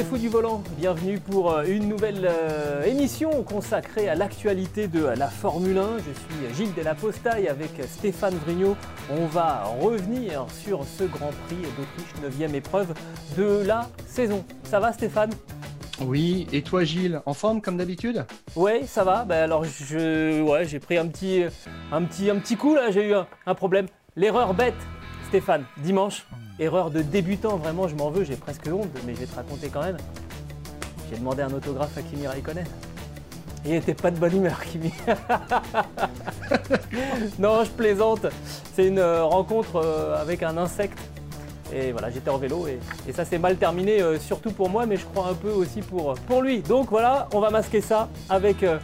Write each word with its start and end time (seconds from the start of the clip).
Les 0.00 0.06
fous 0.06 0.16
du 0.16 0.28
volant, 0.30 0.62
bienvenue 0.78 1.20
pour 1.20 1.52
euh, 1.52 1.64
une 1.68 1.86
nouvelle 1.86 2.26
euh, 2.26 2.84
émission 2.84 3.42
consacrée 3.42 4.08
à 4.08 4.14
l'actualité 4.14 4.88
de 4.88 5.04
la 5.04 5.28
Formule 5.28 5.76
1. 5.76 5.98
Je 5.98 6.02
suis 6.02 6.54
Gilles 6.56 6.72
Delaposta 6.72 7.38
et 7.38 7.48
avec 7.48 7.72
Stéphane 7.86 8.34
Vrignot, 8.36 8.78
on 9.10 9.26
va 9.26 9.64
revenir 9.78 10.46
sur 10.64 10.84
ce 10.84 11.04
Grand 11.04 11.32
Prix 11.44 11.58
d'Autriche, 11.76 12.48
9e 12.48 12.54
épreuve 12.54 12.94
de 13.36 13.62
la 13.66 13.90
saison. 14.06 14.42
Ça 14.64 14.80
va 14.80 14.94
Stéphane? 14.94 15.32
Oui, 16.00 16.46
et 16.50 16.62
toi 16.62 16.82
Gilles, 16.82 17.20
en 17.26 17.34
forme 17.34 17.60
comme 17.60 17.76
d'habitude? 17.76 18.24
Ouais, 18.56 18.84
ça 18.86 19.04
va. 19.04 19.26
Ben 19.26 19.42
alors 19.42 19.64
je, 19.64 20.40
ouais, 20.40 20.64
j'ai 20.64 20.78
pris 20.78 20.96
un 20.96 21.08
petit, 21.08 21.44
un 21.92 22.02
petit, 22.04 22.30
un 22.30 22.36
petit 22.36 22.56
coup 22.56 22.74
là. 22.74 22.90
J'ai 22.90 23.06
eu 23.06 23.12
un, 23.12 23.26
un 23.44 23.54
problème. 23.54 23.84
L'erreur 24.16 24.54
bête, 24.54 24.72
Stéphane, 25.28 25.66
dimanche. 25.76 26.24
Erreur 26.60 26.90
de 26.90 27.00
débutant, 27.00 27.56
vraiment, 27.56 27.88
je 27.88 27.96
m'en 27.96 28.10
veux, 28.10 28.22
j'ai 28.22 28.36
presque 28.36 28.66
honte, 28.66 28.90
mais 29.06 29.14
je 29.14 29.20
vais 29.20 29.26
te 29.26 29.34
raconter 29.34 29.70
quand 29.70 29.82
même. 29.82 29.96
J'ai 31.10 31.16
demandé 31.16 31.40
un 31.40 31.52
autographe 31.54 31.96
à 31.96 32.02
Kimi 32.02 32.26
Raikkonen. 32.26 32.66
Il 33.64 33.72
était 33.72 33.94
pas 33.94 34.10
de 34.10 34.18
bonne 34.18 34.36
humeur, 34.36 34.62
Kimi. 34.64 34.92
non, 37.38 37.64
je 37.64 37.70
plaisante. 37.70 38.26
C'est 38.74 38.86
une 38.86 38.98
euh, 38.98 39.24
rencontre 39.24 39.76
euh, 39.76 40.20
avec 40.20 40.42
un 40.42 40.58
insecte. 40.58 40.98
Et 41.72 41.92
voilà, 41.92 42.10
j'étais 42.10 42.30
en 42.30 42.36
vélo 42.36 42.66
et, 42.66 42.78
et 43.08 43.12
ça 43.12 43.24
s'est 43.24 43.38
mal 43.38 43.56
terminé, 43.56 44.02
euh, 44.02 44.18
surtout 44.18 44.50
pour 44.50 44.68
moi, 44.68 44.86
mais 44.86 44.96
je 44.96 45.06
crois 45.06 45.28
un 45.28 45.34
peu 45.34 45.50
aussi 45.50 45.80
pour, 45.80 46.14
pour 46.26 46.42
lui. 46.42 46.60
Donc 46.60 46.90
voilà, 46.90 47.28
on 47.32 47.40
va 47.40 47.50
masquer 47.50 47.80
ça 47.80 48.08
avec, 48.28 48.64
euh, 48.64 48.78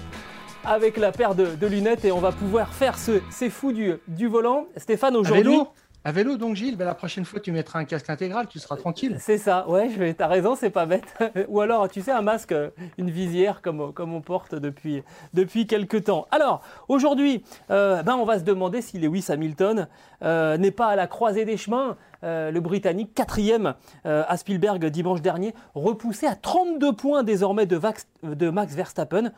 avec 0.65 0.97
la 0.97 1.13
paire 1.13 1.35
de, 1.35 1.47
de 1.47 1.67
lunettes 1.67 2.05
et 2.05 2.13
on 2.13 2.21
va 2.21 2.33
pouvoir 2.33 2.73
faire 2.73 2.97
ce, 2.97 3.21
ces 3.31 3.51
fous 3.51 3.73
du, 3.73 3.95
du 4.09 4.29
volant. 4.29 4.67
Stéphane, 4.77 5.17
aujourd'hui. 5.17 5.59
À 6.07 6.13
vélo 6.13 6.37
donc 6.37 6.55
Gilles, 6.55 6.77
ben, 6.77 6.85
la 6.85 6.95
prochaine 6.95 7.25
fois 7.25 7.41
tu 7.41 7.51
mettras 7.51 7.81
un 7.81 7.85
casque 7.85 8.09
intégral, 8.11 8.47
tu 8.47 8.61
seras 8.61 8.77
tranquille. 8.77 9.17
C'est 9.19 9.39
ça, 9.39 9.69
ouais, 9.69 9.91
je 9.91 9.99
vais- 9.99 10.15
t'as 10.15 10.29
raison, 10.29 10.55
c'est 10.55 10.71
pas 10.71 10.87
bête. 10.87 11.03
Ou 11.49 11.61
alors, 11.61 11.89
tu 11.89 12.01
sais, 12.01 12.13
un 12.13 12.23
masque, 12.23 12.53
euh, 12.53 12.71
une 12.97 13.11
visière 13.11 13.61
comme, 13.61 13.93
comme 13.93 14.15
on 14.15 14.21
porte 14.21 14.55
depuis, 14.55 15.03
depuis 15.35 15.67
quelques 15.67 16.05
temps. 16.05 16.29
Alors, 16.31 16.63
aujourd'hui, 16.87 17.43
euh, 17.73 18.05
ben, 18.05 18.15
on 18.15 18.25
va 18.25 18.39
se 18.39 18.45
demander 18.45 18.83
si 18.83 19.01
Lewis 19.01 19.25
Hamilton 19.31 19.89
euh, 20.23 20.57
n'est 20.59 20.71
pas 20.71 20.87
à 20.87 20.95
la 20.95 21.09
croisée 21.09 21.45
des 21.45 21.57
chemins. 21.57 21.97
Euh, 22.23 22.53
le 22.53 22.61
Britannique, 22.61 23.13
quatrième 23.13 23.75
euh, 24.07 24.23
à 24.29 24.37
Spielberg 24.37 24.87
dimanche 24.87 25.23
dernier, 25.23 25.55
repoussé 25.75 26.27
à 26.29 26.37
32 26.37 26.93
points 26.93 27.25
désormais 27.25 27.67
de, 27.67 27.77
Vax- 27.77 28.07
de 28.23 28.49
Max 28.49 28.75
Verstappen. 28.75 29.33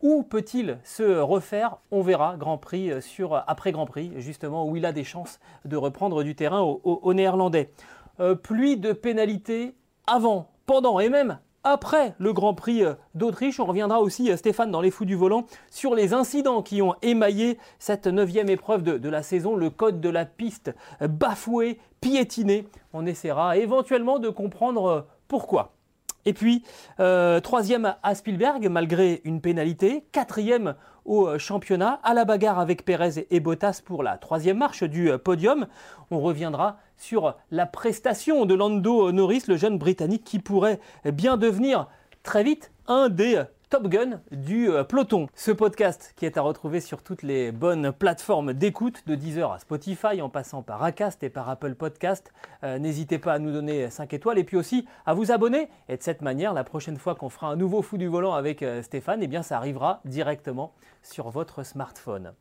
Où 0.00 0.22
peut-il 0.22 0.78
se 0.84 1.18
refaire? 1.18 1.78
On 1.90 2.02
verra, 2.02 2.36
Grand 2.36 2.58
Prix 2.58 2.92
euh, 2.92 3.00
sur 3.00 3.34
après 3.46 3.72
Grand 3.72 3.86
Prix, 3.86 4.12
justement, 4.18 4.66
où 4.66 4.76
il 4.76 4.86
a 4.86 4.92
des 4.92 5.04
chances 5.04 5.40
de 5.64 5.76
reprendre 5.76 6.22
du 6.22 6.34
terrain 6.34 6.60
au, 6.60 6.80
au- 6.84 7.00
au 7.02 7.14
néerlandais. 7.14 7.70
Euh, 8.20 8.34
pluie 8.34 8.76
de 8.76 8.92
pénalités 8.92 9.74
avant, 10.06 10.50
pendant 10.66 11.00
et 11.00 11.08
même 11.08 11.38
après 11.64 12.14
le 12.18 12.32
Grand 12.32 12.54
Prix 12.54 12.84
euh, 12.84 12.94
d'Autriche. 13.14 13.58
On 13.58 13.64
reviendra 13.64 14.00
aussi, 14.00 14.30
euh, 14.30 14.36
Stéphane, 14.36 14.70
dans 14.70 14.80
les 14.80 14.92
fous 14.92 15.04
du 15.04 15.16
volant, 15.16 15.44
sur 15.70 15.94
les 15.96 16.14
incidents 16.14 16.62
qui 16.62 16.80
ont 16.80 16.94
émaillé 17.02 17.58
cette 17.80 18.06
neuvième 18.06 18.48
épreuve 18.48 18.82
de, 18.84 19.08
la 19.08 19.22
saison, 19.24 19.56
le 19.56 19.68
code 19.68 20.00
de 20.00 20.08
la 20.08 20.24
piste 20.24 20.72
euh, 21.02 21.08
bafoué, 21.08 21.78
piétiné. 22.00 22.68
On 22.92 23.04
essaiera 23.04 23.56
éventuellement 23.56 24.20
de 24.20 24.28
comprendre 24.28 24.86
euh, 24.86 25.00
pourquoi. 25.26 25.72
Et 26.24 26.32
puis, 26.32 26.62
euh, 27.00 27.40
troisième 27.40 27.94
à 28.02 28.14
Spielberg, 28.14 28.68
malgré 28.68 29.22
une 29.24 29.40
pénalité. 29.40 30.04
Quatrième 30.12 30.74
au 31.04 31.26
euh, 31.26 31.38
championnat, 31.38 32.00
à 32.02 32.12
la 32.12 32.24
bagarre 32.24 32.58
avec 32.58 32.84
Pérez 32.84 33.26
et 33.30 33.40
Bottas 33.40 33.80
pour 33.84 34.02
la 34.02 34.18
troisième 34.18 34.58
marche 34.58 34.82
du 34.82 35.10
euh, 35.10 35.18
podium. 35.18 35.66
On 36.10 36.20
reviendra 36.20 36.78
sur 36.96 37.36
la 37.50 37.66
prestation 37.66 38.44
de 38.44 38.54
Lando 38.54 39.12
Norris, 39.12 39.44
le 39.48 39.56
jeune 39.56 39.78
Britannique 39.78 40.24
qui 40.24 40.38
pourrait 40.38 40.80
bien 41.04 41.36
devenir 41.36 41.86
très 42.22 42.42
vite 42.42 42.72
un 42.88 43.08
des 43.08 43.42
Top 43.70 43.88
Gun 43.88 44.22
du 44.30 44.70
euh, 44.70 44.82
peloton. 44.82 45.26
Ce 45.34 45.50
podcast 45.50 46.14
qui 46.16 46.24
est 46.24 46.38
à 46.38 46.40
retrouver 46.40 46.80
sur 46.80 47.02
toutes 47.02 47.22
les 47.22 47.52
bonnes 47.52 47.92
plateformes 47.92 48.54
d'écoute, 48.54 49.06
de 49.06 49.14
Deezer 49.14 49.52
à 49.52 49.58
Spotify, 49.58 50.22
en 50.22 50.30
passant 50.30 50.62
par 50.62 50.82
Acast 50.82 51.22
et 51.22 51.28
par 51.28 51.50
Apple 51.50 51.74
Podcast. 51.74 52.32
Euh, 52.64 52.78
N'hésitez 52.78 53.18
pas 53.18 53.34
à 53.34 53.38
nous 53.38 53.52
donner 53.52 53.90
5 53.90 54.14
étoiles 54.14 54.38
et 54.38 54.44
puis 54.44 54.56
aussi 54.56 54.86
à 55.04 55.12
vous 55.12 55.32
abonner. 55.32 55.68
Et 55.90 55.98
de 55.98 56.02
cette 56.02 56.22
manière, 56.22 56.54
la 56.54 56.64
prochaine 56.64 56.96
fois 56.96 57.14
qu'on 57.14 57.28
fera 57.28 57.48
un 57.48 57.56
nouveau 57.56 57.82
fou 57.82 57.98
du 57.98 58.06
volant 58.06 58.32
avec 58.32 58.62
euh, 58.62 58.80
Stéphane, 58.80 59.22
eh 59.22 59.26
bien 59.26 59.42
ça 59.42 59.58
arrivera 59.58 60.00
directement 60.06 60.72
sur 61.02 61.28
votre 61.28 61.62
smartphone. 61.62 62.32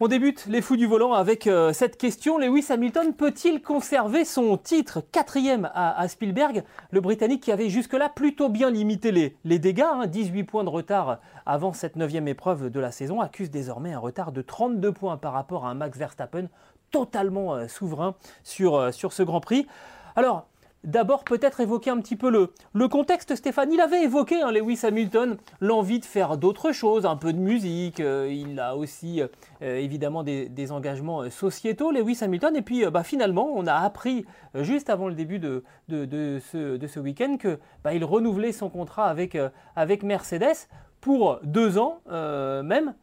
On 0.00 0.06
débute 0.06 0.46
les 0.46 0.62
fous 0.62 0.76
du 0.76 0.86
volant 0.86 1.12
avec 1.12 1.48
euh, 1.48 1.72
cette 1.72 1.96
question. 1.96 2.38
Lewis 2.38 2.66
Hamilton 2.70 3.14
peut-il 3.14 3.60
conserver 3.60 4.24
son 4.24 4.56
titre 4.56 5.00
quatrième 5.00 5.68
à, 5.74 6.06
Spielberg? 6.06 6.62
Le 6.92 7.00
Britannique 7.00 7.42
qui 7.42 7.50
avait 7.50 7.68
jusque-là 7.68 8.08
plutôt 8.08 8.48
bien 8.48 8.70
limité 8.70 9.10
les, 9.10 9.36
les 9.42 9.58
dégâts, 9.58 9.80
hein, 9.80 10.06
18 10.06 10.44
points 10.44 10.62
de 10.62 10.68
retard 10.68 11.18
avant 11.46 11.72
cette 11.72 11.96
neuvième 11.96 12.28
épreuve 12.28 12.70
de 12.70 12.78
la 12.78 12.92
saison, 12.92 13.20
accuse 13.20 13.50
désormais 13.50 13.92
un 13.92 13.98
retard 13.98 14.30
de 14.30 14.40
32 14.40 14.92
points 14.92 15.16
par 15.16 15.32
rapport 15.32 15.66
à 15.66 15.70
un 15.70 15.74
Max 15.74 15.98
Verstappen 15.98 16.46
totalement 16.92 17.56
euh, 17.56 17.66
souverain 17.66 18.14
sur, 18.44 18.76
euh, 18.76 18.92
sur 18.92 19.12
ce 19.12 19.24
Grand 19.24 19.40
Prix. 19.40 19.66
Alors, 20.14 20.46
D'abord, 20.84 21.24
peut-être 21.24 21.60
évoquer 21.60 21.90
un 21.90 22.00
petit 22.00 22.14
peu 22.16 22.30
le, 22.30 22.52
le 22.72 22.88
contexte, 22.88 23.34
Stéphane. 23.34 23.72
Il 23.72 23.80
avait 23.80 24.04
évoqué, 24.04 24.40
hein, 24.40 24.52
Lewis 24.52 24.80
Hamilton, 24.84 25.36
l'envie 25.60 25.98
de 25.98 26.04
faire 26.04 26.36
d'autres 26.36 26.72
choses, 26.72 27.04
un 27.04 27.16
peu 27.16 27.32
de 27.32 27.38
musique. 27.38 28.00
euh, 28.00 28.32
il 28.32 28.60
a 28.60 28.76
aussi, 28.76 29.20
euh, 29.20 29.26
évidemment, 29.60 30.22
des, 30.22 30.72
engagements 30.72 31.22
euh, 31.22 31.30
sociétaux, 31.30 31.90
Lewis 31.90 32.18
Hamilton. 32.22 32.54
Et 32.54 32.62
puis, 32.62 32.84
euh, 32.84 32.90
bah, 32.90 33.02
finalement, 33.02 33.50
on 33.54 33.66
a 33.66 33.74
appris, 33.74 34.24
euh, 34.54 34.62
juste 34.62 34.88
avant 34.88 35.08
le 35.08 35.14
début 35.14 35.38
de, 35.40 35.64
de, 35.88 36.38
ce, 36.40 37.00
week-end, 37.00 37.36
que 37.38 37.58
bah, 37.82 37.90
renouvelait 38.02 38.52
son 38.52 38.68
contrat 38.70 39.06
avec, 39.06 39.34
euh, 39.34 39.48
avec 39.74 40.02
Mercedes 40.02 40.68
pour 41.00 41.40
deux 41.42 41.78
ans 41.78 42.00
euh, 42.10 42.62
même. 42.62 42.94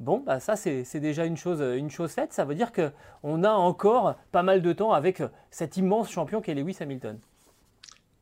Bon, 0.00 0.22
bah 0.24 0.38
ça 0.38 0.54
c'est 0.54 1.00
déjà 1.00 1.24
une 1.24 1.36
chose, 1.36 1.60
une 1.60 1.90
chose 1.90 2.12
faite. 2.12 2.32
Ça 2.32 2.44
veut 2.44 2.54
dire 2.54 2.70
qu'on 2.72 3.42
a 3.42 3.50
encore 3.50 4.16
pas 4.30 4.44
mal 4.44 4.62
de 4.62 4.72
temps 4.72 4.92
avec 4.92 5.22
cet 5.50 5.76
immense 5.76 6.10
champion 6.10 6.40
qu'est 6.40 6.54
Lewis 6.54 6.76
Hamilton. 6.80 7.18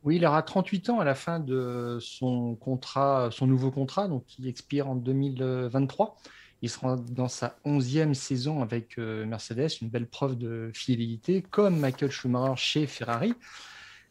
Oui, 0.03 0.15
il 0.15 0.25
aura 0.25 0.41
38 0.41 0.89
ans 0.89 0.99
à 0.99 1.03
la 1.03 1.15
fin 1.15 1.39
de 1.39 1.97
son 2.01 2.55
contrat, 2.55 3.29
son 3.31 3.45
nouveau 3.45 3.71
contrat, 3.71 4.07
donc 4.07 4.25
qui 4.25 4.47
expire 4.47 4.87
en 4.87 4.95
2023. 4.95 6.15
Il 6.63 6.69
sera 6.69 6.95
dans 7.11 7.27
sa 7.27 7.57
11e 7.65 8.15
saison 8.15 8.63
avec 8.63 8.97
euh, 8.97 9.25
Mercedes, 9.25 9.69
une 9.81 9.89
belle 9.89 10.07
preuve 10.07 10.37
de 10.37 10.71
fidélité, 10.73 11.43
comme 11.43 11.77
Michael 11.79 12.09
Schumacher 12.09 12.55
chez 12.55 12.87
Ferrari. 12.87 13.33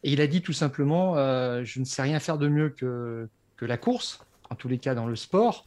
Et 0.03 0.13
il 0.13 0.21
a 0.21 0.27
dit 0.27 0.41
tout 0.41 0.53
simplement, 0.53 1.17
euh, 1.17 1.63
je 1.65 1.79
ne 1.79 1.85
sais 1.85 2.01
rien 2.01 2.19
faire 2.19 2.37
de 2.37 2.47
mieux 2.47 2.69
que 2.69 3.27
la 3.59 3.77
course, 3.77 4.19
en 4.49 4.55
tous 4.55 4.69
les 4.69 4.77
cas 4.77 4.95
dans 4.95 5.07
le 5.07 5.15
sport. 5.15 5.65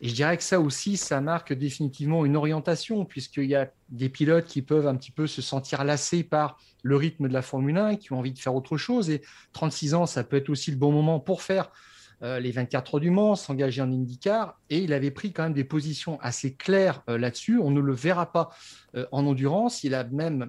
Et 0.00 0.08
je 0.08 0.14
dirais 0.14 0.36
que 0.36 0.44
ça 0.44 0.60
aussi, 0.60 0.96
ça 0.96 1.20
marque 1.20 1.52
définitivement 1.52 2.24
une 2.24 2.36
orientation, 2.36 3.04
puisqu'il 3.04 3.46
y 3.46 3.56
a 3.56 3.70
des 3.88 4.08
pilotes 4.08 4.46
qui 4.46 4.62
peuvent 4.62 4.86
un 4.86 4.96
petit 4.96 5.10
peu 5.10 5.26
se 5.26 5.42
sentir 5.42 5.84
lassés 5.84 6.22
par 6.22 6.58
le 6.82 6.96
rythme 6.96 7.28
de 7.28 7.32
la 7.32 7.42
Formule 7.42 7.76
1, 7.76 7.96
qui 7.96 8.12
ont 8.12 8.18
envie 8.18 8.32
de 8.32 8.38
faire 8.38 8.54
autre 8.54 8.76
chose. 8.76 9.10
Et 9.10 9.22
36 9.52 9.94
ans, 9.94 10.06
ça 10.06 10.22
peut 10.22 10.36
être 10.36 10.50
aussi 10.50 10.70
le 10.70 10.76
bon 10.76 10.92
moment 10.92 11.18
pour 11.18 11.42
faire 11.42 11.70
euh, 12.22 12.40
les 12.40 12.50
24 12.50 12.94
heures 12.94 13.00
du 13.00 13.10
Mans, 13.10 13.36
s'engager 13.36 13.82
en 13.82 13.92
IndyCar. 13.92 14.58
Et 14.70 14.78
il 14.78 14.92
avait 14.92 15.10
pris 15.10 15.32
quand 15.32 15.44
même 15.44 15.52
des 15.52 15.64
positions 15.64 16.18
assez 16.20 16.54
claires 16.54 17.02
euh, 17.08 17.18
là-dessus. 17.18 17.58
On 17.58 17.70
ne 17.70 17.80
le 17.80 17.92
verra 17.92 18.32
pas 18.32 18.50
euh, 18.96 19.06
en 19.12 19.26
endurance. 19.26 19.84
Il 19.84 19.94
a 19.94 20.04
même 20.04 20.48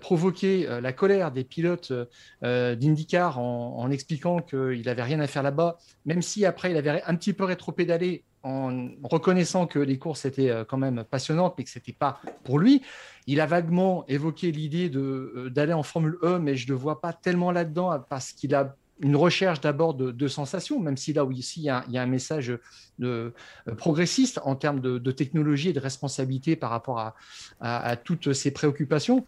provoqué 0.00 0.66
la 0.80 0.94
colère 0.94 1.30
des 1.30 1.44
pilotes 1.44 1.92
d'IndyCar 2.40 3.38
en, 3.38 3.76
en 3.76 3.90
expliquant 3.90 4.38
qu'il 4.38 4.80
n'avait 4.86 5.02
rien 5.02 5.20
à 5.20 5.26
faire 5.26 5.42
là-bas, 5.42 5.76
même 6.06 6.22
si 6.22 6.46
après 6.46 6.70
il 6.70 6.76
avait 6.78 7.02
un 7.02 7.14
petit 7.14 7.34
peu 7.34 7.44
rétro-pédalé 7.44 8.24
en 8.42 8.88
reconnaissant 9.02 9.66
que 9.66 9.78
les 9.78 9.98
courses 9.98 10.24
étaient 10.24 10.50
euh, 10.50 10.64
quand 10.64 10.76
même 10.76 11.04
passionnantes, 11.04 11.54
mais 11.58 11.64
que 11.64 11.70
ce 11.70 11.78
n'était 11.78 11.92
pas 11.92 12.20
pour 12.44 12.58
lui. 12.58 12.82
Il 13.26 13.40
a 13.40 13.46
vaguement 13.46 14.04
évoqué 14.08 14.52
l'idée 14.52 14.90
euh, 14.94 15.50
d'aller 15.50 15.72
en 15.72 15.82
Formule 15.82 16.18
E, 16.22 16.38
mais 16.38 16.56
je 16.56 16.66
ne 16.66 16.72
le 16.72 16.78
vois 16.78 17.00
pas 17.00 17.12
tellement 17.12 17.50
là-dedans 17.50 17.98
parce 18.08 18.32
qu'il 18.32 18.54
a 18.54 18.74
une 19.00 19.14
recherche 19.14 19.60
d'abord 19.60 19.94
de, 19.94 20.28
sensations, 20.28 20.80
même 20.80 20.96
si 20.96 21.12
là 21.12 21.24
où 21.24 21.30
ici 21.30 21.60
il 21.60 21.64
y 21.64 21.68
a, 21.70 21.84
un 22.02 22.06
message 22.06 22.52
de, 22.98 23.32
progressiste 23.76 24.40
en 24.42 24.56
termes 24.56 24.80
de, 24.80 25.10
technologie 25.12 25.68
et 25.68 25.72
de 25.72 25.78
responsabilité 25.78 26.56
par 26.56 26.70
rapport 26.70 26.98
à, 26.98 27.14
à 27.60 27.96
toutes 27.96 28.32
ces 28.32 28.50
préoccupations. 28.50 29.24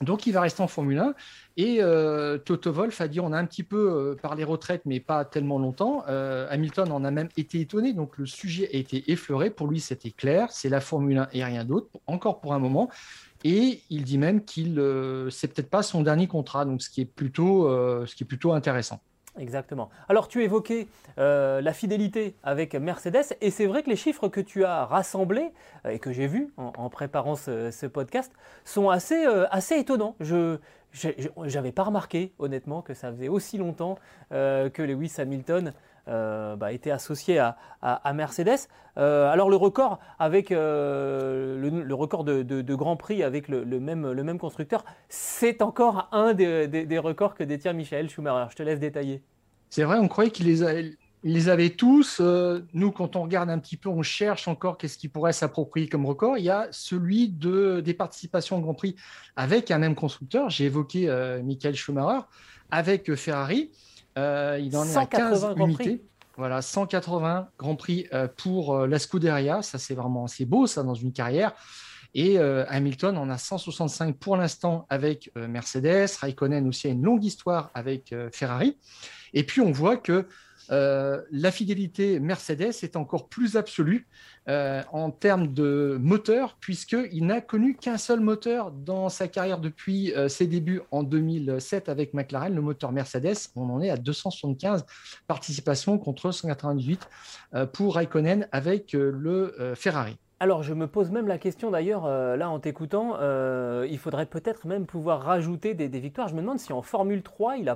Donc, 0.00 0.26
il 0.26 0.32
va 0.32 0.40
rester 0.40 0.62
en 0.62 0.68
Formule 0.68 0.98
1. 0.98 1.14
Et 1.56 1.78
euh, 1.80 2.38
Toto 2.38 2.72
Wolf 2.72 3.00
a 3.00 3.08
dit 3.08 3.20
on 3.20 3.32
a 3.32 3.38
un 3.38 3.44
petit 3.44 3.62
peu 3.62 3.90
euh, 3.92 4.14
parlé 4.14 4.44
retraite, 4.44 4.82
mais 4.86 5.00
pas 5.00 5.24
tellement 5.24 5.58
longtemps. 5.58 6.04
Euh, 6.08 6.46
Hamilton 6.50 6.90
en 6.92 7.04
a 7.04 7.10
même 7.10 7.28
été 7.36 7.60
étonné. 7.60 7.92
Donc, 7.92 8.16
le 8.18 8.26
sujet 8.26 8.68
a 8.72 8.76
été 8.76 9.10
effleuré. 9.10 9.50
Pour 9.50 9.66
lui, 9.66 9.80
c'était 9.80 10.10
clair. 10.10 10.48
C'est 10.50 10.68
la 10.68 10.80
Formule 10.80 11.18
1 11.18 11.28
et 11.32 11.44
rien 11.44 11.64
d'autre, 11.64 11.88
encore 12.06 12.40
pour 12.40 12.54
un 12.54 12.58
moment. 12.58 12.88
Et 13.44 13.82
il 13.88 14.04
dit 14.04 14.18
même 14.18 14.44
qu'il 14.44 14.74
c'est 15.30 15.48
peut-être 15.48 15.70
pas 15.70 15.82
son 15.82 16.02
dernier 16.02 16.26
contrat, 16.26 16.66
donc 16.66 16.82
ce 16.82 16.90
qui 16.90 17.00
est 17.00 17.06
plutôt, 17.06 17.66
ce 18.06 18.14
qui 18.14 18.24
est 18.24 18.26
plutôt 18.26 18.52
intéressant. 18.52 19.00
Exactement. 19.38 19.90
Alors 20.08 20.28
tu 20.28 20.42
évoquais 20.42 20.88
euh, 21.18 21.60
la 21.60 21.72
fidélité 21.72 22.34
avec 22.42 22.74
Mercedes 22.74 23.36
et 23.40 23.50
c'est 23.50 23.66
vrai 23.66 23.82
que 23.82 23.88
les 23.88 23.96
chiffres 23.96 24.28
que 24.28 24.40
tu 24.40 24.64
as 24.64 24.84
rassemblés 24.84 25.52
euh, 25.86 25.90
et 25.90 25.98
que 25.98 26.12
j'ai 26.12 26.26
vus 26.26 26.52
en, 26.56 26.90
préparant 26.90 27.36
ce, 27.36 27.86
podcast 27.86 28.32
sont 28.64 28.90
assez, 28.90 29.24
euh, 29.26 29.46
assez 29.50 29.76
étonnants. 29.76 30.16
Je 30.20 30.58
n'avais 31.36 31.72
pas 31.72 31.84
remarqué 31.84 32.32
honnêtement 32.38 32.82
que 32.82 32.92
ça 32.94 33.12
faisait 33.12 33.28
aussi 33.28 33.58
longtemps 33.58 33.96
que 34.30 34.82
Lewis 34.82 35.14
Hamilton 35.18 35.72
euh, 36.08 36.56
bah, 36.56 36.72
était 36.72 36.90
associé 36.90 37.38
à, 37.38 38.12
Mercedes. 38.14 38.68
Euh, 38.96 39.30
alors 39.30 39.48
le 39.48 39.56
record 39.56 40.00
avec 40.18 40.50
euh, 40.50 41.56
le, 41.58 41.94
record 41.94 42.24
de, 42.24 42.74
Grand 42.74 42.96
Prix 42.96 43.22
avec 43.22 43.48
le, 43.48 43.64
même, 43.80 44.38
constructeur, 44.38 44.84
c'est 45.08 45.62
encore 45.62 46.08
un 46.12 46.34
des, 46.34 46.98
records 46.98 47.34
que 47.34 47.44
détient 47.44 47.72
Michael 47.72 48.08
Schumacher. 48.10 48.50
Je 48.50 48.56
te 48.56 48.62
laisse 48.62 48.80
détailler. 48.80 49.22
C'est 49.68 49.84
vrai, 49.84 49.98
on 49.98 50.08
croyait 50.08 50.30
qu'il 50.30 50.46
les, 50.46 50.96
les 51.22 51.48
avait 51.48 51.70
tous. 51.70 52.20
nous, 52.72 52.90
quand 52.90 53.14
on 53.14 53.22
regarde 53.22 53.50
un 53.50 53.58
petit 53.58 53.76
peu, 53.76 53.88
on 53.88 54.02
cherche 54.02 54.48
encore 54.48 54.78
qu'est-ce 54.78 54.98
qui 54.98 55.08
pourrait 55.08 55.32
s'approprier 55.32 55.88
comme 55.88 56.06
record. 56.06 56.38
Il 56.38 56.44
y 56.44 56.50
a 56.50 56.66
celui 56.72 57.28
de, 57.28 57.80
des 57.80 57.94
participations 57.94 58.56
au 58.56 58.60
Grand 58.60 58.74
Prix 58.74 58.96
avec 59.36 59.70
un 59.70 59.78
même 59.78 59.94
constructeur. 59.94 60.50
J'ai 60.50 60.64
évoqué 60.64 61.06
Michael 61.44 61.76
Schumacher 61.76 62.22
avec 62.70 63.14
Ferrari. 63.14 63.70
Euh, 64.18 64.58
il 64.60 64.76
en 64.76 64.84
est 64.84 64.96
à 64.96 65.06
15 65.06 65.54
unités. 65.56 66.02
Voilà, 66.36 66.62
180 66.62 67.50
Grands 67.58 67.76
Prix 67.76 68.06
euh, 68.14 68.26
pour 68.26 68.74
euh, 68.74 68.86
la 68.86 68.98
Scuderia. 68.98 69.62
Ça, 69.62 69.78
c'est 69.78 69.94
vraiment 69.94 70.24
assez 70.24 70.46
beau, 70.46 70.66
ça, 70.66 70.82
dans 70.82 70.94
une 70.94 71.12
carrière. 71.12 71.52
Et 72.12 72.38
Hamilton 72.38 73.16
en 73.18 73.30
a 73.30 73.38
165 73.38 74.16
pour 74.16 74.36
l'instant 74.36 74.84
avec 74.88 75.30
Mercedes. 75.36 76.08
Raikkonen 76.20 76.66
aussi 76.66 76.88
a 76.88 76.90
une 76.90 77.04
longue 77.04 77.22
histoire 77.22 77.70
avec 77.72 78.12
Ferrari. 78.32 78.76
Et 79.32 79.44
puis, 79.44 79.60
on 79.60 79.70
voit 79.70 79.96
que 79.96 80.26
euh, 80.70 81.22
la 81.30 81.50
fidélité 81.50 82.20
Mercedes 82.20 82.74
est 82.82 82.96
encore 82.96 83.28
plus 83.28 83.56
absolue 83.56 84.06
euh, 84.48 84.82
en 84.92 85.10
termes 85.10 85.52
de 85.52 85.98
moteur, 86.00 86.56
puisqu'il 86.60 87.26
n'a 87.26 87.40
connu 87.40 87.76
qu'un 87.76 87.98
seul 87.98 88.20
moteur 88.20 88.70
dans 88.70 89.08
sa 89.08 89.28
carrière 89.28 89.58
depuis 89.58 90.12
euh, 90.14 90.28
ses 90.28 90.46
débuts 90.46 90.82
en 90.90 91.02
2007 91.02 91.88
avec 91.88 92.14
McLaren, 92.14 92.54
le 92.54 92.62
moteur 92.62 92.92
Mercedes. 92.92 93.36
On 93.56 93.68
en 93.70 93.80
est 93.80 93.90
à 93.90 93.96
275 93.96 94.84
participations 95.26 95.98
contre 95.98 96.30
198 96.30 97.08
pour 97.72 97.96
Raikkonen 97.96 98.48
avec 98.52 98.92
le 98.92 99.74
Ferrari. 99.74 100.16
Alors, 100.42 100.62
je 100.62 100.72
me 100.72 100.86
pose 100.86 101.10
même 101.10 101.28
la 101.28 101.36
question 101.36 101.70
d'ailleurs, 101.70 102.06
euh, 102.06 102.34
là 102.34 102.48
en 102.48 102.58
t'écoutant, 102.58 103.18
euh, 103.20 103.86
il 103.90 103.98
faudrait 103.98 104.24
peut-être 104.24 104.66
même 104.66 104.86
pouvoir 104.86 105.20
rajouter 105.20 105.74
des, 105.74 105.88
victoires. 106.00 106.28
Je 106.28 106.34
me 106.34 106.40
demande 106.40 106.58
si 106.58 106.72
en 106.72 106.80
Formule 106.80 107.22
3, 107.22 107.58
il 107.58 107.66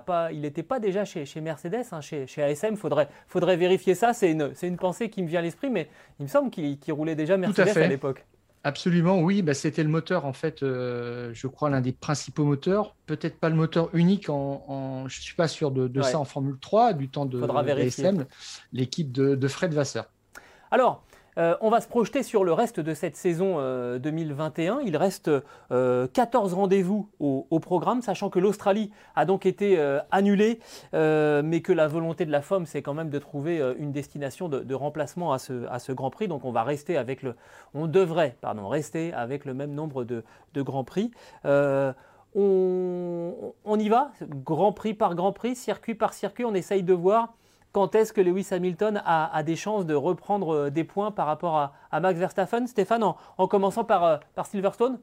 n'était 0.40 0.62
pas, 0.62 0.76
pas 0.76 0.81
déjà 0.81 1.05
chez, 1.05 1.26
Mercedes, 1.43 1.84
hein, 1.93 2.00
chez, 2.00 2.25
ASM. 2.43 2.69
Il 2.70 2.76
faudrait, 2.78 3.08
faudrait 3.28 3.58
vérifier 3.58 3.94
ça. 3.94 4.14
C'est 4.14 4.31
une, 4.31 4.55
une, 4.62 4.78
pensée 4.78 5.11
qui 5.11 5.22
me 5.22 5.28
vient 5.28 5.40
à 5.40 5.43
l'esprit, 5.43 5.69
mais 5.69 5.90
il 6.19 6.22
me 6.22 6.28
semble 6.28 6.49
qu'il 6.49 6.78
roulait 6.88 7.14
déjà 7.14 7.37
Mercedes 7.37 7.76
à, 7.76 7.87
l'époque. 7.87 8.25
Absolument, 8.62 9.20
oui. 9.20 9.43
Bah, 9.43 9.52
C'était 9.52 9.82
le 9.82 9.90
moteur, 9.90 10.25
en 10.25 10.32
fait, 10.32 10.62
euh, 10.62 11.32
je 11.34 11.46
crois, 11.49 11.69
l'un 11.69 11.82
des 11.82 11.93
principaux 11.93 12.44
moteurs. 12.44 12.96
Peut-être 13.05 13.38
pas 13.38 13.50
le 13.50 13.56
moteur 13.56 13.90
unique, 13.93 14.31
en, 14.31 15.06
je 15.06 15.19
ne 15.19 15.22
suis 15.22 15.37
pas 15.37 15.49
sûr 15.49 15.70
de, 15.70 16.00
ça 16.00 16.19
en 16.19 16.25
Formule 16.25 16.56
3, 16.58 16.94
du 16.94 17.10
temps 17.10 17.26
de, 17.26 17.43
ASM, 17.43 18.25
l'équipe 18.72 19.12
de, 19.12 19.34
de 19.34 19.49
Fred 19.49 19.75
Vasseur. 19.75 20.06
Alors, 20.70 21.05
euh, 21.38 21.56
on 21.60 21.70
va 21.70 21.81
se 21.81 21.88
projeter 21.88 22.22
sur 22.22 22.44
le 22.44 22.52
reste 22.52 22.81
de 22.81 22.94
cette 22.94 23.16
saison 23.16 23.56
2021. 23.98 24.78
Euh, 24.78 24.82
Il 24.84 24.96
reste 24.96 25.31
14 25.70 26.52
euh, 26.52 26.56
rendez-vous 26.56 27.08
au, 27.19 27.60
programme, 27.60 28.02
sachant 28.02 28.31
que 28.31 28.38
l'Australie 28.38 28.90
a 29.16 29.25
donc 29.25 29.46
été 29.46 29.78
annulée, 30.10 30.60
mais 30.92 31.60
que 31.62 31.72
la 31.72 31.88
volonté 31.88 32.26
de 32.26 32.31
la 32.31 32.42
FOM, 32.42 32.66
c'est 32.66 32.82
quand 32.82 32.94
même 32.94 33.10
de 33.10 33.19
trouver 33.19 33.60
une 33.78 33.92
destination 33.92 34.48
de, 34.48 34.75
remplacement 34.75 35.32
à 35.32 35.38
ce, 35.38 35.92
Grand 35.92 36.10
Prix. 36.10 36.28
Donc 36.28 36.44
on 36.44 36.52
va 36.52 36.62
rester 36.62 36.96
avec 36.96 37.22
le, 37.22 37.34
on 37.75 37.86
devrait, 37.86 38.36
pardon, 38.40 38.69
rester 38.69 39.12
avec 39.12 39.44
le 39.44 39.54
même 39.54 39.72
nombre 39.72 40.04
de, 40.04 40.22
Grands 40.56 40.84
Prix. 40.84 41.10
On, 42.36 43.78
y 43.78 43.88
va, 43.88 44.10
Grand 44.44 44.72
Prix 44.72 44.94
par 44.94 45.14
Grand 45.14 45.32
Prix, 45.32 45.54
circuit 45.56 45.94
par 45.94 46.12
circuit, 46.14 46.44
on 46.44 46.54
essaye 46.54 46.82
de 46.82 46.94
voir 46.94 47.34
quand 47.74 47.96
est-ce 47.96 48.12
que 48.12 48.20
Lewis 48.20 48.46
Hamilton 48.52 49.02
a, 49.04 49.42
des 49.42 49.56
chances 49.56 49.84
de 49.84 49.94
reprendre 49.94 50.54
euh, 50.54 50.70
des 50.70 50.84
points 50.84 51.10
par 51.10 51.26
rapport 51.26 51.74
à, 51.90 52.00
Max 52.00 52.18
Verstappen? 52.18 52.66
Stéphane, 52.68 53.02
en, 53.02 53.48
commençant 53.48 53.84
par, 53.84 54.04
euh, 54.04 54.16
par 54.36 54.46
Silverstone? 54.46 55.00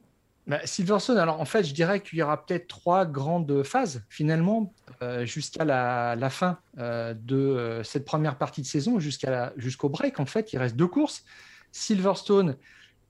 Bah, 0.47 0.65
Silverstone, 0.65 1.18
alors 1.18 1.41
en 1.41 1.45
fait, 1.45 1.63
je 1.63 1.73
dirais 1.73 2.00
qu'il 2.00 2.18
y 2.18 2.23
aura 2.23 2.44
peut-être 2.45 2.68
trois 2.68 3.06
grandes 3.06 3.63
phases 3.63 4.03
finalement 4.09 4.73
euh, 5.03 5.25
jusqu'à 5.25 5.65
la, 5.65 6.29
fin 6.29 6.57
de 6.77 7.81
cette 7.83 8.06
première 8.06 8.38
partie 8.38 8.62
de 8.62 8.68
saison, 8.68 9.00
jusqu'au 9.00 9.89
break. 9.89 10.21
En 10.21 10.25
fait, 10.25 10.53
il 10.53 10.57
reste 10.57 10.77
deux 10.77 10.88
courses. 10.88 11.25
Silverstone 11.73 12.56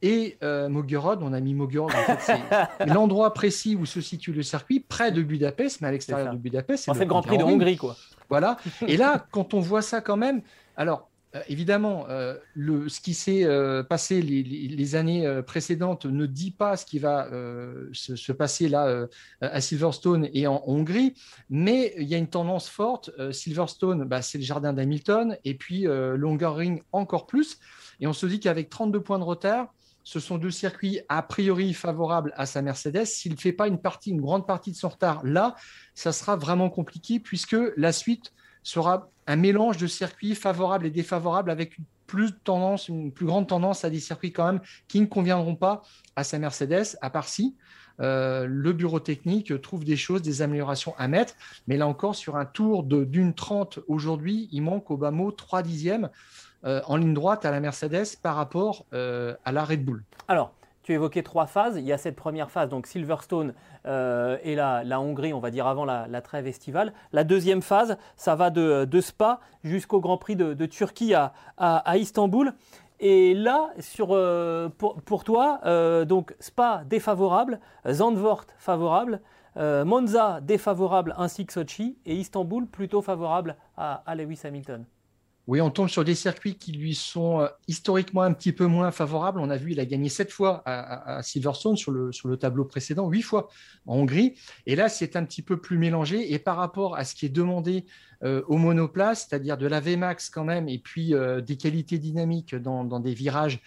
et 0.02 0.38
euh, 0.42 0.68
on 0.72 1.34
a 1.34 1.40
mis 1.40 1.54
Mogurod, 1.54 1.92
en 1.92 2.04
fait, 2.04 2.20
c'est 2.22 2.86
l'endroit 2.88 3.34
précis 3.34 3.76
où 3.76 3.86
se 3.86 4.02
situe 4.02 4.34
le 4.34 4.42
circuit, 4.42 4.80
près 4.80 5.12
de 5.12 5.22
Budapest, 5.22 5.82
mais 5.82 5.90
à 5.90 5.92
l'extérieur 5.92 6.34
de 6.34 6.40
Budapest. 6.40 6.86
C'est 6.86 7.00
le, 7.00 7.06
Grand 7.06 7.22
Prix 7.22 7.38
de 7.38 7.44
Hongrie, 7.44 7.78
quoi. 7.78 7.96
Voilà. 8.32 8.58
Et 8.88 8.98
là, 8.98 9.28
quand 9.32 9.54
on 9.54 9.60
voit 9.60 9.84
ça 9.84 10.02
quand 10.02 10.18
même, 10.18 10.42
alors 10.78 11.12
euh, 11.36 11.42
évidemment, 11.48 12.06
euh, 12.10 12.38
le, 12.56 12.90
ce 12.90 13.00
qui 13.00 13.14
s'est 13.14 13.44
euh, 13.44 13.84
passé 13.84 14.22
les, 14.22 14.96
années 14.96 15.42
précédentes 15.46 16.06
ne 16.06 16.26
dit 16.26 16.52
pas 16.52 16.76
ce 16.76 16.86
qui 16.86 17.00
va 17.00 17.30
se, 17.94 18.32
passer 18.32 18.68
là 18.68 19.08
à 19.42 19.62
Silverstone 19.62 20.30
et 20.34 20.48
en, 20.48 20.64
Hongrie, 20.66 21.14
mais 21.50 21.94
il 21.98 22.08
y 22.08 22.16
a 22.16 22.18
une 22.18 22.28
tendance 22.28 22.68
forte. 22.68 23.12
Silverstone, 23.32 24.06
bah, 24.06 24.22
c'est 24.22 24.38
le 24.38 24.44
jardin 24.44 24.74
d'Hamilton, 24.74 25.38
et 25.46 25.54
puis 25.54 25.84
le 25.84 26.22
Hungaroring 26.26 26.82
encore 26.92 27.26
plus. 27.26 27.60
Et 28.02 28.08
on 28.08 28.14
se 28.14 28.26
dit 28.26 28.40
qu'avec 28.40 28.70
32 28.70 29.02
points 29.02 29.20
de 29.20 29.24
retard, 29.24 29.74
ce 30.04 30.20
sont 30.20 30.38
deux 30.38 30.52
circuits 30.52 31.00
a 31.10 31.22
priori 31.22 31.74
favorables 31.74 32.34
à 32.36 32.46
sa 32.46 32.62
Mercedes. 32.62 33.06
S'il 33.06 33.34
ne 33.34 33.38
fait 33.38 33.54
pas 33.54 33.68
une 33.68 33.80
partie, 33.80 34.12
une 34.12 34.22
grande 34.22 34.48
partie 34.48 34.72
de 34.72 34.78
son 34.78 34.90
retard 34.90 35.22
là, 35.24 35.56
ça 35.94 36.12
sera 36.12 36.36
vraiment 36.36 36.70
compliqué 36.70 37.20
puisque 37.20 37.58
la 37.78 37.92
suite 37.92 38.34
sera 38.64 39.10
un 39.28 39.36
mélange 39.36 39.78
de 39.78 39.88
circuits 39.88 40.36
favorables 40.36 40.86
et 40.86 40.92
défavorables 40.92 41.52
avec 41.52 41.78
une 41.78 41.86
plus, 42.12 42.34
tendance, 42.44 42.90
une 42.90 43.14
plus 43.14 43.26
grande 43.26 43.48
tendance 43.48 43.86
à 43.86 43.90
des 43.90 44.02
circuits 44.02 44.34
quand 44.34 44.46
même 44.46 44.62
qui 44.90 45.00
ne 45.00 45.06
conviendront 45.06 45.56
pas 45.56 45.82
à 46.18 46.26
sa 46.26 46.40
Mercedes, 46.40 46.98
à 47.02 47.10
part 47.10 47.28
si 47.28 47.56
euh, 48.02 48.46
le 48.50 48.74
bureau 48.74 49.00
technique 49.00 49.62
trouve 49.62 49.86
des 49.86 49.96
choses, 49.96 50.22
des 50.22 50.42
améliorations 50.42 50.94
à 50.98 51.08
mettre. 51.08 51.36
Mais 51.68 51.78
là 51.78 51.88
encore, 51.88 52.16
sur 52.16 52.36
un 52.36 52.46
tour 52.46 52.84
d'une 52.84 53.34
30 53.34 53.80
aujourd'hui, 53.88 54.50
il 54.52 54.62
manque 54.62 54.92
au 54.92 54.98
bas 54.98 55.12
mot 55.12 55.32
3 55.32 55.64
dixièmes. 55.64 56.10
Euh, 56.64 56.80
en 56.86 56.96
ligne 56.96 57.16
droite 57.16 57.44
à 57.44 57.50
la 57.50 57.60
Mercedes 57.60 58.06
par 58.22 58.36
rapport 58.36 58.86
euh, 58.94 59.36
à 59.46 59.52
la 59.52 59.66
Red 59.66 59.84
Bull 59.84 60.04
Alors, 60.28 60.54
tu 60.84 60.94
évoquais 60.94 61.24
trois 61.24 61.48
phases. 61.48 61.76
Il 61.78 61.84
y 61.84 61.92
a 61.92 61.98
cette 61.98 62.16
première 62.16 62.52
phase, 62.52 62.70
donc 62.70 62.86
Silverstone 62.86 63.56
euh, 63.88 64.38
et 64.44 64.54
la, 64.54 64.84
Hongrie, 65.02 65.34
on 65.34 65.40
va 65.40 65.50
dire 65.50 65.66
avant 65.66 65.86
la, 65.86 66.22
trêve 66.22 66.46
estivale. 66.46 66.94
La 67.14 67.24
deuxième 67.24 67.64
phase, 67.64 67.98
ça 68.16 68.36
va 68.36 68.52
de, 68.52 69.02
Spa 69.02 69.40
jusqu'au 69.64 70.02
Grand 70.02 70.18
Prix 70.18 70.36
de, 70.36 70.66
Turquie 70.68 71.16
à, 71.16 71.98
Istanbul. 71.98 72.54
Et 73.00 73.34
là, 73.34 73.72
pour, 74.78 75.24
toi, 75.24 75.62
donc 76.06 76.36
Spa 76.40 76.84
défavorable, 76.86 77.60
Zandvoort 77.90 78.46
favorable, 78.60 79.20
Monza 79.56 80.40
défavorable 80.42 81.16
ainsi 81.18 81.48
que 81.48 81.54
Sochi, 81.54 81.98
et 82.06 82.14
Istanbul 82.16 82.68
plutôt 82.68 83.02
favorable 83.02 83.56
à 83.78 84.14
Lewis 84.16 84.42
Hamilton. 84.44 84.86
Oui, 85.48 85.60
on 85.60 85.72
tombe 85.72 85.90
sur 85.90 86.06
des 86.06 86.14
circuits 86.14 86.56
qui 86.56 86.72
lui 86.72 86.94
sont 86.94 87.42
euh, 87.42 87.48
historiquement 87.68 88.22
un 88.22 88.32
petit 88.32 88.52
peu 88.52 88.68
moins 88.68 88.92
favorables. 88.92 89.40
On 89.40 89.50
a 89.50 89.58
vu, 89.58 89.72
il 89.72 89.80
a 89.80 89.86
gagné 89.86 90.08
sept 90.08 90.32
fois 90.32 90.62
à, 90.66 91.24
Silverstone 91.24 91.76
sur 91.76 91.92
le, 91.92 92.38
tableau 92.38 92.64
précédent, 92.64 93.08
huit 93.10 93.24
fois 93.24 93.50
en 93.88 93.96
Hongrie. 93.96 94.36
Et 94.68 94.76
là, 94.76 94.88
c'est 94.88 95.16
un 95.16 95.26
petit 95.26 95.42
peu 95.42 95.58
plus 95.58 95.78
mélangé. 95.78 96.34
Et 96.34 96.40
par 96.40 96.58
rapport 96.58 96.96
à 96.96 97.04
ce 97.06 97.16
qui 97.16 97.26
est 97.26 97.30
demandé 97.30 97.86
euh, 98.24 98.44
au 98.48 98.58
monoplace, 98.58 99.28
c'est-à-dire 99.28 99.58
de 99.58 99.66
la 99.66 99.80
VMAX 99.80 100.30
quand 100.30 100.44
même, 100.44 100.70
et 100.70 100.78
puis 100.78 101.16
euh, 101.16 101.42
des 101.42 101.58
qualités 101.58 101.98
dynamiques 101.98 102.54
dans, 102.56 103.00
des 103.00 103.14
virages 103.14 103.60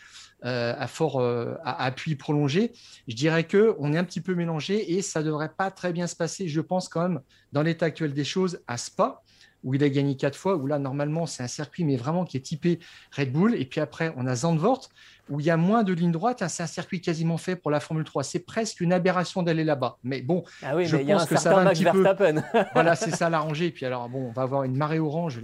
à 0.47 0.87
fort 0.88 1.23
appui 1.64 2.16
prolongé, 2.16 2.73
je 3.09 3.14
dirais 3.14 3.45
que 3.45 3.75
on 3.78 3.95
est 3.95 3.97
un 3.97 4.04
petit 4.04 4.21
peu 4.21 4.35
mélangé 4.35 4.93
et 4.93 5.00
ça 5.00 5.23
devrait 5.23 5.52
pas 5.57 5.71
très 5.71 5.90
bien 5.90 6.07
se 6.07 6.14
passer, 6.14 6.49
je 6.49 6.61
pense 6.61 6.90
quand 6.90 7.00
même, 7.09 7.21
dans 7.52 7.62
l'état 7.62 7.87
actuel 7.87 8.12
des 8.12 8.25
choses, 8.25 8.61
à 8.66 8.76
Spa. 8.76 9.23
Où 9.64 9.75
il 9.75 9.83
a 9.83 9.88
gagné 9.88 10.16
quatre 10.16 10.37
fois, 10.37 10.56
où 10.56 10.66
là, 10.66 10.78
normalement, 10.78 11.26
c'est 11.26 11.42
un 11.42 11.49
circuit, 11.49 11.85
mais 11.85 11.97
vraiment 11.97 12.25
qui 12.25 12.37
est 12.37 12.40
typé 12.40 12.78
Red 13.16 13.33
Bull. 13.33 13.54
Et 13.54 13.64
puis 13.64 13.80
après, 13.80 14.12
on 14.16 14.26
a 14.26 14.37
Zandvoort, 14.37 14.90
où 15.30 15.40
il 15.40 15.47
y 15.47 15.50
a 15.50 15.56
moins 15.56 15.83
de 15.83 15.92
lignes 15.92 16.12
droites. 16.12 16.42
Hein, 16.42 16.49
c'est 16.49 16.62
un 16.62 16.68
circuit 16.68 17.00
quasiment 17.00 17.38
fait 17.38 17.56
pour 17.56 17.71
la 17.71 17.80
Formule 17.80 18.04
3. 18.04 18.23
C'est 18.25 18.40
presque 18.40 18.80
une 18.80 18.92
aberration 18.92 19.42
d'aller 19.42 19.64
là-bas. 19.64 19.97
Mais 20.04 20.21
bon, 20.21 20.44
ah 20.62 20.76
oui, 20.76 20.85
je 20.85 20.97
pense 20.97 21.06
y 21.06 21.12
a 21.12 21.26
que 21.26 21.37
ça 21.37 21.54
va 21.54 21.62
un 21.62 21.71
petit 21.71 21.85
peu. 21.85 22.04
voilà, 22.75 22.94
c'est 22.94 23.11
ça 23.11 23.30
l'arranger. 23.30 23.66
Et 23.66 23.71
puis 23.71 23.87
alors, 23.87 24.09
bon, 24.09 24.28
on 24.28 24.33
va 24.33 24.42
avoir 24.42 24.64
une 24.64 24.76
marée 24.76 24.99
orange, 24.99 25.40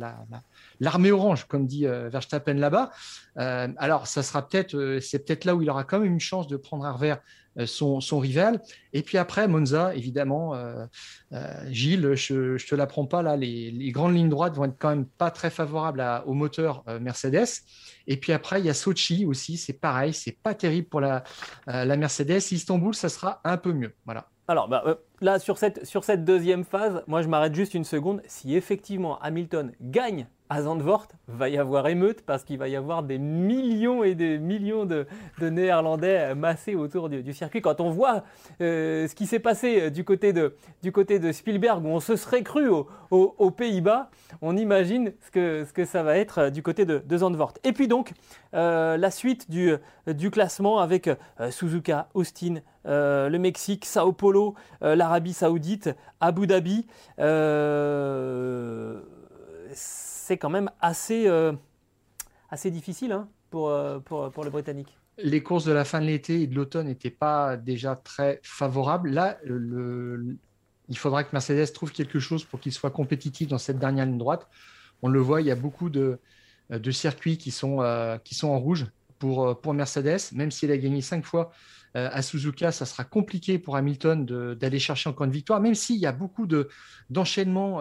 l'armée 0.80 1.12
orange, 1.12 1.44
comme 1.44 1.66
dit 1.66 1.86
euh, 1.86 2.10
Verstappen 2.10 2.54
là-bas. 2.54 2.90
Euh, 3.38 3.68
alors, 3.78 4.06
ça 4.06 4.22
sera 4.22 4.46
peut-être, 4.46 4.76
euh, 4.76 5.00
c'est 5.00 5.24
peut-être 5.24 5.46
là 5.46 5.54
où 5.54 5.62
il 5.62 5.70
aura 5.70 5.84
quand 5.84 6.00
même 6.00 6.12
une 6.12 6.20
chance 6.20 6.46
de 6.46 6.56
prendre 6.56 6.84
un 6.84 6.92
revers 6.92 7.20
son, 7.66 8.18
rival. 8.18 8.60
Et 8.92 9.02
puis 9.02 9.18
après, 9.18 9.48
Monza, 9.48 9.94
évidemment, 9.94 10.54
Gilles, 11.68 12.14
je 12.14 12.52
ne 12.52 12.58
te 12.58 12.74
l'apprends 12.74 13.06
pas, 13.06 13.22
là, 13.22 13.36
les, 13.36 13.90
grandes 13.92 14.14
lignes 14.14 14.28
droites 14.28 14.54
vont 14.54 14.64
être 14.64 14.78
quand 14.78 14.90
même 14.90 15.06
pas 15.06 15.30
très 15.30 15.50
favorables 15.50 16.04
au 16.26 16.34
moteur 16.34 16.84
Mercedes. 17.00 17.62
Et 18.06 18.16
puis 18.16 18.32
après, 18.32 18.60
il 18.60 18.66
y 18.66 18.70
a 18.70 18.74
Sochi 18.74 19.24
aussi, 19.26 19.56
c'est 19.56 19.72
pareil, 19.72 20.12
c'est 20.12 20.36
pas 20.42 20.54
terrible 20.54 20.88
pour 20.88 21.00
la, 21.00 21.24
la 21.66 21.96
Mercedes. 21.96 22.40
Istanbul, 22.50 22.94
ça 22.94 23.08
sera 23.08 23.40
un 23.44 23.56
peu 23.56 23.72
mieux. 23.72 23.94
Voilà. 24.04 24.28
Alors 24.50 24.66
bah, 24.66 24.98
là, 25.20 25.38
sur 25.38 25.58
cette, 25.58 25.86
sur 25.86 26.02
cette 26.02 26.24
deuxième 26.24 26.64
phase, 26.64 27.04
moi 27.06 27.22
je 27.22 27.28
m'arrête 27.28 27.54
juste 27.54 27.74
une 27.74 27.84
seconde. 27.84 28.20
Si 28.26 28.56
effectivement 28.56 29.20
Hamilton 29.20 29.70
gagne 29.80 30.26
à 30.50 30.62
Zandvoort, 30.62 31.06
va 31.28 31.48
y 31.48 31.56
avoir 31.56 31.86
émeute 31.86 32.22
parce 32.26 32.42
qu'il 32.42 32.58
va 32.58 32.66
y 32.66 32.74
avoir 32.74 33.04
des 33.04 33.18
millions 33.18 34.02
et 34.02 34.16
des 34.16 34.36
millions 34.38 34.84
de, 34.84 35.06
Néerlandais 35.40 36.34
massés 36.34 36.74
autour 36.74 37.08
du, 37.08 37.32
circuit. 37.32 37.62
Quand 37.62 37.80
on 37.80 37.90
voit 37.90 38.24
euh, 38.60 39.06
ce 39.06 39.14
qui 39.14 39.26
s'est 39.26 39.38
passé 39.38 39.82
euh, 39.82 39.90
du 39.90 40.04
côté, 40.04 40.32
de, 40.32 40.56
du 40.82 40.90
côté 40.90 41.20
de 41.20 41.30
Spielberg, 41.30 41.84
où 41.84 41.88
on 41.88 42.00
se 42.00 42.16
serait 42.16 42.42
cru 42.42 42.68
aux 43.10 43.50
Pays-Bas, 43.52 44.10
on 44.42 44.56
imagine 44.56 45.12
ce 45.24 45.30
que, 45.30 45.64
ce 45.64 45.72
que 45.72 45.84
ça 45.84 46.02
va 46.02 46.18
être 46.18 46.38
euh, 46.38 46.50
du 46.50 46.64
côté 46.64 46.84
de, 46.84 47.00
de 47.06 47.16
Zandvoort. 47.16 47.54
Et 47.62 47.72
puis 47.72 47.86
donc, 47.86 48.12
la 48.52 49.10
suite 49.12 49.48
du, 49.48 49.74
du 50.08 50.32
classement 50.32 50.80
avec 50.80 51.08
Suzuka, 51.50 52.08
Austin, 52.14 52.56
le 52.84 53.38
Mexique, 53.38 53.84
Sao 53.84 54.10
Paulo, 54.12 54.56
l'Arabie 54.80 55.32
Saoudite, 55.32 55.90
Abu 56.20 56.48
Dhabi 56.48 56.86
quand 60.36 60.50
même 60.50 60.70
assez, 60.80 61.26
euh, 61.26 61.52
assez 62.50 62.70
difficile 62.70 63.12
hein, 63.12 63.28
pour, 63.50 63.68
euh, 63.68 63.98
pour, 63.98 64.30
pour, 64.30 64.44
le 64.44 64.50
Britannique. 64.50 64.96
Les 65.18 65.42
courses 65.42 65.64
de 65.64 65.72
la 65.72 65.84
fin 65.84 66.00
de 66.00 66.06
l'été 66.06 66.42
et 66.42 66.46
de 66.46 66.54
l'automne 66.54 66.86
n'étaient 66.86 67.10
pas 67.10 67.56
déjà 67.56 67.96
très 67.96 68.40
favorables. 68.42 69.10
Là, 69.10 69.38
il 69.44 70.98
faudra 70.98 71.24
que 71.24 71.30
Mercedes 71.32 71.72
trouve 71.72 71.92
quelque 71.92 72.18
chose 72.18 72.44
pour 72.44 72.60
qu'il 72.60 72.72
soit 72.72 72.90
compétitif 72.90 73.48
dans 73.48 73.58
cette 73.58 73.78
dernière 73.78 74.06
ligne 74.06 74.18
droite. 74.18 74.48
On 75.02 75.08
le 75.08 75.20
voit, 75.20 75.40
il 75.40 75.46
y 75.46 75.50
a 75.50 75.56
beaucoup 75.56 75.90
de, 75.90 76.18
de 76.70 76.90
circuits 76.90 77.38
qui 77.38 77.50
sont, 77.50 77.82
euh, 77.82 78.16
qui 78.18 78.34
sont 78.34 78.48
en 78.48 78.58
rouge 78.58 78.86
pour, 79.18 79.60
pour 79.60 79.74
Mercedes. 79.74 80.32
Même 80.32 80.50
s'il 80.50 80.70
a 80.70 80.78
gagné 80.78 81.02
cinq 81.02 81.24
fois 81.24 81.52
à 81.92 82.22
Suzuka, 82.22 82.70
ça 82.70 82.86
sera 82.86 83.02
compliqué 83.02 83.58
pour 83.58 83.74
Hamilton 83.74 84.24
d'aller 84.54 84.78
chercher 84.78 85.10
encore 85.10 85.24
une 85.26 85.32
victoire, 85.32 85.60
même 85.60 85.74
s'il 85.74 85.96
y 85.96 86.06
a 86.06 86.12
beaucoup 86.12 86.46
d'enchaînements 87.10 87.80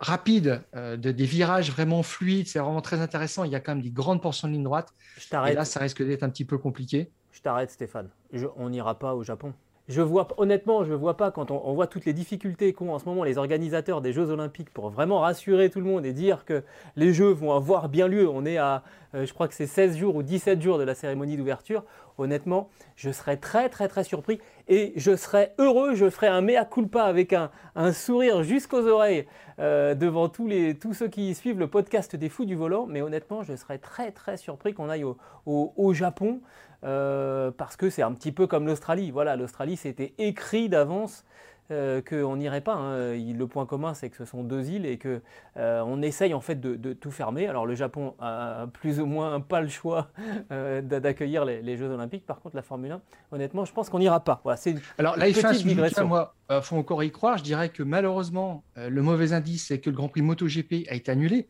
rapide, 0.00 0.62
euh, 0.74 0.96
des 0.96 1.24
virages 1.24 1.70
vraiment 1.70 2.02
fluides, 2.02 2.48
c'est 2.48 2.58
vraiment 2.58 2.80
très 2.80 3.00
intéressant. 3.00 3.44
Il 3.44 3.52
y 3.52 3.54
a 3.54 3.60
quand 3.60 3.74
même 3.74 3.82
des 3.82 3.90
grandes 3.90 4.20
portions 4.20 4.48
de 4.48 4.52
ligne 4.52 4.64
droite. 4.64 4.92
Je 5.16 5.26
Et 5.48 5.54
là, 5.54 5.64
ça 5.64 5.80
risque 5.80 6.04
d'être 6.04 6.22
un 6.22 6.30
petit 6.30 6.44
peu 6.44 6.58
compliqué. 6.58 7.10
Je 7.32 7.40
t'arrête, 7.40 7.70
Stéphane. 7.70 8.08
on 8.56 8.70
n'ira 8.70 8.98
pas 8.98 9.14
au 9.14 9.22
Japon. 9.22 9.52
Je 9.88 10.02
vois, 10.02 10.26
honnêtement, 10.38 10.82
je 10.82 10.90
ne 10.90 10.96
vois 10.96 11.16
pas 11.16 11.30
quand 11.30 11.52
on, 11.52 11.72
voit 11.72 11.86
toutes 11.86 12.06
les 12.06 12.12
difficultés 12.12 12.72
qu'ont 12.72 12.92
en 12.92 12.98
ce 12.98 13.04
moment 13.04 13.22
les 13.22 13.38
organisateurs 13.38 14.00
des 14.00 14.12
Jeux 14.12 14.30
Olympiques 14.30 14.70
pour 14.70 14.90
vraiment 14.90 15.20
rassurer 15.20 15.70
tout 15.70 15.78
le 15.78 15.86
monde 15.86 16.04
et 16.04 16.12
dire 16.12 16.44
que 16.44 16.64
les 16.96 17.12
Jeux 17.12 17.30
vont 17.30 17.52
avoir 17.52 17.88
bien 17.88 18.08
lieu. 18.08 18.28
On 18.28 18.44
est 18.44 18.56
à, 18.56 18.82
euh, 19.14 19.24
je 19.24 19.32
crois 19.32 19.46
que 19.46 19.54
c'est 19.54 19.68
16 19.68 19.96
jours 19.96 20.16
ou 20.16 20.24
17 20.24 20.60
jours 20.60 20.78
de 20.78 20.82
la 20.82 20.96
cérémonie 20.96 21.36
d'ouverture. 21.36 21.84
Honnêtement, 22.18 22.68
je 22.96 23.12
serais 23.12 23.36
très, 23.36 23.68
très, 23.68 23.86
très 23.86 24.02
surpris 24.02 24.40
et 24.66 24.92
je 24.96 25.14
serais 25.14 25.54
heureux. 25.58 25.94
Je 25.94 26.10
ferais 26.10 26.28
un 26.28 26.40
mea 26.40 26.64
culpa 26.64 27.04
avec 27.04 27.32
un, 27.32 27.50
sourire 27.92 28.42
jusqu'aux 28.42 28.88
oreilles 28.88 29.26
euh, 29.60 29.94
devant 29.94 30.28
tous, 30.28 30.48
les, 30.48 30.76
tous 30.76 30.94
ceux 30.94 31.08
qui 31.08 31.32
suivent 31.36 31.60
le 31.60 31.68
podcast 31.68 32.16
des 32.16 32.28
fous 32.28 32.44
du 32.44 32.56
volant. 32.56 32.86
Mais 32.86 33.02
honnêtement, 33.02 33.44
je 33.44 33.54
serais 33.54 33.78
très, 33.78 34.10
très 34.10 34.36
surpris 34.36 34.74
qu'on 34.74 34.88
aille 34.88 35.04
au 35.44 35.92
Japon. 35.92 36.40
Euh, 36.84 37.50
parce 37.50 37.76
que 37.76 37.90
c'est 37.90 38.02
un 38.02 38.12
petit 38.12 38.32
peu 38.32 38.46
comme 38.46 38.66
l'Australie. 38.66 39.10
Voilà, 39.10 39.36
l'Australie, 39.36 39.76
c'était 39.76 40.14
écrit 40.18 40.68
d'avance 40.68 41.24
euh, 41.72 42.00
qu'on 42.00 42.36
n'irait 42.36 42.60
pas. 42.60 42.74
Hein. 42.74 43.14
Le 43.14 43.44
point 43.46 43.66
commun, 43.66 43.94
c'est 43.94 44.08
que 44.10 44.16
ce 44.16 44.24
sont 44.24 44.44
deux 44.44 44.70
îles 44.70 44.86
et 44.86 44.98
qu'on 44.98 45.20
euh, 45.56 46.02
essaye 46.02 46.34
en 46.34 46.40
fait 46.40 46.60
de, 46.60 46.92
tout 46.92 47.10
fermer. 47.10 47.48
Alors 47.48 47.66
le 47.66 47.74
Japon 47.74 48.14
a 48.20 48.66
plus 48.72 49.00
ou 49.00 49.06
moins 49.06 49.40
pas 49.40 49.60
le 49.60 49.68
choix 49.68 50.08
d'accueillir 50.50 51.44
les, 51.44 51.76
Jeux 51.76 51.90
Olympiques. 51.90 52.26
Par 52.26 52.40
contre, 52.40 52.56
la 52.56 52.62
Formule 52.62 52.92
1, 52.92 53.00
honnêtement, 53.32 53.64
je 53.64 53.72
pense 53.72 53.88
qu'on 53.88 53.98
n'ira 53.98 54.20
pas. 54.20 54.40
Voilà, 54.44 54.56
c'est 54.56 54.74
Alors 54.98 55.16
la 55.16 55.28
F1 55.28 56.04
moi, 56.04 56.34
faut 56.62 56.76
encore 56.76 57.02
y 57.02 57.10
croire. 57.10 57.38
Je 57.38 57.42
dirais 57.42 57.70
que 57.70 57.82
malheureusement, 57.82 58.62
le 58.76 59.02
mauvais 59.02 59.32
indice, 59.32 59.66
c'est 59.68 59.80
que 59.80 59.90
le 59.90 59.96
Grand 59.96 60.08
Prix 60.08 60.22
MotoGP 60.22 60.88
a 60.88 60.94
été 60.94 61.10
annulé. 61.10 61.48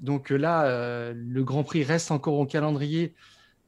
Donc 0.00 0.30
là, 0.30 1.12
le 1.14 1.44
Grand 1.44 1.62
Prix 1.62 1.84
reste 1.84 2.10
encore 2.10 2.38
au 2.38 2.44
calendrier 2.44 3.14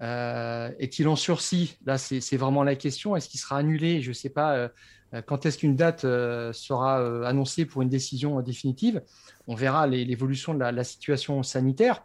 euh, 0.03 0.71
est-il 0.79 1.09
en 1.09 1.17
sursis? 1.17 1.79
Là, 1.85 1.99
c'est 1.99 2.37
vraiment 2.37 2.63
la 2.63 2.77
question. 2.77 3.17
Est-ce 3.17 3.29
qu'il 3.29 3.41
sera 3.41 3.59
annulé? 3.59 4.03
Je 4.03 4.09
ne 4.09 4.15
sais 4.15 4.29
pas 4.29 4.57
euh, 4.57 4.69
quand 5.27 5.47
est-ce 5.47 5.59
qu'une 5.59 5.77
date 5.77 6.05
euh, 6.05 6.53
sera 6.53 7.27
annoncée 7.27 7.65
pour 7.65 7.83
une 7.83 7.89
décision 7.89 8.41
définitive? 8.41 9.03
On 9.47 9.55
verra 9.55 9.87
l'évolution 9.87 10.55
de 10.55 10.61
la, 10.61 10.85
situation 10.85 11.43
sanitaire. 11.43 12.05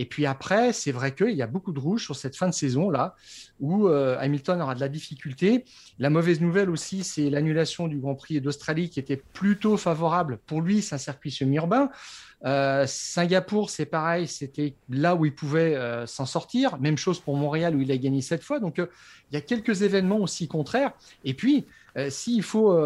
Et 0.00 0.06
puis 0.06 0.24
après, 0.24 0.72
c'est 0.72 0.92
vrai 0.92 1.14
qu'il 1.14 1.36
y 1.36 1.42
a 1.42 1.46
beaucoup 1.46 1.72
de 1.72 1.78
rouge 1.78 2.02
sur 2.02 2.16
cette 2.16 2.34
fin 2.34 2.48
de 2.48 2.54
saison 2.54 2.88
là, 2.88 3.14
où 3.60 3.86
Hamilton 3.86 4.62
aura 4.62 4.74
de 4.74 4.80
la 4.80 4.88
difficulté. 4.88 5.66
La 5.98 6.08
mauvaise 6.08 6.40
nouvelle 6.40 6.70
aussi, 6.70 7.04
c'est 7.04 7.28
l'annulation 7.28 7.86
du 7.86 7.98
Grand 7.98 8.14
Prix 8.14 8.40
d'Australie 8.40 8.88
qui 8.88 8.98
était 8.98 9.22
plutôt 9.34 9.76
favorable 9.76 10.38
pour 10.46 10.62
lui. 10.62 10.80
C'est 10.80 10.94
un 10.94 10.98
circuit 10.98 11.30
semi-urbain. 11.30 11.90
Euh, 12.44 12.84
Singapour, 12.86 13.68
c'est 13.68 13.86
pareil, 13.86 14.26
c'était 14.26 14.74
là 14.88 15.14
où 15.14 15.26
il 15.26 15.34
pouvait 15.34 15.74
euh, 15.76 16.06
s'en 16.06 16.24
sortir. 16.26 16.78
Même 16.78 16.96
chose 16.96 17.20
pour 17.20 17.36
Montréal 17.36 17.76
où 17.76 17.80
il 17.80 17.92
a 17.92 17.96
gagné 17.96 18.22
sept 18.22 18.42
fois. 18.42 18.60
Donc 18.60 18.78
euh, 18.78 18.86
il 19.30 19.34
y 19.34 19.38
a 19.38 19.42
quelques 19.42 19.82
événements 19.82 20.18
aussi 20.18 20.48
contraires. 20.48 20.92
Et 21.24 21.34
puis, 21.34 21.66
s'il 22.08 22.42
faut 22.44 22.78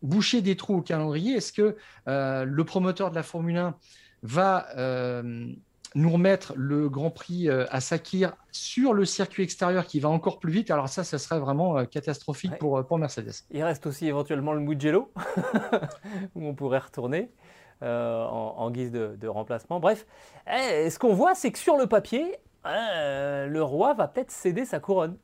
boucher 0.00 0.42
des 0.42 0.54
trous 0.54 0.76
au 0.76 0.80
calendrier, 0.80 1.34
est-ce 1.34 1.52
que 1.52 1.76
le 2.06 2.62
promoteur 2.62 3.10
de 3.10 3.16
la 3.16 3.24
Formule 3.24 3.56
1 3.56 3.74
va 4.22 4.68
nous 5.94 6.10
remettre 6.10 6.52
le 6.56 6.88
Grand 6.88 7.10
Prix 7.10 7.48
à 7.48 7.80
Sakir 7.80 8.36
sur 8.52 8.92
le 8.92 9.04
circuit 9.04 9.42
extérieur 9.42 9.86
qui 9.86 10.00
va 10.00 10.08
encore 10.08 10.38
plus 10.38 10.52
vite. 10.52 10.70
Alors 10.70 10.88
ça, 10.88 11.04
ça 11.04 11.18
serait 11.18 11.38
vraiment 11.38 11.84
catastrophique 11.86 12.58
pour, 12.58 12.84
pour 12.86 12.98
Mercedes. 12.98 13.32
Il 13.50 13.62
reste 13.62 13.86
aussi 13.86 14.06
éventuellement 14.06 14.52
le 14.52 14.60
Mugello, 14.60 15.10
où 16.34 16.46
on 16.46 16.54
pourrait 16.54 16.78
retourner. 16.78 17.30
Euh, 17.82 18.24
en, 18.24 18.72
guise 18.72 18.90
de, 18.90 19.28
remplacement. 19.28 19.78
Bref, 19.78 20.04
eh, 20.48 20.90
ce 20.90 20.98
qu'on 20.98 21.14
voit, 21.14 21.36
c'est 21.36 21.52
que 21.52 21.58
sur 21.58 21.76
le 21.76 21.86
papier, 21.86 22.34
euh, 22.66 23.46
le 23.46 23.62
roi 23.62 23.94
va 23.94 24.08
peut-être 24.08 24.32
céder 24.32 24.64
sa 24.64 24.80
couronne. 24.80 25.16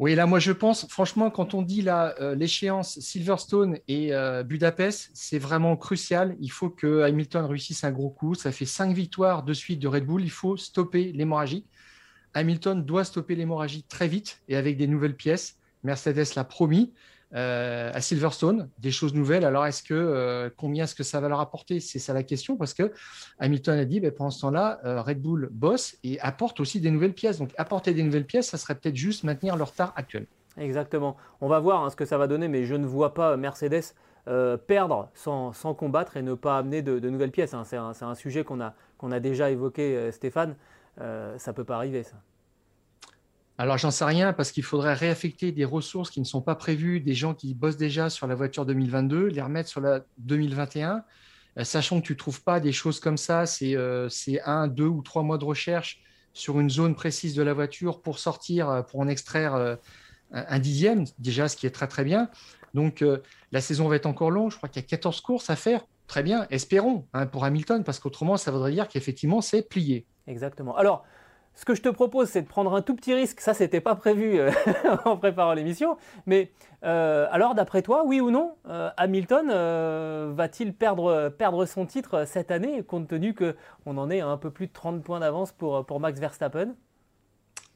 Oui, 0.00 0.14
là, 0.14 0.24
moi, 0.24 0.38
je 0.38 0.50
pense, 0.50 0.88
franchement, 0.88 1.30
quand 1.30 1.52
on 1.52 1.60
dit 1.60 1.84
euh, 1.86 2.34
l'échéance 2.34 2.98
Silverstone 3.00 3.76
et 3.86 4.12
Budapest, 4.46 5.10
c'est 5.12 5.38
vraiment 5.38 5.76
crucial. 5.76 6.38
Il 6.40 6.50
faut 6.50 6.70
que 6.70 7.02
Hamilton 7.02 7.44
réussisse 7.44 7.84
un 7.84 7.90
gros 7.90 8.08
coup. 8.08 8.34
Ça 8.34 8.50
fait 8.50 8.64
cinq 8.64 8.94
victoires 8.94 9.42
de 9.42 9.52
suite 9.52 9.78
de 9.78 9.88
Red 9.88 10.06
Bull. 10.06 10.22
Il 10.22 10.30
faut 10.30 10.56
stopper 10.56 11.12
l'hémorragie. 11.12 11.66
Hamilton 12.32 12.82
doit 12.82 13.04
stopper 13.04 13.34
l'hémorragie 13.34 13.82
très 13.82 14.08
vite 14.08 14.40
et 14.48 14.56
avec 14.56 14.78
des 14.78 14.86
nouvelles 14.86 15.16
pièces. 15.16 15.58
Mercedes 15.84 16.34
l'a 16.34 16.44
promis. 16.44 16.94
Euh, 17.32 17.92
à 17.94 18.00
Silverstone, 18.00 18.68
des 18.80 18.90
choses 18.90 19.14
nouvelles. 19.14 19.44
Alors, 19.44 19.64
est-ce 19.64 19.84
que 19.84 19.94
euh, 19.94 20.50
combien 20.56 20.82
est-ce 20.82 20.96
que 20.96 21.04
ça 21.04 21.20
va 21.20 21.28
leur 21.28 21.38
apporter? 21.38 21.78
C'est 21.78 22.00
ça 22.00 22.12
la 22.12 22.24
question, 22.24 22.56
parce 22.56 22.74
que 22.74 22.92
Hamilton 23.38 23.78
a 23.78 23.84
dit, 23.84 24.00
ben, 24.00 24.10
pendant 24.10 24.30
ce 24.30 24.40
temps-là, 24.40 24.80
euh, 24.84 25.00
Red 25.00 25.22
Bull 25.22 25.48
bosse 25.52 25.96
et 26.02 26.18
apporte 26.20 26.58
aussi 26.58 26.80
des 26.80 26.90
nouvelles 26.90 27.14
pièces. 27.14 27.38
Donc, 27.38 27.52
apporter 27.56 27.94
des 27.94 28.02
nouvelles 28.02 28.26
pièces, 28.26 28.48
ça 28.48 28.58
serait 28.58 28.74
peut-être 28.74 28.96
juste 28.96 29.22
maintenir 29.22 29.54
leur 29.54 29.70
retard 29.70 29.92
actuel. 29.94 30.26
Exactement. 30.56 31.16
On 31.40 31.46
va 31.46 31.60
voir 31.60 31.84
hein, 31.84 31.90
ce 31.90 31.96
que 31.96 32.04
ça 32.04 32.18
va 32.18 32.26
donner, 32.26 32.48
mais 32.48 32.64
je 32.64 32.74
ne 32.74 32.86
vois 32.86 33.14
pas 33.14 33.36
Mercedes 33.36 33.94
perdre 34.66 35.08
sans, 35.14 35.52
combattre 35.76 36.16
et 36.16 36.22
ne 36.22 36.34
pas 36.34 36.58
amener 36.58 36.82
de, 36.82 37.08
nouvelles 37.08 37.32
pièces. 37.32 37.54
Hein. 37.54 37.62
C'est 37.64 37.76
un, 37.76 38.14
sujet 38.14 38.44
qu'on 38.44 38.60
a, 38.60 38.74
qu'on 38.98 39.10
a 39.12 39.18
déjà 39.18 39.50
évoqué, 39.50 40.10
Stéphane. 40.12 40.56
ça 40.98 41.52
peut 41.52 41.64
pas 41.64 41.76
arriver, 41.76 42.02
ça. 42.02 42.16
Alors, 43.60 43.76
j'en 43.76 43.90
sais 43.90 44.06
rien 44.06 44.32
parce 44.32 44.52
qu'il 44.52 44.62
faudrait 44.62 44.94
réaffecter 44.94 45.52
des 45.52 45.66
ressources 45.66 46.08
qui 46.10 46.18
ne 46.20 46.24
sont 46.24 46.40
pas 46.40 46.54
prévues, 46.54 46.98
des 46.98 47.12
gens 47.12 47.34
qui 47.34 47.52
bossent 47.52 47.76
déjà 47.76 48.08
sur 48.08 48.26
la 48.26 48.34
voiture 48.34 48.64
2022, 48.64 49.26
les 49.26 49.42
remettre 49.42 49.68
sur 49.68 49.82
la 49.82 50.00
2021, 50.16 51.04
euh, 51.58 51.64
sachant 51.64 52.00
que 52.00 52.06
tu 52.06 52.14
ne 52.14 52.16
trouves 52.16 52.42
pas 52.42 52.58
des 52.58 52.72
choses 52.72 53.00
comme 53.00 53.18
ça, 53.18 53.44
euh, 53.60 54.08
c'est 54.08 54.40
un, 54.46 54.66
deux 54.66 54.86
ou 54.86 55.02
trois 55.02 55.22
mois 55.22 55.36
de 55.36 55.44
recherche 55.44 56.00
sur 56.32 56.58
une 56.58 56.70
zone 56.70 56.94
précise 56.94 57.34
de 57.34 57.42
la 57.42 57.52
voiture 57.52 58.00
pour 58.00 58.18
sortir, 58.18 58.70
euh, 58.70 58.80
pour 58.80 59.00
en 59.00 59.08
extraire 59.08 59.76
un 60.32 60.58
dixième, 60.58 61.04
déjà, 61.18 61.46
ce 61.46 61.54
qui 61.54 61.66
est 61.66 61.70
très 61.70 61.86
très 61.86 62.04
bien. 62.04 62.30
Donc 62.72 63.04
la 63.52 63.60
saison 63.60 63.88
va 63.88 63.96
être 63.96 64.06
encore 64.06 64.30
longue. 64.30 64.52
Je 64.52 64.56
crois 64.56 64.70
qu'il 64.70 64.80
y 64.80 64.84
a 64.86 64.88
14 64.88 65.20
courses 65.20 65.50
à 65.50 65.56
faire. 65.56 65.84
Très 66.06 66.22
bien, 66.22 66.46
espérons 66.48 67.04
hein, 67.12 67.26
pour 67.26 67.44
Hamilton, 67.44 67.84
parce 67.84 67.98
qu'autrement, 67.98 68.38
ça 68.38 68.52
voudrait 68.52 68.72
dire 68.72 68.88
qu'effectivement, 68.88 69.42
c'est 69.42 69.68
plié. 69.68 70.06
Exactement. 70.26 70.76
Alors, 70.78 71.04
ce 71.54 71.64
que 71.64 71.74
je 71.74 71.82
te 71.82 71.88
propose, 71.88 72.28
c'est 72.28 72.42
de 72.42 72.46
prendre 72.46 72.74
un 72.74 72.80
tout 72.80 72.94
petit 72.94 73.12
risque. 73.12 73.40
Ça, 73.40 73.54
c'était 73.54 73.80
pas 73.80 73.94
prévu 73.94 74.38
euh, 74.38 74.50
en 75.04 75.16
préparant 75.16 75.52
l'émission. 75.52 75.96
Mais 76.26 76.52
euh, 76.84 77.26
alors, 77.30 77.54
d'après 77.54 77.82
toi, 77.82 78.04
oui 78.06 78.20
ou 78.20 78.30
non, 78.30 78.54
euh, 78.68 78.88
Hamilton 78.96 79.48
va-t-il 80.34 80.72
perdre, 80.72 81.28
perdre 81.36 81.66
son 81.66 81.86
titre 81.86 82.24
cette 82.26 82.50
année, 82.50 82.82
compte 82.82 83.08
tenu 83.08 83.34
qu'on 83.34 83.96
en 83.98 84.10
est 84.10 84.20
à 84.20 84.28
un 84.28 84.36
peu 84.36 84.50
plus 84.50 84.68
de 84.68 84.72
30 84.72 85.02
points 85.02 85.20
d'avance 85.20 85.52
pour, 85.52 85.84
pour 85.84 86.00
Max 86.00 86.18
Verstappen? 86.18 86.74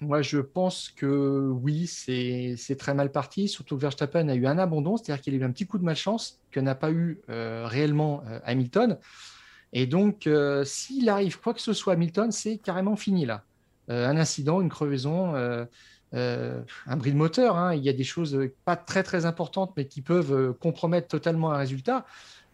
Moi, 0.00 0.22
je 0.22 0.38
pense 0.38 0.88
que 0.88 1.50
oui, 1.50 1.86
c'est 1.86 2.76
très 2.78 2.94
mal 2.94 3.10
parti. 3.12 3.48
Surtout 3.48 3.76
que 3.76 3.82
Verstappen 3.82 4.28
a 4.28 4.34
eu 4.34 4.46
un 4.46 4.58
abandon, 4.58 4.96
c'est-à-dire 4.96 5.22
qu'il 5.22 5.34
a 5.34 5.36
eu 5.36 5.44
un 5.44 5.50
petit 5.50 5.66
coup 5.66 5.78
de 5.78 5.84
malchance 5.84 6.40
que 6.50 6.60
n'a 6.60 6.74
pas 6.74 6.90
eu 6.90 7.20
réellement 7.28 8.22
Hamilton. 8.44 8.98
Et 9.72 9.86
donc, 9.86 10.28
s'il 10.64 11.08
arrive 11.08 11.40
quoi 11.40 11.54
que 11.54 11.60
ce 11.60 11.72
soit 11.72 11.94
Hamilton, 11.94 12.32
c'est 12.32 12.58
carrément 12.58 12.96
fini 12.96 13.24
là. 13.24 13.44
Euh, 13.90 14.08
un 14.08 14.16
incident, 14.16 14.60
une 14.60 14.68
crevaison, 14.68 15.34
euh, 15.34 15.64
euh, 16.14 16.62
un 16.86 16.96
bris 16.96 17.12
de 17.12 17.16
moteur. 17.16 17.56
Hein. 17.56 17.74
Il 17.74 17.82
y 17.82 17.88
a 17.88 17.92
des 17.92 18.04
choses 18.04 18.38
pas 18.64 18.76
très 18.76 19.02
très 19.02 19.26
importantes, 19.26 19.72
mais 19.76 19.86
qui 19.86 20.00
peuvent 20.00 20.54
compromettre 20.54 21.08
totalement 21.08 21.52
un 21.52 21.58
résultat. 21.58 22.04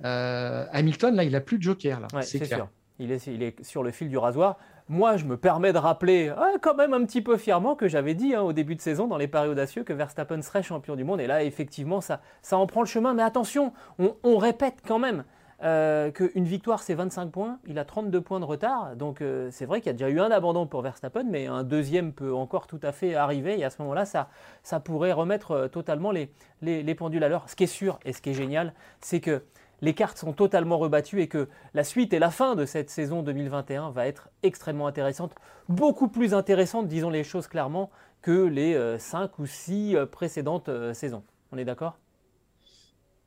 Hamilton, 0.02 1.14
là, 1.14 1.24
il 1.24 1.32
n'a 1.32 1.40
plus 1.40 1.58
de 1.58 1.62
joker. 1.62 2.00
c'est 2.22 2.44
sûr. 2.44 2.68
Il 2.98 3.12
est, 3.12 3.26
il 3.28 3.42
est, 3.42 3.64
sur 3.64 3.82
le 3.82 3.92
fil 3.92 4.10
du 4.10 4.18
rasoir. 4.18 4.58
Moi, 4.90 5.16
je 5.16 5.24
me 5.24 5.38
permets 5.38 5.72
de 5.72 5.78
rappeler 5.78 6.34
quand 6.60 6.74
même 6.74 6.92
un 6.92 7.04
petit 7.04 7.22
peu 7.22 7.38
fièrement 7.38 7.74
que 7.74 7.88
j'avais 7.88 8.14
dit 8.14 8.34
hein, 8.34 8.42
au 8.42 8.52
début 8.52 8.74
de 8.74 8.80
saison, 8.82 9.06
dans 9.06 9.16
les 9.16 9.28
paris 9.28 9.48
audacieux, 9.48 9.84
que 9.84 9.94
Verstappen 9.94 10.42
serait 10.42 10.62
champion 10.62 10.96
du 10.96 11.04
monde. 11.04 11.20
Et 11.20 11.26
là, 11.26 11.42
effectivement, 11.42 12.02
ça, 12.02 12.20
ça 12.42 12.58
en 12.58 12.66
prend 12.66 12.82
le 12.82 12.86
chemin. 12.86 13.14
Mais 13.14 13.22
attention, 13.22 13.72
on 13.98 14.36
répète 14.36 14.82
quand 14.86 14.98
même. 14.98 15.24
Euh, 15.62 16.10
qu'une 16.10 16.44
victoire 16.44 16.82
c'est 16.82 16.94
25 16.94 17.30
points, 17.30 17.58
il 17.66 17.78
a 17.78 17.84
32 17.84 18.22
points 18.22 18.40
de 18.40 18.46
retard, 18.46 18.96
donc 18.96 19.20
euh, 19.20 19.50
c'est 19.52 19.66
vrai 19.66 19.80
qu'il 19.80 19.88
y 19.88 19.90
a 19.90 19.92
déjà 19.92 20.08
eu 20.08 20.18
un 20.18 20.30
abandon 20.30 20.66
pour 20.66 20.80
Verstappen, 20.80 21.24
mais 21.24 21.48
un 21.48 21.64
deuxième 21.64 22.14
peut 22.14 22.32
encore 22.32 22.66
tout 22.66 22.80
à 22.82 22.92
fait 22.92 23.14
arriver, 23.14 23.58
et 23.58 23.64
à 23.64 23.68
ce 23.68 23.82
moment-là, 23.82 24.06
ça, 24.06 24.30
ça 24.62 24.80
pourrait 24.80 25.12
remettre 25.12 25.50
euh, 25.50 25.68
totalement 25.68 26.12
les, 26.12 26.30
les, 26.62 26.94
pendules 26.94 27.22
à 27.24 27.28
l'heure. 27.28 27.46
Ce 27.50 27.56
qui 27.56 27.64
est 27.64 27.66
sûr 27.66 27.98
et 28.06 28.14
ce 28.14 28.22
qui 28.22 28.30
est 28.30 28.34
génial, 28.34 28.72
c'est 29.02 29.20
que 29.20 29.42
les 29.82 29.92
cartes 29.92 30.16
sont 30.16 30.32
totalement 30.32 30.78
rebattues 30.78 31.20
et 31.20 31.28
que 31.28 31.46
la 31.74 31.84
suite 31.84 32.14
et 32.14 32.18
la 32.18 32.30
fin 32.30 32.54
de 32.54 32.64
cette 32.64 32.88
saison 32.88 33.22
2021 33.22 33.90
va 33.90 34.06
être 34.06 34.30
extrêmement 34.42 34.86
intéressante, 34.86 35.34
beaucoup 35.68 36.08
plus 36.08 36.32
intéressante, 36.32 36.88
disons 36.88 37.10
les 37.10 37.24
choses 37.24 37.48
clairement, 37.48 37.90
que 38.22 38.44
les 38.46 38.98
5 38.98 39.38
ou 39.38 39.46
6 39.46 39.96
précédentes 40.10 40.70
saisons. 40.92 41.22
On 41.52 41.58
est 41.58 41.64
d'accord? 41.64 41.96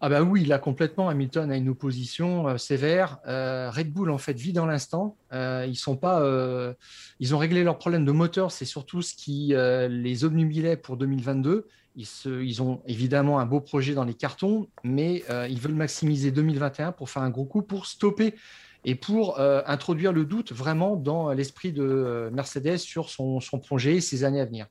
Ah 0.05 0.09
bah 0.09 0.21
oui, 0.21 0.43
là 0.43 0.59
complètement, 0.59 1.07
Hamilton 1.07 1.49
a 1.49 1.55
une 1.55 1.69
opposition 1.69 2.49
euh, 2.49 2.57
sévère. 2.57 3.19
Euh, 3.25 3.71
Red 3.71 3.93
Bull 3.93 4.11
en 4.11 4.17
fait 4.17 4.33
vit 4.33 4.51
dans 4.51 4.65
l'instant. 4.65 5.15
Euh, 5.31 5.65
ils 5.65 5.77
sont 5.77 5.95
pas, 5.95 6.21
ils 7.21 7.33
ont 7.33 7.37
réglé 7.37 7.63
leurs 7.63 7.77
problèmes 7.77 8.03
de 8.03 8.11
moteur. 8.11 8.51
C'est 8.51 8.65
surtout 8.65 9.01
ce 9.01 9.13
qui 9.13 9.53
les 9.55 10.25
obnubilait 10.25 10.75
pour 10.75 10.97
2022. 10.97 11.69
Ils, 11.95 12.05
ils, 12.25 12.61
ont 12.61 12.81
évidemment 12.85 13.39
un 13.39 13.45
beau 13.45 13.61
projet 13.61 13.93
dans 13.93 14.03
les 14.03 14.13
cartons, 14.13 14.67
mais 14.83 15.23
ils 15.49 15.59
veulent 15.59 15.71
maximiser 15.71 16.31
2021 16.31 16.91
pour 16.91 17.09
faire 17.09 17.23
un 17.23 17.29
gros 17.29 17.45
coup 17.45 17.61
pour 17.61 17.85
stopper 17.85 18.35
et 18.83 18.95
pour 18.95 19.39
introduire 19.39 20.11
le 20.11 20.25
doute 20.25 20.51
vraiment 20.51 20.97
dans 20.97 21.31
l'esprit 21.31 21.71
de 21.71 22.29
Mercedes 22.33 22.75
sur 22.75 23.09
son, 23.09 23.39
son 23.39 23.57
projet 23.57 23.95
et 23.95 24.01
ses 24.01 24.25
années 24.25 24.41
à 24.41 24.45
venir. 24.45 24.67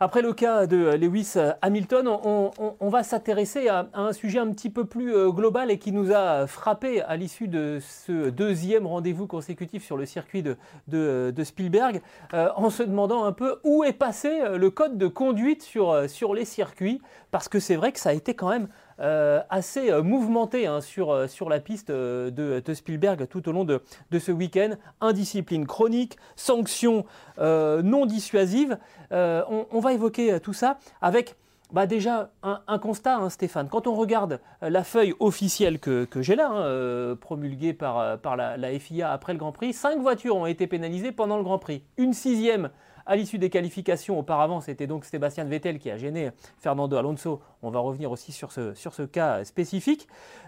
Après 0.00 0.22
le 0.22 0.32
cas 0.32 0.66
de 0.68 0.94
Lewis 0.94 1.34
Hamilton, 1.60 2.06
on, 2.06 2.88
va 2.88 3.02
s'intéresser 3.02 3.66
à, 3.66 3.88
un 3.94 4.12
sujet 4.12 4.38
un 4.38 4.52
petit 4.52 4.70
peu 4.70 4.84
plus 4.84 5.12
euh, 5.12 5.30
global 5.30 5.72
et 5.72 5.78
qui 5.78 5.90
nous 5.90 6.12
a 6.12 6.46
frappé 6.46 7.02
à 7.02 7.16
l'issue 7.16 7.48
de 7.48 7.80
ce 7.80 8.30
deuxième 8.30 8.86
rendez-vous 8.86 9.26
consécutif 9.26 9.84
sur 9.84 9.96
le 9.96 10.06
circuit 10.06 10.44
de, 10.44 11.34
Spielberg, 11.42 12.00
euh, 12.32 12.48
en 12.54 12.70
se 12.70 12.84
demandant 12.84 13.24
un 13.24 13.32
peu 13.32 13.58
où 13.64 13.82
est 13.82 13.92
passé 13.92 14.40
le 14.54 14.70
code 14.70 14.98
de 14.98 15.08
conduite 15.08 15.64
sur, 15.64 16.08
sur 16.08 16.32
les 16.32 16.44
circuits, 16.44 17.02
parce 17.32 17.48
que 17.48 17.58
c'est 17.58 17.76
vrai 17.76 17.90
que 17.90 17.98
ça 17.98 18.10
a 18.10 18.14
été 18.14 18.34
quand 18.34 18.50
même 18.50 18.68
euh, 19.00 19.40
assez 19.48 19.92
euh, 19.92 20.02
mouvementé 20.02 20.66
hein, 20.66 20.80
sur, 20.80 21.12
euh, 21.12 21.28
sur 21.28 21.48
la 21.48 21.60
piste 21.60 21.92
de, 21.92 22.62
Spielberg 22.74 23.28
tout 23.28 23.48
au 23.48 23.52
long 23.52 23.64
de, 23.64 23.80
ce 24.18 24.32
week-end. 24.32 24.70
Indiscipline 25.00 25.66
chronique, 25.66 26.16
sanctions 26.36 27.04
non 27.38 28.06
dissuasives. 28.06 28.78
On, 29.10 29.80
va 29.80 29.92
évoquer 29.92 30.40
tout 30.40 30.52
ça 30.52 30.78
avec 31.00 31.36
bah 31.70 31.86
déjà 31.86 32.30
un, 32.42 32.78
constat, 32.78 33.16
hein, 33.16 33.30
Stéphane. 33.30 33.68
Quand 33.68 33.86
on 33.86 33.94
regarde 33.94 34.40
la 34.62 34.82
feuille 34.82 35.14
officielle 35.20 35.78
que, 35.78 36.06
j'ai 36.16 36.34
là, 36.34 36.50
hein, 36.50 37.16
promulguée 37.20 37.74
par, 37.74 38.18
par 38.18 38.36
la, 38.36 38.56
la, 38.56 38.76
FIA 38.78 39.12
après 39.12 39.32
le 39.32 39.38
Grand 39.38 39.52
Prix, 39.52 39.72
cinq 39.72 39.98
voitures 40.00 40.36
ont 40.36 40.46
été 40.46 40.66
pénalisées 40.66 41.12
pendant 41.12 41.36
le 41.36 41.44
Grand 41.44 41.58
Prix. 41.58 41.82
Une 41.96 42.12
sixième 42.12 42.70
à 43.08 43.16
l'issue 43.16 43.38
des 43.38 43.48
qualifications, 43.48 44.18
auparavant, 44.18 44.60
c'était 44.60 44.86
donc 44.86 45.06
Sébastien 45.06 45.44
Vettel 45.44 45.78
qui 45.78 45.90
a 45.90 45.96
gêné 45.96 46.30
Fernando 46.58 46.94
Alonso. 46.94 47.40
On 47.62 47.70
va 47.70 47.80
revenir 47.80 48.12
aussi 48.12 48.32
sur 48.32 48.52
ce, 48.52 48.74
sur 48.74 48.92
ce 48.92 49.02
cas 49.02 49.44
spécifique. 49.44 50.06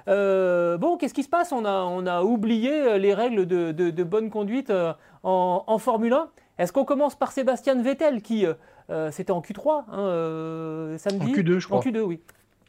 Euh, 0.09 0.77
bon, 0.77 0.99
qu'est-ce 0.99 1.15
qui 1.15 1.23
se 1.23 1.29
passe? 1.29 1.53
On 1.53 1.65
a, 1.65 1.85
on 1.85 2.07
a 2.07 2.23
oublié 2.23 2.99
les 2.99 3.15
règles 3.15 3.47
de, 3.47 3.73
de, 3.73 4.05
bonne 4.05 4.29
conduite 4.29 4.69
euh, 4.69 4.93
en, 5.23 5.79
Formule 5.79 6.13
1. 6.13 6.29
Est-ce 6.59 6.73
qu'on 6.73 6.85
commence 6.85 7.15
par 7.15 7.33
Sébastien 7.33 7.81
Vettel 7.81 8.21
qui, 8.21 8.45
euh, 8.91 9.11
c'était 9.11 9.33
en 9.33 9.41
Q3 9.41 9.85
hein, 9.91 10.99
samedi? 10.99 11.33
En 11.33 11.35
Q2, 11.35 11.59
je 11.59 11.67
crois. 11.67 11.79
En 11.79 11.83
Q2, 11.83 12.01
oui. 12.01 12.21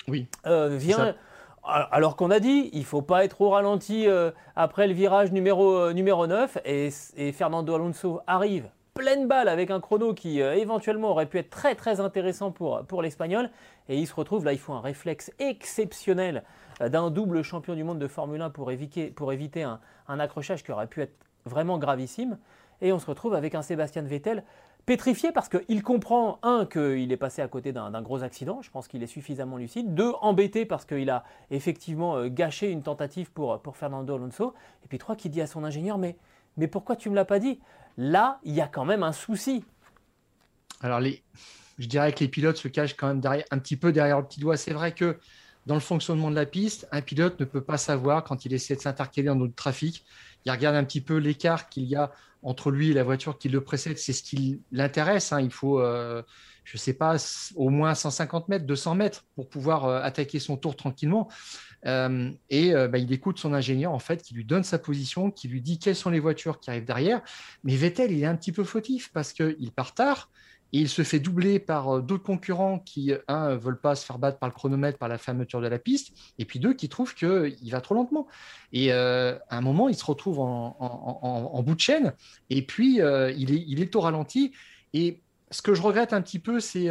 Oui. 0.08 0.28
vient. 0.46 1.16
Alors 1.64 2.16
qu'on 2.16 2.32
a 2.32 2.40
dit, 2.40 2.70
il 2.72 2.80
ne 2.80 2.86
faut 2.86 3.04
pas 3.04 3.26
être 3.26 3.42
au 3.42 3.50
ralenti 3.50 4.08
après 4.56 4.88
le 4.88 4.94
virage 4.94 5.34
numéro, 5.34 5.92
numéro 5.92 6.28
9 6.28 6.60
et, 6.64 6.90
et 7.18 7.32
Fernando 7.34 7.76
Alonso 7.76 8.22
arrive 8.26 8.70
pleine 8.94 9.28
balle 9.28 9.48
avec 9.48 9.72
un 9.72 9.80
chrono 9.80 10.14
qui 10.14 10.42
euh, 10.42 10.54
éventuellement 10.56 11.12
aurait 11.12 11.26
pu 11.26 11.38
être 11.38 11.50
très 11.50 11.76
très 11.76 12.00
intéressant 12.00 12.52
pour, 12.52 13.02
l'Espagnol. 13.02 13.50
Et 13.90 13.98
il 13.98 14.08
se 14.08 14.14
retrouve, 14.14 14.46
là 14.46 14.54
il 14.54 14.60
faut 14.60 14.74
un 14.74 14.82
réflexe 14.82 15.32
exceptionnel 15.40 16.44
euh, 16.82 16.90
d'un 16.90 17.10
double 17.10 17.42
champion 17.42 17.76
du 17.76 17.84
monde 17.84 18.00
de 18.00 18.08
Formule 18.08 18.42
1 18.42 18.50
pour 18.50 18.72
éviter, 18.72 19.64
un, 19.64 19.80
accrochage 20.20 20.64
qui 20.64 20.72
aurait 20.72 20.88
pu 20.88 21.02
être 21.02 21.16
vraiment 21.46 21.78
gravissime. 21.78 22.38
Et 22.82 22.92
on 22.92 23.00
se 23.00 23.06
retrouve 23.06 23.34
avec 23.34 23.56
un 23.56 23.62
Sébastien 23.62 24.02
Vettel 24.02 24.44
pétrifié 24.86 25.32
parce 25.32 25.48
qu'il 25.48 25.84
comprend, 25.84 26.40
un, 26.42 26.66
qu'il 26.66 27.12
est 27.12 27.18
passé 27.18 27.42
à 27.42 27.48
côté 27.48 27.72
d'un 27.72 28.02
gros 28.02 28.24
accident, 28.24 28.62
je 28.62 28.72
pense 28.72 28.88
qu'il 28.88 29.04
est 29.04 29.08
suffisamment 29.08 29.58
lucide, 29.58 29.94
deux, 29.94 30.14
embêté 30.22 30.66
parce 30.66 30.86
qu'il 30.86 31.10
a 31.12 31.24
effectivement 31.52 32.18
euh, 32.18 32.30
gâché 32.30 32.72
une 32.72 32.82
tentative 32.82 33.32
pour, 33.32 33.62
pour 33.62 33.78
Fernando 33.78 34.16
Alonso, 34.16 34.54
et 34.84 34.88
puis 34.88 34.98
trois, 34.98 35.16
qui 35.16 35.30
dit 35.30 35.42
à 35.42 35.48
son 35.48 35.64
ingénieur, 35.64 36.00
mais, 36.00 36.18
mais 36.58 36.68
pourquoi 36.68 36.96
tu 36.96 37.10
ne 37.10 37.12
me 37.12 37.16
l'as 37.16 37.26
pas 37.26 37.40
dit? 37.40 37.60
Là, 37.98 38.40
il 38.44 38.54
y 38.54 38.62
a 38.62 38.68
quand 38.68 38.86
même 38.86 39.04
un 39.04 39.12
souci. 39.12 39.64
Alors, 40.82 41.00
les... 41.00 41.22
je 41.78 41.88
dirais 41.88 42.14
que 42.14 42.20
les 42.20 42.28
pilotes 42.28 42.58
se 42.58 42.68
cachent 42.68 42.96
quand 42.96 43.08
même 43.08 43.22
derrière, 43.22 43.46
un 43.52 43.60
petit 43.60 43.78
peu 43.78 43.92
derrière 43.92 44.20
le 44.20 44.26
petit 44.26 44.40
doigt. 44.40 44.58
C'est 44.58 44.74
vrai 44.74 44.94
que 44.94 45.18
dans 45.66 45.76
le 45.76 45.82
fonctionnement 45.82 46.32
de 46.32 46.36
la 46.36 46.46
piste, 46.46 46.88
un 46.92 47.02
pilote 47.02 47.40
ne 47.40 47.46
peut 47.46 47.64
pas 47.64 47.78
savoir 47.78 48.24
quand 48.24 48.46
il 48.46 48.54
essaie 48.54 48.76
de 48.76 48.82
s'intercaler 48.82 49.28
dans 49.28 49.36
notre 49.36 49.56
trafic. 49.56 50.04
Il 50.46 50.52
regarde 50.52 50.76
un 50.76 50.84
petit 50.84 51.02
peu 51.02 51.18
l'écart 51.18 51.70
qu'il 51.70 51.84
y 51.84 51.96
a 51.96 52.12
entre 52.44 52.72
lui 52.72 52.90
et 52.90 52.94
la 52.94 53.04
voiture 53.04 53.38
qui 53.38 53.50
le 53.50 53.62
précède. 53.62 53.98
C'est 54.00 54.14
ce 54.14 54.24
qui 54.24 54.62
l'intéresse. 54.72 55.32
Hein. 55.32 55.42
Il 55.42 55.52
faut, 55.52 55.80
euh, 55.80 56.24
je 56.64 56.78
ne 56.78 56.80
sais 56.80 56.94
pas, 56.94 57.18
au 57.56 57.70
moins 57.70 57.94
150 57.94 58.50
mètres, 58.50 58.66
200 58.66 58.96
mètres 58.96 59.24
pour 59.36 59.48
pouvoir 59.48 59.86
euh, 59.86 60.02
attaquer 60.02 60.40
son 60.40 60.58
tour 60.58 60.76
tranquillement. 60.76 61.30
Euh, 61.86 62.32
et 62.50 62.74
euh, 62.74 62.88
bah, 62.88 62.98
il 62.98 63.12
écoute 63.12 63.40
son 63.40 63.54
ingénieur, 63.54 63.94
en 63.94 64.00
fait, 64.00 64.22
qui 64.22 64.34
lui 64.34 64.46
donne 64.46 64.64
sa 64.64 64.80
position, 64.80 65.32
qui 65.32 65.48
lui 65.48 65.62
dit 65.62 65.80
quelles 65.80 65.96
sont 65.96 66.10
les 66.10 66.20
voitures 66.20 66.60
qui 66.60 66.70
arrivent 66.70 66.86
derrière. 66.86 67.22
Mais 67.64 67.76
Vettel, 67.76 68.12
il 68.12 68.24
est 68.24 68.28
un 68.28 68.36
petit 68.36 68.52
peu 68.52 68.64
fautif 68.64 69.12
parce 69.14 69.34
qu'il 69.34 69.72
part 69.72 69.94
tard 69.94 70.30
et 70.74 70.80
il 70.80 70.90
se 70.90 71.04
fait 71.04 71.20
doubler 71.20 71.60
par 71.60 71.98
euh, 71.98 72.02
d'autres 72.02 72.24
concurrents 72.24 72.80
qui, 72.80 73.12
un, 73.28 73.56
veulent 73.56 73.80
pas 73.80 73.96
se 73.96 74.06
faire 74.06 74.20
battre 74.20 74.40
par 74.40 74.48
le 74.48 74.54
chronomètre, 74.54 74.98
par 74.98 75.10
la 75.10 75.18
fermeture 75.18 75.60
de 75.60 75.68
la 75.68 75.80
piste, 75.80 76.14
et 76.40 76.46
puis 76.46 76.60
deux, 76.60 76.74
qui 76.74 76.88
trouvent 76.88 77.14
qu'il 77.14 77.72
va 77.72 77.82
trop 77.82 77.96
lentement. 77.96 78.28
Et 78.72 78.92
à 78.94 79.40
un 79.50 79.62
moment, 79.62 79.90
il 79.90 79.96
se 79.96 80.06
retrouve 80.06 80.40
en, 80.40 81.62
bout 81.64 81.76
de 81.76 81.80
chaîne, 81.80 82.14
et 82.50 82.62
puis 82.62 83.00
il, 83.00 83.02
est, 83.54 83.66
il 83.68 83.82
est 83.82 83.94
au 83.98 84.00
ralenti. 84.00 84.54
Et 84.94 85.22
ce 85.50 85.62
que 85.62 85.74
je 85.74 85.82
regrette 85.82 86.14
un 86.14 86.22
petit 86.22 86.40
peu, 86.40 86.62
c'est 86.62 86.90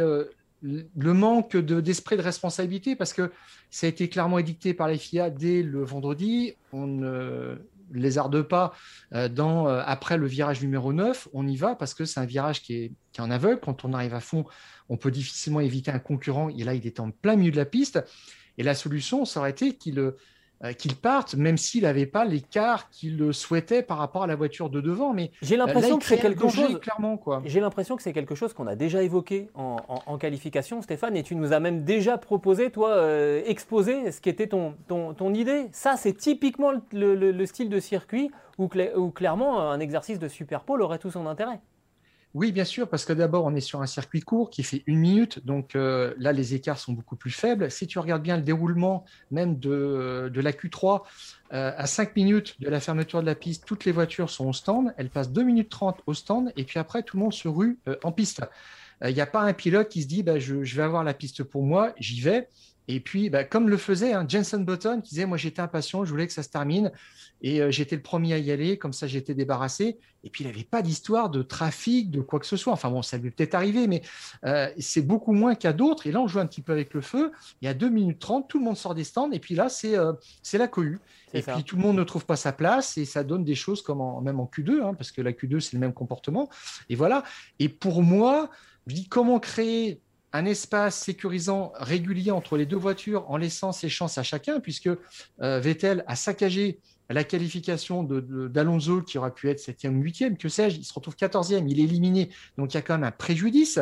le 0.61 1.13
manque 1.13 1.57
d'esprit 1.57 2.17
de, 2.17 2.21
responsabilité, 2.21 2.95
parce 2.95 3.13
que 3.13 3.31
ça 3.69 3.87
a 3.87 3.89
été 3.89 4.09
clairement 4.09 4.39
édicté 4.39 4.73
par 4.73 4.87
les 4.87 4.97
FIA 4.97 5.29
dès 5.29 5.63
le 5.63 5.83
vendredi. 5.83 6.53
On 6.71 6.87
ne 6.87 7.57
les 7.93 8.17
arde 8.17 8.41
pas 8.41 8.73
euh, 9.13 9.27
euh, 9.37 9.83
après 9.85 10.17
le 10.17 10.27
virage 10.27 10.61
numéro 10.61 10.93
9. 10.93 11.29
On 11.33 11.47
y 11.47 11.57
va 11.57 11.75
parce 11.75 11.93
que 11.93 12.05
c'est 12.05 12.19
un 12.19 12.25
virage 12.25 12.61
qui 12.61 12.75
est, 12.75 12.91
qui 13.11 13.21
est 13.21 13.23
en 13.23 13.31
aveugle. 13.31 13.59
Quand 13.59 13.85
on 13.85 13.93
arrive 13.93 14.13
à 14.13 14.19
fond, 14.19 14.45
on 14.89 14.97
peut 14.97 15.11
difficilement 15.11 15.59
éviter 15.59 15.91
un 15.91 15.99
concurrent. 15.99 16.49
Et 16.49 16.63
là, 16.63 16.73
il 16.73 16.85
est 16.85 16.99
en 16.99 17.11
plein 17.11 17.35
milieu 17.35 17.51
de 17.51 17.57
la 17.57 17.65
piste. 17.65 18.03
Et 18.57 18.63
la 18.63 18.75
solution, 18.75 19.25
ça 19.25 19.39
aurait 19.39 19.51
été 19.51 19.75
qu'il 19.75 19.99
euh, 19.99 20.17
qu'il 20.77 20.95
parte, 20.95 21.35
même 21.35 21.57
s'il 21.57 21.83
n'avait 21.83 22.05
pas 22.05 22.25
l'écart 22.25 22.89
qu'il 22.89 23.33
souhaitait 23.33 23.81
par 23.81 23.97
rapport 23.97 24.23
à 24.23 24.27
la 24.27 24.35
voiture 24.35 24.69
de 24.69 24.81
devant. 24.81 25.13
Mais 25.13 25.31
j'ai 25.41 25.57
l'impression 25.57 25.97
que 25.97 26.05
c'est 26.05 26.17
quelque 26.17 26.47
chose 26.49 26.79
clairement 26.79 27.17
quoi. 27.17 27.41
J'ai 27.45 27.59
l'impression 27.59 27.95
que 27.95 28.03
c'est 28.03 28.13
quelque 28.13 28.35
chose 28.35 28.53
qu'on 28.53 28.67
a 28.67 28.75
déjà 28.75 29.01
évoqué 29.01 29.49
en, 29.55 30.17
qualification, 30.17 30.81
Stéphane, 30.81 31.15
et 31.15 31.23
tu 31.23 31.35
nous 31.35 31.53
as 31.53 31.59
même 31.59 31.83
déjà 31.83 32.17
proposé, 32.17 32.69
toi, 32.69 32.89
euh, 32.89 33.41
exposer 33.45 34.11
ce 34.11 34.21
qui 34.21 34.29
était 34.29 34.47
ton, 34.47 34.75
ton, 34.87 35.33
idée. 35.33 35.67
Ça, 35.71 35.95
c'est 35.97 36.13
typiquement 36.13 36.71
le, 36.91 37.45
style 37.45 37.69
de 37.69 37.79
circuit 37.79 38.31
où, 38.57 38.69
où 38.95 39.09
clairement 39.09 39.71
un 39.71 39.79
exercice 39.79 40.19
de 40.19 40.27
super 40.27 40.61
pole 40.61 40.81
aurait 40.81 40.99
tout 40.99 41.11
son 41.11 41.25
intérêt. 41.25 41.59
Oui, 42.33 42.53
bien 42.53 42.63
sûr, 42.63 42.87
parce 42.87 43.03
que 43.03 43.11
d'abord, 43.11 43.43
on 43.43 43.53
est 43.55 43.61
sur 43.61 43.81
un 43.81 43.85
circuit 43.85 44.21
court 44.21 44.49
qui 44.49 44.63
fait 44.63 44.83
une 44.87 44.99
minute, 44.99 45.45
donc 45.45 45.75
euh, 45.75 46.13
là, 46.17 46.31
les 46.31 46.53
écarts 46.53 46.79
sont 46.79 46.93
beaucoup 46.93 47.17
plus 47.17 47.31
faibles. 47.31 47.69
Si 47.69 47.87
tu 47.87 47.99
regardes 47.99 48.23
bien 48.23 48.37
le 48.37 48.43
déroulement 48.43 49.03
même 49.31 49.59
de, 49.59 50.31
la 50.33 50.51
Q3, 50.53 51.01
euh, 51.51 51.73
à 51.75 51.85
5 51.87 52.15
minutes 52.15 52.55
de 52.61 52.69
la 52.69 52.79
fermeture 52.79 53.19
de 53.19 53.25
la 53.25 53.35
piste, 53.35 53.65
toutes 53.65 53.83
les 53.83 53.91
voitures 53.91 54.29
sont 54.29 54.47
au 54.47 54.53
stand, 54.53 54.93
elles 54.95 55.09
passent 55.09 55.31
2 55.31 55.43
minutes 55.43 55.69
30 55.69 56.01
au 56.07 56.13
stand, 56.13 56.53
et 56.55 56.63
puis 56.63 56.79
après, 56.79 57.03
tout 57.03 57.17
le 57.17 57.23
monde 57.23 57.33
se 57.33 57.49
rue 57.49 57.79
euh, 57.89 57.97
en 58.03 58.13
piste. 58.13 58.41
Il 59.03 59.15
n'y 59.15 59.21
a 59.21 59.25
pas 59.25 59.41
un 59.41 59.53
pilote 59.53 59.89
qui 59.89 60.03
se 60.03 60.07
dit, 60.07 60.21
bah, 60.21 60.37
je 60.37 60.55
vais 60.57 60.83
avoir 60.83 61.03
la 61.03 61.15
piste 61.15 61.43
pour 61.43 61.63
moi, 61.63 61.91
j'y 61.97 62.21
vais. 62.21 62.47
Et 62.87 62.99
puis, 62.99 63.29
bah, 63.29 63.43
comme 63.43 63.69
le 63.69 63.77
faisait 63.77 64.13
hein, 64.13 64.25
Jensen 64.27 64.65
Button, 64.65 65.01
qui 65.01 65.11
disait 65.11 65.25
Moi, 65.25 65.37
j'étais 65.37 65.61
impatient, 65.61 66.03
je 66.05 66.09
voulais 66.09 66.27
que 66.27 66.33
ça 66.33 66.43
se 66.43 66.49
termine. 66.49 66.91
Et 67.43 67.61
euh, 67.61 67.71
j'étais 67.71 67.95
le 67.95 68.01
premier 68.01 68.33
à 68.33 68.37
y 68.37 68.51
aller, 68.51 68.77
comme 68.77 68.93
ça, 68.93 69.07
j'étais 69.07 69.33
débarrassé. 69.33 69.97
Et 70.23 70.29
puis, 70.29 70.43
il 70.43 70.47
n'avait 70.47 70.63
pas 70.63 70.81
d'histoire 70.81 71.29
de 71.29 71.41
trafic, 71.41 72.11
de 72.11 72.21
quoi 72.21 72.39
que 72.39 72.45
ce 72.45 72.57
soit. 72.57 72.73
Enfin, 72.73 72.91
bon, 72.91 73.01
ça 73.01 73.17
lui 73.17 73.29
est 73.29 73.31
peut-être 73.31 73.55
arrivé, 73.55 73.87
mais 73.87 74.01
euh, 74.45 74.69
c'est 74.77 75.01
beaucoup 75.01 75.33
moins 75.33 75.55
qu'à 75.55 75.73
d'autres. 75.73 76.05
Et 76.05 76.11
là, 76.11 76.21
on 76.21 76.27
joue 76.27 76.39
un 76.39 76.45
petit 76.45 76.61
peu 76.61 76.71
avec 76.71 76.93
le 76.93 77.01
feu. 77.01 77.31
Il 77.61 77.65
y 77.65 77.67
a 77.67 77.73
2 77.73 77.89
minutes 77.89 78.19
30, 78.19 78.47
tout 78.47 78.59
le 78.59 78.65
monde 78.65 78.77
sort 78.77 78.93
des 78.93 79.03
stands. 79.03 79.31
Et 79.31 79.39
puis 79.39 79.55
là, 79.55 79.69
c'est 79.69 79.97
euh, 79.97 80.13
la 80.53 80.67
cohue. 80.67 80.99
Et 81.33 81.41
puis, 81.41 81.63
tout 81.63 81.77
le 81.77 81.81
monde 81.81 81.97
ne 81.97 82.03
trouve 82.03 82.25
pas 82.25 82.35
sa 82.35 82.51
place. 82.51 82.97
Et 82.97 83.05
ça 83.05 83.23
donne 83.23 83.43
des 83.43 83.55
choses 83.55 83.81
comme 83.81 83.99
même 84.23 84.39
en 84.39 84.45
Q2, 84.45 84.83
hein, 84.83 84.93
parce 84.93 85.11
que 85.11 85.21
la 85.21 85.31
Q2, 85.31 85.59
c'est 85.59 85.73
le 85.73 85.79
même 85.79 85.93
comportement. 85.93 86.49
Et 86.89 86.95
voilà. 86.95 87.23
Et 87.59 87.69
pour 87.69 88.03
moi, 88.03 88.49
je 88.87 88.95
dis 88.95 89.07
comment 89.07 89.39
créer 89.39 90.01
un 90.33 90.45
espace 90.45 90.97
sécurisant 90.97 91.73
régulier 91.75 92.31
entre 92.31 92.57
les 92.57 92.65
deux 92.65 92.77
voitures 92.77 93.29
en 93.29 93.37
laissant 93.37 93.71
ses 93.71 93.89
chances 93.89 94.17
à 94.17 94.23
chacun, 94.23 94.59
puisque 94.59 94.89
euh, 95.41 95.59
Vettel 95.59 96.03
a 96.07 96.15
saccagé 96.15 96.79
la 97.09 97.23
qualification 97.23 98.03
d'Alonso 98.03 99.01
qui 99.01 99.17
aurait 99.17 99.33
pu 99.33 99.49
être 99.49 99.59
7e 99.59 99.97
ou 99.97 100.03
8e, 100.03 100.37
que 100.37 100.49
sais-je, 100.49 100.77
il 100.77 100.85
se 100.85 100.93
retrouve 100.93 101.15
14e, 101.15 101.65
il 101.67 101.79
est 101.79 101.83
éliminé, 101.83 102.29
donc 102.57 102.73
il 102.73 102.75
y 102.75 102.77
a 102.77 102.81
quand 102.81 102.93
même 102.93 103.03
un 103.03 103.11
préjudice. 103.11 103.79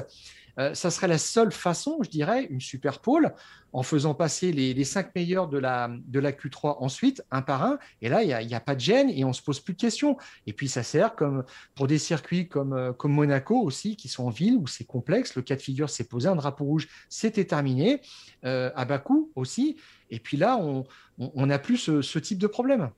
Euh, 0.57 0.73
ça 0.73 0.89
serait 0.91 1.07
la 1.07 1.17
seule 1.17 1.51
façon, 1.51 1.99
je 2.01 2.09
dirais, 2.09 2.45
une 2.49 2.61
super 2.61 2.99
pole, 2.99 3.33
en 3.71 3.83
faisant 3.83 4.15
passer 4.15 4.51
les, 4.51 4.83
cinq 4.83 5.13
meilleurs 5.15 5.47
de 5.47 5.59
la, 5.59 5.91
de 6.07 6.19
la 6.19 6.31
Q3 6.31 6.77
ensuite, 6.79 7.23
un 7.29 7.41
par 7.41 7.63
un. 7.63 7.77
Et 8.01 8.09
là, 8.09 8.23
il 8.23 8.47
n'y 8.47 8.55
a, 8.55 8.59
pas 8.59 8.73
de 8.73 8.79
gêne 8.79 9.09
et 9.09 9.23
on 9.23 9.29
ne 9.29 9.33
se 9.33 9.43
pose 9.43 9.59
plus 9.59 9.73
de 9.73 9.79
questions. 9.79 10.17
Et 10.47 10.53
puis, 10.53 10.67
ça 10.67 10.81
sert 10.81 11.15
comme 11.15 11.43
pour 11.75 11.85
des 11.87 11.99
circuits 11.99 12.47
comme, 12.47 12.73
euh, 12.73 12.93
comme 12.93 13.13
Monaco 13.13 13.61
aussi, 13.61 13.95
qui 13.95 14.07
sont 14.07 14.25
en 14.25 14.29
ville, 14.29 14.57
où 14.57 14.65
c'est 14.65 14.85
complexe. 14.85 15.35
Le 15.35 15.43
cas 15.43 15.55
de 15.55 15.61
figure 15.61 15.89
s'est 15.89 16.05
posé, 16.05 16.27
un 16.27 16.35
drapeau 16.35 16.65
rouge, 16.65 16.87
c'était 17.09 17.45
terminé. 17.45 18.01
Euh, 18.45 18.71
à 18.73 18.85
Bakou 18.85 19.31
aussi. 19.35 19.75
Et 20.09 20.19
puis 20.19 20.37
là, 20.37 20.57
on 20.57 21.45
n'a 21.45 21.59
plus 21.59 21.75
ce, 21.75 22.01
ce 22.01 22.19
type 22.19 22.37
de 22.37 22.47
problème. 22.47 22.89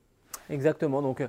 Exactement. 0.52 1.02
Donc, 1.02 1.24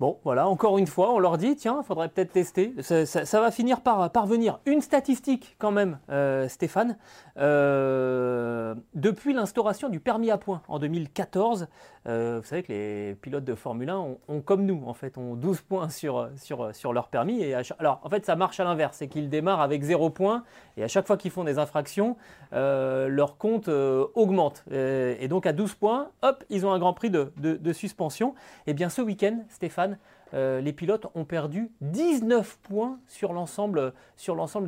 Bon, 0.00 0.18
voilà, 0.24 0.48
encore 0.48 0.78
une 0.78 0.86
fois, 0.86 1.12
on 1.12 1.18
leur 1.18 1.36
dit, 1.36 1.56
tiens, 1.56 1.82
faudrait 1.82 2.08
peut-être 2.08 2.32
tester. 2.32 2.72
Ça, 2.80 3.40
va 3.42 3.50
finir 3.50 3.82
par 3.82 4.10
parvenir. 4.10 4.58
Une 4.64 4.80
statistique 4.80 5.56
quand 5.58 5.72
même, 5.72 5.98
euh, 6.08 6.48
Stéphane. 6.48 6.96
Euh, 7.36 8.74
depuis 8.94 9.34
l'instauration 9.34 9.90
du 9.90 10.00
permis 10.00 10.30
à 10.30 10.38
points 10.38 10.62
en 10.68 10.78
2014, 10.78 11.68
euh, 12.08 12.38
vous 12.40 12.46
savez 12.46 12.62
que 12.62 12.72
les 12.72 13.14
pilotes 13.20 13.44
de 13.44 13.54
Formule 13.54 13.90
1 13.90 13.98
ont, 14.26 14.40
comme 14.40 14.64
nous, 14.64 14.82
en 14.86 14.94
fait, 14.94 15.18
ont 15.18 15.34
12 15.34 15.60
points 15.60 15.90
sur 15.90 16.92
leur 16.94 17.08
permis. 17.08 17.42
Et 17.42 17.54
alors, 17.78 18.00
en 18.02 18.08
fait, 18.08 18.24
ça 18.24 18.36
marche 18.36 18.58
à 18.58 18.64
l'inverse, 18.64 18.96
c'est 18.96 19.08
qu'ils 19.08 19.28
démarrent 19.28 19.60
avec 19.60 19.82
0 19.82 20.08
points 20.08 20.44
et 20.78 20.82
à 20.82 20.88
chaque 20.88 21.06
fois 21.06 21.18
qu'ils 21.18 21.30
font 21.30 21.44
des 21.44 21.58
infractions, 21.58 22.16
leur 22.52 23.36
compte 23.36 23.68
augmente. 23.68 24.64
et 24.70 25.28
donc, 25.28 25.44
à 25.44 25.52
12 25.52 25.74
points, 25.74 26.08
hop, 26.22 26.42
ils 26.48 26.64
ont 26.64 26.72
un 26.72 26.78
grand 26.78 26.94
prix 26.94 27.10
de, 27.10 27.30
de 27.36 27.72
suspension. 27.74 28.30
Et 28.66 28.70
eh 28.70 28.72
bien, 28.72 28.88
ce 28.88 29.02
week-end, 29.02 29.44
Stéphane, 29.50 29.89
euh, 30.32 30.60
les 30.60 30.72
pilotes 30.72 31.06
ont 31.14 31.24
perdu 31.24 31.70
19 31.80 32.58
points 32.62 32.98
sur 33.08 33.32
l'ensemble, 33.32 33.92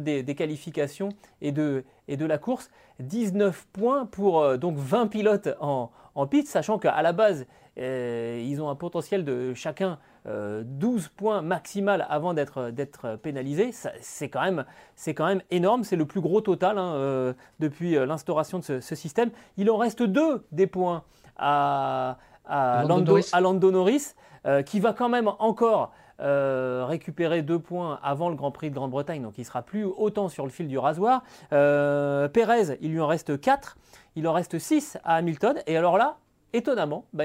des, 0.03 0.35
qualifications 0.35 1.11
et 1.41 1.53
de, 1.53 1.85
la 2.09 2.39
course. 2.39 2.71
19 3.01 3.67
points 3.73 4.07
pour 4.07 4.41
euh, 4.41 4.57
donc 4.57 4.77
20 4.77 5.07
pilotes 5.09 5.49
en, 5.61 5.91
pit, 6.29 6.47
sachant 6.47 6.79
qu'à 6.79 7.01
la 7.03 7.13
base, 7.13 7.47
euh, 7.79 8.43
ils 8.45 8.61
ont 8.61 8.69
un 8.69 8.75
potentiel 8.75 9.25
de 9.25 9.55
chacun 9.55 9.99
12 10.25 11.09
points 11.09 11.43
maximal 11.43 12.07
avant 12.09 12.33
d'être 12.33 13.17
pénalisés. 13.23 13.71
C'est 14.01 14.29
quand, 14.29 14.43
même, 14.45 15.43
énorme, 15.51 15.83
c'est 15.83 15.97
le 15.97 16.07
plus 16.07 16.21
gros 16.21 16.41
total 16.41 16.79
hein, 16.79 17.35
depuis 17.59 17.95
l'instauration 17.95 18.61
de 18.61 18.81
ce, 18.81 18.95
système. 18.95 19.31
Il 19.57 19.69
en 19.69 19.77
reste 19.77 20.01
deux 20.01 20.47
des 20.53 20.69
points 20.69 21.03
à, 21.37 22.19
Lando 22.49 23.71
Norris. 23.73 24.15
Euh, 24.44 24.62
qui 24.62 24.81
va 24.81 24.92
quand 24.92 25.09
même 25.09 25.31
encore 25.38 25.92
euh, 26.18 26.85
récupérer 26.85 27.42
deux 27.42 27.61
points 27.61 28.00
avant 28.02 28.28
le 28.28 28.35
Grand 28.35 28.50
Prix 28.50 28.70
de 28.70 28.74
Grande-Bretagne, 28.74 29.22
donc 29.22 29.38
il 29.38 29.44
sera 29.44 29.62
plus 29.62 29.85
autant 29.85 30.28
sur 30.28 30.44
le 30.44 30.50
fil 30.50 30.66
du 30.66 30.78
rasoir. 30.78 31.22
Euh, 31.52 32.26
Pérez, 32.26 32.76
il 32.81 32.90
lui 32.90 33.00
en 33.00 33.07
reste 33.07 33.40
4, 33.40 33.76
il 34.16 34.26
en 34.26 34.33
reste 34.33 34.59
6 34.59 34.98
à 35.05 35.14
Hamilton, 35.14 35.62
et 35.68 35.76
alors 35.76 35.96
là, 35.96 36.16
étonnamment, 36.52 37.05
bah, 37.12 37.24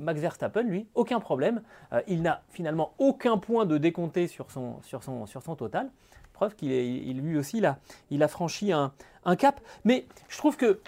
Max 0.00 0.20
Verstappen, 0.20 0.62
lui, 0.62 0.88
aucun 0.94 1.20
problème, 1.20 1.62
il 2.08 2.22
n'a 2.22 2.42
finalement 2.50 2.92
aucun 2.98 3.38
point 3.38 3.64
de 3.64 3.78
décompté 3.78 4.26
sur 4.26 4.50
son, 4.50 4.82
sur 4.82 5.04
son, 5.04 5.26
sur 5.26 5.42
son 5.42 5.54
total, 5.54 5.90
preuve 6.32 6.56
qu'il 6.56 6.72
il, 6.72 7.20
lui 7.20 7.38
aussi, 7.38 7.62
il 8.10 8.22
a 8.22 8.28
franchi 8.28 8.72
un, 8.72 8.92
un 9.24 9.36
cap, 9.36 9.60
mais 9.84 10.06
je 10.28 10.38
trouve 10.38 10.56
que 10.56 10.80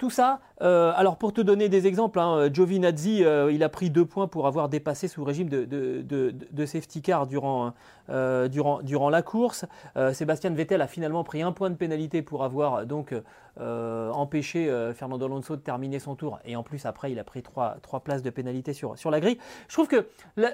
tout 0.00 0.08
ça, 0.08 0.40
euh, 0.62 0.94
alors 0.96 1.18
pour 1.18 1.34
te 1.34 1.42
donner 1.42 1.68
des 1.68 1.86
exemples, 1.86 2.18
hein, 2.20 2.48
Giovinazzi, 2.50 3.22
euh, 3.22 3.52
il 3.52 3.62
a 3.62 3.68
pris 3.68 3.90
deux 3.90 4.06
points 4.06 4.28
pour 4.28 4.46
avoir 4.46 4.70
dépassé 4.70 5.08
sous 5.08 5.22
régime 5.22 5.50
de, 5.50 6.64
safety 6.64 7.02
car 7.02 7.26
durant, 7.26 7.74
euh, 8.08 8.48
durant, 8.48 8.80
durant 8.80 9.10
la 9.10 9.20
course. 9.20 9.66
Sébastien 10.14 10.50
Vettel 10.50 10.80
a 10.80 10.86
finalement 10.86 11.22
pris 11.22 11.42
un 11.42 11.52
point 11.52 11.68
de 11.68 11.74
pénalité 11.74 12.22
pour 12.22 12.44
avoir 12.44 12.86
donc 12.86 13.14
empêché 13.58 14.72
Fernando 14.94 15.26
Alonso 15.26 15.54
de 15.56 15.60
terminer 15.60 15.98
son 15.98 16.14
tour. 16.14 16.38
Et 16.46 16.56
en 16.56 16.62
plus, 16.62 16.86
après, 16.86 17.12
il 17.12 17.18
a 17.18 17.24
pris 17.24 17.42
trois, 17.42 17.76
trois 17.82 18.00
places 18.00 18.22
de 18.22 18.30
pénalité 18.30 18.72
sur, 18.72 18.96
sur 18.96 19.10
la 19.10 19.20
grille. 19.20 19.36
Je 19.68 19.74
trouve 19.74 19.88
que 19.88 20.06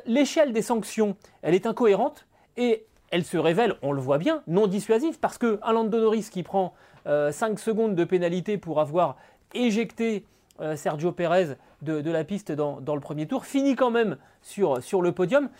l'échelle 0.06 0.52
des 0.52 0.62
sanctions, 0.62 1.16
elle 1.42 1.54
est 1.54 1.66
incohérente 1.66 2.26
et 2.56 2.84
elle 3.12 3.24
se 3.24 3.38
révèle, 3.38 3.76
on 3.82 3.92
le 3.92 4.00
voit 4.00 4.18
bien, 4.18 4.42
non 4.48 4.66
dissuasive 4.66 5.20
parce 5.20 5.38
que 5.38 5.60
un 5.62 5.84
Norris 5.84 6.28
qui 6.32 6.42
prend 6.42 6.74
5 7.06 7.58
secondes 7.58 7.94
de 7.94 8.04
pénalité 8.04 8.58
pour 8.58 8.80
avoir 8.80 9.16
éjecté 9.54 10.24
euh, 10.60 10.76
Sergio 10.76 11.12
Pérez 11.12 11.56
de, 11.82 12.10
la 12.10 12.24
piste 12.24 12.52
dans, 12.52 12.80
le 12.80 13.00
premier 13.00 13.26
tour, 13.26 13.44
finit 13.44 13.76
quand 13.76 13.90
même 13.90 14.16
sur, 14.42 15.02
le 15.02 15.12
podium. 15.12 15.50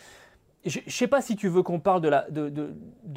Je 0.65 0.79
ne 0.85 0.91
sais 0.91 1.07
pas 1.07 1.21
si 1.21 1.35
tu 1.35 1.47
veux 1.47 1.63
qu'on 1.63 1.79
parle 1.79 2.01
de 2.01 2.09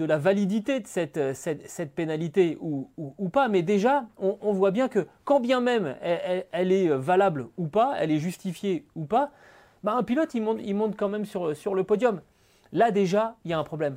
la, 0.04 0.18
validité 0.18 0.80
de 0.80 0.86
cette, 0.86 1.34
cette, 1.34 1.94
pénalité 1.94 2.58
ou, 2.60 2.88
pas, 3.32 3.48
mais 3.48 3.62
déjà, 3.62 4.06
on, 4.18 4.52
voit 4.52 4.70
bien 4.70 4.88
que 4.88 5.06
quand 5.24 5.40
bien 5.40 5.60
même 5.60 5.96
elle, 6.02 6.72
est 6.72 6.88
valable 6.88 7.48
ou 7.56 7.66
pas, 7.66 7.94
elle 7.98 8.10
est 8.10 8.18
justifiée 8.18 8.86
ou 8.94 9.06
pas, 9.06 9.30
bah 9.82 9.94
un 9.94 10.02
pilote, 10.02 10.34
il 10.34 10.42
monte, 10.42 10.96
quand 10.96 11.08
même 11.08 11.24
sur 11.24 11.74
le 11.74 11.84
podium. 11.84 12.20
Là, 12.72 12.90
déjà, 12.90 13.36
il 13.44 13.50
y 13.50 13.54
a 13.54 13.58
un 13.58 13.64
problème. 13.64 13.96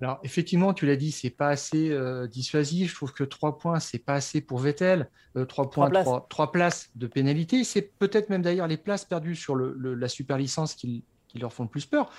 Alors, 0.00 0.20
effectivement, 0.22 0.72
tu 0.72 0.86
l'as 0.86 0.96
dit, 0.96 1.12
c'est 1.12 1.30
pas 1.30 1.48
assez 1.48 1.90
euh, 1.90 2.26
dissuasif. 2.26 2.90
Je 2.90 2.94
trouve 2.94 3.12
que 3.12 3.24
3 3.24 3.58
points, 3.58 3.78
c'est 3.78 3.98
pas 3.98 4.14
assez 4.14 4.40
pour 4.40 4.58
Vettel. 4.58 5.10
3 5.34 5.42
euh, 5.42 5.68
points, 5.68 5.90
3 6.28 6.52
places. 6.52 6.90
de 6.94 7.06
pénalité. 7.06 7.62
C'est 7.64 7.82
peut-être 7.82 8.30
même 8.30 8.42
d'ailleurs 8.42 8.68
les 8.68 8.78
places 8.78 9.04
perdues 9.04 9.36
sur 9.36 9.54
le, 9.54 9.94
la 9.94 10.08
super 10.08 10.38
licence 10.38 10.74
qui, 10.74 11.04
leur 11.34 11.52
font 11.52 11.64
le 11.64 11.68
plus 11.68 11.86
peur. 11.86 12.10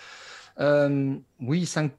Euh, 0.59 1.15
oui, 1.39 1.65
5, 1.65 1.91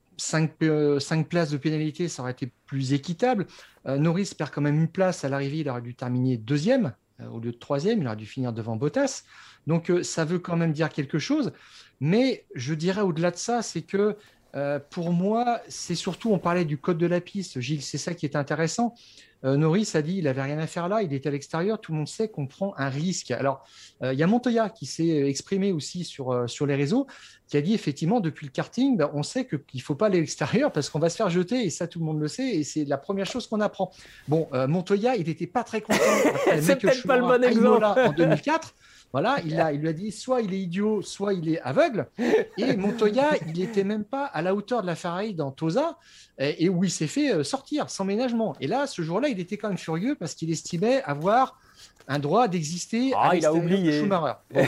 places 1.28 1.50
de 1.50 1.56
pénalité, 1.56 2.08
ça 2.08 2.22
aurait 2.22 2.32
été 2.32 2.52
plus 2.66 2.92
équitable. 2.92 3.46
Norris 3.84 4.32
perd 4.36 4.50
quand 4.50 4.62
même 4.62 4.80
une 4.80 4.88
place 4.88 5.24
à 5.24 5.28
l'arrivée. 5.28 5.58
Il 5.58 5.68
aurait 5.68 5.82
dû 5.82 5.94
terminer 5.94 6.36
deuxième 6.36 6.92
au 7.30 7.40
lieu 7.40 7.52
de 7.52 7.58
troisième. 7.58 8.00
Il 8.00 8.06
aurait 8.06 8.16
dû 8.16 8.26
finir 8.26 8.52
devant 8.52 8.76
Bottas. 8.76 9.24
Donc, 9.66 9.92
ça 10.02 10.24
veut 10.24 10.38
quand 10.38 10.56
même 10.56 10.72
dire 10.72 10.88
quelque 10.88 11.18
chose. 11.18 11.52
Mais 12.00 12.46
je 12.54 12.74
dirais 12.74 13.00
au-delà 13.00 13.30
de 13.30 13.36
ça, 13.36 13.62
c'est 13.62 13.82
que 13.82 14.16
euh, 14.54 14.78
pour 14.90 15.12
moi, 15.12 15.60
c'est 15.68 15.94
surtout, 15.94 16.32
on 16.32 16.38
parlait 16.38 16.64
du 16.64 16.78
code 16.78 16.98
de 16.98 17.06
la 17.06 17.20
piste, 17.20 17.60
Gilles, 17.60 17.82
c'est 17.82 17.98
ça 17.98 18.14
qui 18.14 18.26
est 18.26 18.36
intéressant. 18.36 18.94
Euh, 19.44 19.56
Norris 19.56 19.90
a 19.94 20.02
dit 20.02 20.16
il 20.16 20.24
n'avait 20.24 20.42
rien 20.42 20.58
à 20.58 20.66
faire 20.66 20.88
là, 20.88 21.02
il 21.02 21.12
était 21.12 21.28
à 21.28 21.32
l'extérieur. 21.32 21.80
Tout 21.80 21.92
le 21.92 21.98
monde 21.98 22.08
sait 22.08 22.28
qu'on 22.28 22.46
prend 22.46 22.74
un 22.78 22.88
risque. 22.88 23.30
Alors, 23.30 23.64
euh, 24.02 24.12
il 24.12 24.18
y 24.18 24.22
a 24.22 24.26
Montoya 24.26 24.70
qui 24.70 24.86
s'est 24.86 25.28
exprimé 25.28 25.72
aussi 25.72 26.04
sur, 26.04 26.32
euh, 26.32 26.46
sur 26.46 26.66
les 26.66 26.74
réseaux, 26.74 27.06
qui 27.48 27.56
a 27.56 27.60
dit 27.60 27.74
effectivement, 27.74 28.20
depuis 28.20 28.46
le 28.46 28.52
karting, 28.52 28.96
ben, 28.96 29.10
on 29.12 29.22
sait 29.22 29.46
qu'il 29.46 29.60
ne 29.74 29.80
faut 29.80 29.94
pas 29.94 30.06
aller 30.06 30.18
à 30.18 30.20
l'extérieur 30.20 30.72
parce 30.72 30.88
qu'on 30.88 30.98
va 30.98 31.10
se 31.10 31.16
faire 31.16 31.28
jeter, 31.28 31.64
et 31.64 31.70
ça, 31.70 31.86
tout 31.86 31.98
le 31.98 32.06
monde 32.06 32.20
le 32.20 32.28
sait, 32.28 32.48
et 32.48 32.64
c'est 32.64 32.84
la 32.84 32.96
première 32.96 33.26
chose 33.26 33.46
qu'on 33.46 33.60
apprend. 33.60 33.90
Bon, 34.28 34.48
Montoya, 34.66 35.16
il 35.16 35.26
n'était 35.26 35.46
pas 35.46 35.62
très 35.62 35.82
content. 35.82 35.98
c'est 36.60 36.76
peut-être 36.76 37.06
pas 37.06 37.18
le 37.18 37.24
bon 37.24 37.44
exemple. 37.44 37.84
en 37.84 38.12
2004. 38.12 38.74
Voilà, 39.14 39.36
il, 39.44 39.60
a, 39.60 39.72
il 39.72 39.80
lui 39.80 39.88
a 39.88 39.92
dit 39.92 40.10
soit 40.10 40.42
il 40.42 40.52
est 40.52 40.58
idiot, 40.58 41.00
soit 41.00 41.34
il 41.34 41.48
est 41.48 41.60
aveugle. 41.60 42.08
Et 42.58 42.76
Montoya, 42.76 43.30
il 43.46 43.60
n'était 43.60 43.84
même 43.84 44.02
pas 44.02 44.24
à 44.24 44.42
la 44.42 44.56
hauteur 44.56 44.82
de 44.82 44.88
la 44.88 44.96
Ferrari 44.96 45.34
dans 45.34 45.52
Tosa, 45.52 45.98
et, 46.40 46.68
où 46.68 46.82
il 46.82 46.90
s'est 46.90 47.06
fait 47.06 47.32
euh, 47.32 47.44
sortir 47.44 47.90
sans 47.90 48.04
ménagement. 48.04 48.56
Et 48.60 48.66
là, 48.66 48.88
ce 48.88 49.02
jour-là, 49.02 49.28
il 49.28 49.38
était 49.38 49.56
quand 49.56 49.68
même 49.68 49.78
furieux 49.78 50.16
parce 50.16 50.34
qu'il 50.34 50.50
estimait 50.50 51.00
avoir 51.04 51.60
un 52.08 52.18
droit 52.18 52.48
d'exister 52.48 53.12
ah, 53.14 53.30
à 53.30 53.36
il 53.36 53.46
a 53.46 53.54
oublié. 53.54 54.00
Schumacher. 54.00 54.34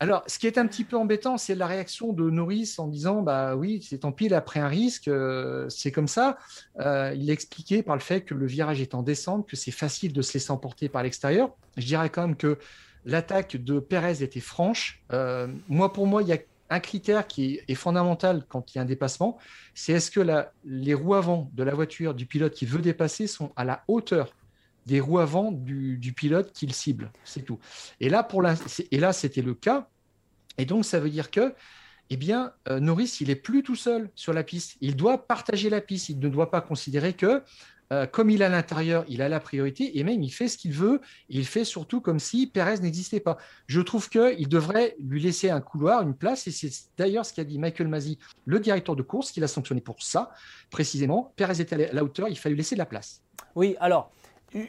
Alors, 0.00 0.24
ce 0.26 0.38
qui 0.38 0.46
est 0.46 0.56
un 0.56 0.66
petit 0.66 0.84
peu 0.84 0.96
embêtant, 0.96 1.36
c'est 1.36 1.54
la 1.54 1.66
réaction 1.66 2.14
de 2.14 2.30
Norris 2.30 2.76
en 2.78 2.86
disant 2.86 3.20
Bah 3.20 3.54
oui, 3.54 3.86
c'est 3.86 3.98
tant 3.98 4.12
pis, 4.12 4.26
il 4.26 4.34
a 4.34 4.40
pris 4.40 4.60
un 4.60 4.68
risque, 4.68 5.08
euh, 5.08 5.68
c'est 5.68 5.92
comme 5.92 6.08
ça. 6.08 6.38
Euh, 6.80 7.14
il 7.14 7.28
expliqué 7.30 7.82
par 7.82 7.96
le 7.96 8.02
fait 8.02 8.22
que 8.22 8.32
le 8.32 8.46
virage 8.46 8.80
est 8.80 8.94
en 8.94 9.02
descente, 9.02 9.46
que 9.46 9.56
c'est 9.56 9.70
facile 9.72 10.14
de 10.14 10.22
se 10.22 10.32
laisser 10.32 10.50
emporter 10.50 10.88
par 10.88 11.02
l'extérieur. 11.02 11.50
Je 11.76 11.84
dirais 11.84 12.08
quand 12.08 12.22
même 12.22 12.36
que 12.36 12.58
l'attaque 13.06 13.56
de 13.56 13.78
Perez 13.78 14.22
était 14.22 14.40
franche. 14.40 15.02
Euh, 15.12 15.46
moi, 15.68 15.92
pour 15.92 16.06
moi, 16.06 16.22
il 16.22 16.28
y 16.28 16.32
a 16.32 16.38
un 16.68 16.80
critère 16.80 17.26
qui 17.26 17.60
est 17.68 17.74
fondamental 17.74 18.44
quand 18.48 18.74
il 18.74 18.78
y 18.78 18.80
a 18.80 18.82
un 18.82 18.86
dépassement, 18.86 19.38
c'est 19.74 19.92
est-ce 19.92 20.10
que 20.10 20.20
les 20.64 20.94
roues 20.94 21.14
avant 21.14 21.48
de 21.54 21.62
la 21.62 21.72
voiture 21.72 22.12
du 22.12 22.26
pilote 22.26 22.52
qui 22.52 22.66
veut 22.66 22.82
dépasser 22.82 23.28
sont 23.28 23.52
à 23.54 23.64
la 23.64 23.84
hauteur 23.86 24.34
des 24.84 25.00
roues 25.00 25.20
avant 25.20 25.52
du, 25.52 26.12
pilote 26.16 26.52
qu'il 26.52 26.72
cible. 26.72 27.12
C'est 27.24 27.42
tout. 27.42 27.58
Et 28.00 28.08
là, 28.08 28.24
pour 28.24 28.42
et 28.44 28.98
là, 28.98 29.12
c'était 29.12 29.42
le 29.42 29.54
cas. 29.54 29.88
Et 30.58 30.64
donc, 30.64 30.84
ça 30.84 30.98
veut 30.98 31.10
dire 31.10 31.30
que 31.30 31.54
eh 32.10 32.16
bien, 32.16 32.52
euh, 32.68 32.78
Norris, 32.78 33.18
il 33.20 33.30
est 33.30 33.36
plus 33.36 33.62
tout 33.62 33.74
seul 33.74 34.10
sur 34.14 34.32
la 34.32 34.44
piste. 34.44 34.76
Il 34.80 34.94
doit 34.94 35.26
partager 35.26 35.70
la 35.70 35.80
piste. 35.80 36.08
Il 36.08 36.18
ne 36.20 36.28
doit 36.28 36.50
pas 36.50 36.60
considérer 36.60 37.14
que 37.14 37.42
euh, 37.92 38.06
comme 38.06 38.30
il 38.30 38.42
a 38.42 38.48
l'intérieur, 38.48 39.04
il 39.08 39.22
a 39.22 39.28
la 39.28 39.40
priorité 39.40 39.98
et 39.98 40.04
même 40.04 40.22
il 40.22 40.30
fait 40.30 40.48
ce 40.48 40.58
qu'il 40.58 40.72
veut. 40.72 41.00
Il 41.28 41.46
fait 41.46 41.64
surtout 41.64 42.00
comme 42.00 42.18
si 42.18 42.46
Perez 42.46 42.80
n'existait 42.80 43.20
pas. 43.20 43.36
Je 43.66 43.80
trouve 43.80 44.08
qu'il 44.08 44.48
devrait 44.48 44.96
lui 45.00 45.20
laisser 45.20 45.50
un 45.50 45.60
couloir, 45.60 46.02
une 46.02 46.14
place, 46.14 46.46
et 46.46 46.50
c'est 46.50 46.70
d'ailleurs 46.98 47.24
ce 47.24 47.32
qu'a 47.32 47.44
dit 47.44 47.58
Michael 47.58 47.88
Masi, 47.88 48.18
le 48.44 48.58
directeur 48.60 48.96
de 48.96 49.02
course, 49.02 49.30
qui 49.30 49.40
l'a 49.40 49.48
sanctionné 49.48 49.80
pour 49.80 50.02
ça, 50.02 50.30
précisément. 50.70 51.32
Perez 51.36 51.60
était 51.60 51.90
à 51.90 51.92
la 51.92 52.04
hauteur, 52.04 52.28
il 52.28 52.36
fallait 52.36 52.54
lui 52.54 52.60
laisser 52.60 52.74
de 52.74 52.80
la 52.80 52.86
place. 52.86 53.22
Oui, 53.54 53.76
alors. 53.80 54.10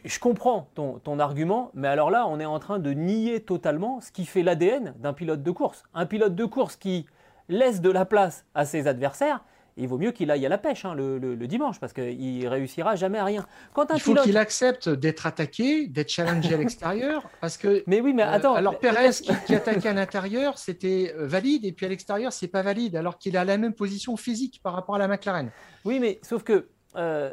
Je 0.04 0.18
comprends 0.18 0.68
ton, 0.74 0.98
ton, 0.98 1.18
argument, 1.18 1.70
mais 1.72 1.88
alors 1.88 2.10
là, 2.10 2.26
on 2.26 2.40
est 2.40 2.44
en 2.44 2.58
train 2.58 2.78
de 2.78 2.90
nier 2.90 3.40
totalement 3.40 4.00
ce 4.02 4.10
qui 4.10 4.26
fait 4.26 4.42
l'ADN 4.42 4.92
d'un 4.98 5.14
pilote 5.14 5.42
de 5.42 5.50
course. 5.50 5.84
Un 5.94 6.04
pilote 6.04 6.34
de 6.34 6.44
course 6.44 6.76
qui 6.76 7.06
laisse 7.48 7.80
de 7.80 7.90
la 7.90 8.04
place 8.04 8.44
à 8.54 8.64
ses 8.64 8.86
adversaires, 8.86 9.44
il 9.78 9.88
vaut 9.88 9.98
mieux 9.98 10.10
qu'il 10.10 10.30
aille 10.30 10.44
à 10.44 10.48
la 10.48 10.58
pêche 10.58 10.84
hein, 10.84 10.94
le, 10.94 11.36
dimanche 11.46 11.78
parce 11.80 11.92
qu'il 11.92 12.46
réussira 12.48 12.96
jamais 12.96 13.18
à 13.18 13.24
rien. 13.24 13.46
Quand 13.72 13.90
un 13.90 13.94
il 13.94 14.00
faut 14.00 14.14
qu'il 14.14 14.36
accepte 14.36 14.88
d'être 14.88 15.26
attaqué, 15.26 15.86
d'être 15.86 16.10
challengé 16.10 16.54
à 16.54 16.56
l'extérieur 16.58 17.28
parce 17.40 17.56
que. 17.56 17.84
Mais 17.86 18.00
oui, 18.00 18.12
mais 18.12 18.24
euh, 18.24 18.32
attends. 18.32 18.54
alors 18.54 18.78
Perez 18.78 19.10
qui, 19.10 19.32
qui, 19.46 19.54
attaquait 19.54 19.88
à 19.88 19.94
l'intérieur, 19.94 20.58
c'était 20.58 21.14
euh, 21.16 21.26
valide 21.26 21.64
et 21.64 21.72
puis 21.72 21.86
à 21.86 21.88
l'extérieur, 21.88 22.32
c'est 22.32 22.48
pas 22.48 22.62
valide 22.62 22.96
alors 22.96 23.18
qu'il 23.18 23.36
a 23.36 23.44
la 23.44 23.56
même 23.56 23.72
position 23.72 24.16
physique 24.16 24.60
par 24.62 24.74
rapport 24.74 24.96
à 24.96 24.98
la 24.98 25.08
McLaren. 25.08 25.50
Oui, 25.84 26.00
mais 26.00 26.18
sauf 26.22 26.42
que 26.42 26.68
euh, 26.96 27.32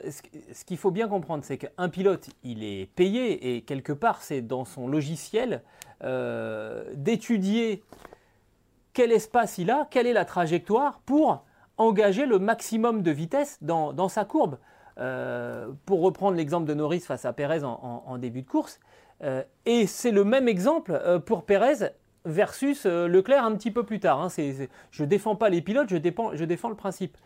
ce 0.53 0.65
qu'il 0.65 0.77
faut 0.77 0.91
bien 0.91 1.07
comprendre, 1.07 1.43
c'est 1.43 1.57
qu'un 1.57 1.89
pilote, 1.89 2.29
il 2.43 2.63
est 2.63 2.85
payé 2.95 3.55
et 3.55 3.61
quelque 3.61 3.93
part, 3.93 4.21
c'est 4.21 4.41
dans 4.41 4.65
son 4.65 4.87
logiciel 4.87 5.63
d'étudier 6.93 7.83
quel 8.93 9.11
espace 9.11 9.57
il 9.57 9.71
a, 9.71 9.87
quelle 9.89 10.05
est 10.05 10.13
la 10.13 10.25
trajectoire 10.25 10.99
pour 11.05 11.43
engager 11.77 12.25
le 12.25 12.39
maximum 12.39 13.01
de 13.01 13.11
vitesse 13.11 13.57
dans, 13.61 14.09
sa 14.09 14.25
courbe. 14.25 14.57
Euh, 14.97 15.71
pour 15.85 16.01
reprendre 16.01 16.37
l'exemple 16.37 16.65
de 16.65 16.73
Norris 16.73 17.01
face 17.01 17.25
à 17.25 17.33
Pérez 17.33 17.63
en, 17.63 18.17
début 18.17 18.43
de 18.43 18.47
course. 18.47 18.79
Euh, 19.23 19.43
et 19.65 19.87
c'est 19.87 20.11
le 20.11 20.23
même 20.23 20.47
exemple 20.47 20.93
euh, 20.93 21.19
pour 21.19 21.43
Pérez 21.43 21.91
versus 22.23 22.85
Leclerc 22.85 23.43
un 23.43 23.55
petit 23.55 23.71
peu 23.71 23.83
plus 23.83 23.99
tard. 23.99 24.21
Hein. 24.21 24.29
je 24.29 25.03
ne 25.03 25.07
défends 25.07 25.35
pas 25.35 25.49
les 25.49 25.61
pilotes, 25.61 25.89
je, 25.89 25.97
défends, 25.97 26.69
le 26.69 26.75
principe. 26.75 27.17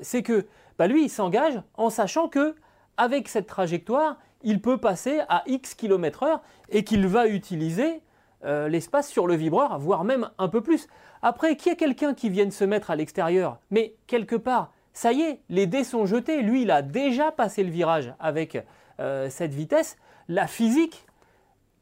c'est 0.00 0.22
que 0.22 0.46
bah, 0.78 0.86
lui, 0.86 1.04
il 1.04 1.08
s'engage 1.10 1.60
en 1.74 1.90
sachant 1.90 2.28
que 2.28 2.54
avec 2.96 3.28
cette 3.28 3.46
trajectoire, 3.46 4.18
il 4.42 4.62
peut 4.62 4.78
passer 4.78 5.20
à 5.28 5.42
X 5.46 5.74
km 5.74 6.22
heure 6.22 6.42
et 6.70 6.84
qu'il 6.84 7.06
va 7.06 7.26
utiliser 7.26 8.00
l'espace 8.44 9.08
sur 9.08 9.26
le 9.26 9.34
vibreur, 9.34 9.78
voire 9.78 10.04
même 10.04 10.30
un 10.38 10.48
peu 10.48 10.60
plus. 10.60 10.88
Après, 11.22 11.56
qu'il 11.56 11.70
y 11.70 11.72
ait 11.72 11.76
quelqu'un 11.76 12.14
qui 12.14 12.28
vienne 12.28 12.50
se 12.50 12.64
mettre 12.64 12.90
à 12.90 12.96
l'extérieur, 12.96 13.58
mais 13.70 13.94
quelque 14.06 14.36
part, 14.36 14.72
ça 14.92 15.12
y 15.12 15.22
est, 15.22 15.40
les 15.50 15.66
dés 15.66 15.84
sont 15.84 16.06
jetés. 16.06 16.40
Lui, 16.42 16.62
il 16.62 16.70
a 16.70 16.80
déjà 16.80 17.30
passé 17.32 17.62
le 17.62 17.70
virage 17.70 18.14
avec 18.18 18.64
euh, 18.98 19.28
cette 19.28 19.52
vitesse. 19.52 19.98
La 20.28 20.46
physique 20.46 21.06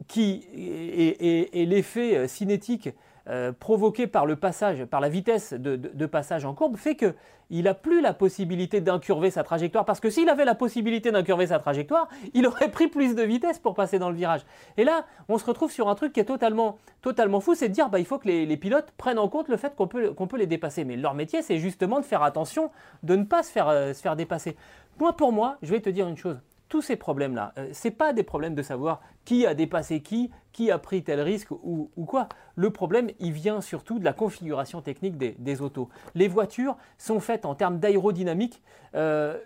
qui 0.09 0.47
et 0.53 1.65
l'effet 1.65 2.17
euh, 2.17 2.27
cinétique 2.27 2.89
euh, 3.29 3.53
provoqué 3.53 4.07
par 4.07 4.27
le 4.27 4.37
passage, 4.37 4.85
par 4.85 5.01
la 5.01 5.09
vitesse 5.09 5.55
de, 5.55 6.07
passage 6.07 6.45
en 6.45 6.53
courbe, 6.53 6.77
fait 6.77 6.95
qu'il 6.95 7.65
n'a 7.65 7.73
plus 7.73 8.03
la 8.03 8.13
possibilité 8.13 8.83
d'incurver 8.83 9.31
sa 9.31 9.43
trajectoire. 9.43 9.87
Parce 9.87 9.99
que 9.99 10.11
s'il 10.11 10.29
avait 10.29 10.45
la 10.45 10.55
possibilité 10.55 11.11
d'incurver 11.11 11.47
sa 11.47 11.59
trajectoire, 11.59 12.09
il 12.35 12.47
aurait 12.47 12.71
pris 12.71 12.89
plus 12.89 13.15
de 13.15 13.23
vitesse 13.23 13.59
pour 13.59 13.75
passer 13.75 13.99
dans 13.99 14.11
le 14.11 14.17
virage. 14.17 14.43
Et 14.77 14.85
là, 14.85 15.07
on 15.29 15.39
se 15.39 15.47
retrouve 15.47 15.71
sur 15.73 15.89
un 15.89 15.95
truc 15.95 16.13
qui 16.13 16.21
est 16.21 16.27
totalement, 16.27 16.77
totalement 17.01 17.41
fou, 17.41 17.55
c'est 17.55 17.69
de 17.71 17.75
dire 17.75 17.89
bah, 17.89 17.99
il 17.99 18.05
faut 18.05 18.19
que 18.19 18.29
les, 18.29 18.57
pilotes 18.59 18.91
prennent 18.99 19.19
en 19.19 19.29
compte 19.29 19.49
le 19.49 19.57
fait 19.57 19.75
qu'on 19.75 19.87
peut, 19.87 20.13
qu'on 20.13 20.27
peut 20.27 20.37
les 20.37 20.47
dépasser. 20.47 20.85
Mais 20.85 20.97
leur 20.97 21.15
métier, 21.15 21.41
c'est 21.41 21.59
justement 21.59 22.01
de 22.01 22.05
faire 22.05 22.23
attention, 22.23 22.71
de 23.03 23.17
ne 23.17 23.25
pas 23.25 23.43
se 23.43 23.51
faire, 23.51 23.69
euh, 23.69 23.95
se 23.95 24.03
faire 24.03 24.17
dépasser. 24.17 24.55
Moi, 25.01 25.17
pour 25.17 25.33
moi, 25.33 25.57
je 25.63 25.71
vais 25.71 25.81
te 25.81 25.89
dire 25.89 26.07
une 26.09 26.19
chose 26.19 26.39
tous 26.75 26.83
ces 26.83 26.97
problèmes-là, 26.97 27.53
euh, 27.57 27.69
ce 27.73 27.87
n'est 27.87 27.95
pas 27.95 28.13
des 28.13 28.25
problèmes 28.25 28.57
de 28.57 28.63
savoir 28.63 29.01
qui 29.25 29.47
a 29.47 29.55
dépassé 29.55 30.01
qui, 30.01 30.33
qui 30.51 30.73
a 30.73 30.79
pris 30.81 31.05
tel 31.05 31.21
risque 31.21 31.53
ou, 31.53 31.89
quoi. 32.05 32.29
Le 32.57 32.71
problème, 32.71 33.11
il 33.21 33.31
vient 33.31 33.61
surtout 33.61 34.01
de 34.01 34.05
la 34.05 34.13
configuration 34.13 34.81
technique 34.81 35.17
des, 35.17 35.63
autos. 35.63 35.89
Les 36.17 36.27
voitures 36.27 36.77
sont 36.99 37.21
faites 37.21 37.45
en 37.45 37.55
termes 37.55 37.79
d'aérodynamique 37.79 38.61
euh, 38.97 39.39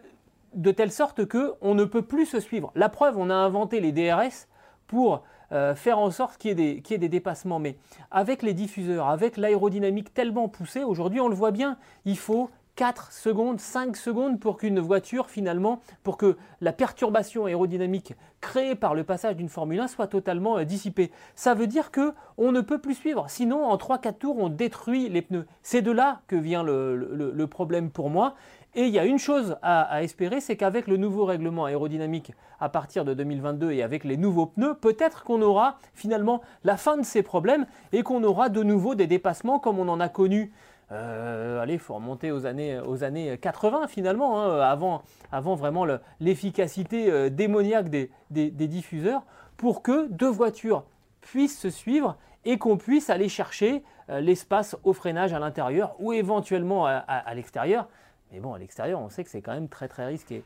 de 0.54 0.70
telle 0.70 0.90
sorte 0.90 1.26
qu'on 1.26 1.74
ne 1.74 1.84
peut 1.84 2.00
plus 2.00 2.24
se 2.24 2.40
suivre. 2.40 2.72
La 2.74 2.88
preuve, 2.88 3.18
on 3.18 3.28
a 3.28 3.34
inventé 3.34 3.80
les 3.80 3.92
DRS 3.92 4.48
pour 4.86 5.22
euh, 5.52 5.74
faire 5.74 5.98
en 5.98 6.10
sorte 6.10 6.38
qu'il 6.38 6.58
y, 6.58 6.62
y, 6.62 6.94
ait 6.94 6.98
des 6.98 7.10
dépassements. 7.10 7.58
Mais 7.58 7.76
avec 8.10 8.42
les 8.42 8.54
diffuseurs, 8.54 9.06
avec 9.08 9.36
l'aérodynamique 9.36 10.14
tellement 10.14 10.48
poussée, 10.48 10.82
aujourd'hui 10.82 11.20
on 11.20 11.28
le 11.28 11.34
voit 11.34 11.50
bien, 11.50 11.76
il 12.06 12.16
faut 12.16 12.48
4 12.78 13.10
secondes, 13.10 13.58
5 13.58 13.96
secondes 13.96 14.38
pour 14.38 14.56
qu'une 14.56 14.78
voiture 14.78 15.30
finalement, 15.30 15.80
pour 16.04 16.16
que 16.16 16.36
la 16.60 16.72
perturbation 16.72 17.46
aérodynamique 17.46 18.14
créée 18.40 18.76
par 18.76 18.94
le 18.94 19.02
passage 19.02 19.34
d'une 19.34 19.48
Formule 19.48 19.80
1 19.80 19.88
soit 19.88 20.06
totalement 20.06 20.58
euh, 20.58 20.64
dissipée. 20.64 21.10
Ça 21.34 21.54
veut 21.54 21.66
dire 21.66 21.90
que 21.90 22.14
on 22.36 22.52
ne 22.52 22.60
peut 22.60 22.78
plus 22.78 22.94
suivre, 22.94 23.26
sinon 23.28 23.64
en 23.64 23.76
3-4 23.76 24.18
tours 24.18 24.38
on 24.38 24.48
détruit 24.48 25.08
les 25.08 25.22
pneus. 25.22 25.44
C'est 25.64 25.82
de 25.82 25.90
là 25.90 26.20
que 26.28 26.36
vient 26.36 26.62
le, 26.62 27.46
problème 27.50 27.90
pour 27.90 28.10
moi. 28.10 28.36
Et 28.76 28.84
il 28.84 28.90
y 28.90 28.98
a 29.00 29.06
une 29.06 29.18
chose 29.18 29.56
à, 29.62 29.82
à 29.82 30.02
espérer, 30.04 30.40
c'est 30.40 30.56
qu'avec 30.56 30.86
le 30.86 30.98
nouveau 30.98 31.24
règlement 31.24 31.64
aérodynamique 31.64 32.32
à 32.60 32.68
partir 32.68 33.04
de 33.04 33.12
2022 33.12 33.72
et 33.72 33.82
avec 33.82 34.04
les 34.04 34.16
nouveaux 34.16 34.46
pneus, 34.46 34.74
peut-être 34.74 35.24
qu'on 35.24 35.42
aura 35.42 35.78
finalement 35.94 36.42
la 36.62 36.76
fin 36.76 36.96
de 36.96 37.02
ces 37.02 37.24
problèmes 37.24 37.66
et 37.90 38.04
qu'on 38.04 38.22
aura 38.22 38.50
de 38.50 38.62
nouveau 38.62 38.94
des 38.94 39.08
dépassements 39.08 39.58
comme 39.58 39.80
on 39.80 39.88
en 39.88 39.98
a 39.98 40.08
connu 40.08 40.52
euh, 40.90 41.61
allez, 41.61 41.74
il 41.74 41.79
faut 41.79 41.94
remonter 41.94 42.33
aux 42.33 42.46
années, 42.46 42.81
aux 42.81 43.05
années 43.05 43.37
80 43.38 43.88
finalement, 43.88 44.40
hein, 44.40 44.61
avant, 44.61 45.03
avant 45.31 45.55
vraiment 45.55 45.87
l'efficacité 46.20 47.11
euh, 47.11 47.29
démoniaque 47.29 47.90
des, 47.90 48.11
diffuseurs, 48.51 49.22
pour 49.57 49.83
que 49.83 50.09
deux 50.09 50.31
voitures 50.31 50.85
puissent 51.20 51.59
se 51.59 51.68
suivre 51.68 52.16
et 52.44 52.59
qu'on 52.59 52.79
puisse 52.79 53.11
aller 53.11 53.29
chercher 53.29 53.83
euh, 54.09 54.20
l'espace 54.20 54.77
au 54.85 54.94
freinage 54.94 55.33
à 55.35 55.38
l'intérieur 55.38 55.94
ou 55.98 56.12
éventuellement 56.12 56.87
à, 56.87 57.35
l'extérieur. 57.35 57.88
Mais 58.33 58.40
bon, 58.40 58.55
à 58.55 58.59
l'extérieur, 58.59 59.01
on 59.01 59.11
sait 59.11 59.24
que 59.24 59.31
c'est 59.31 59.42
quand 59.42 59.55
même 59.55 59.68
très 59.68 59.88
très 59.88 60.07
risqué. 60.07 60.42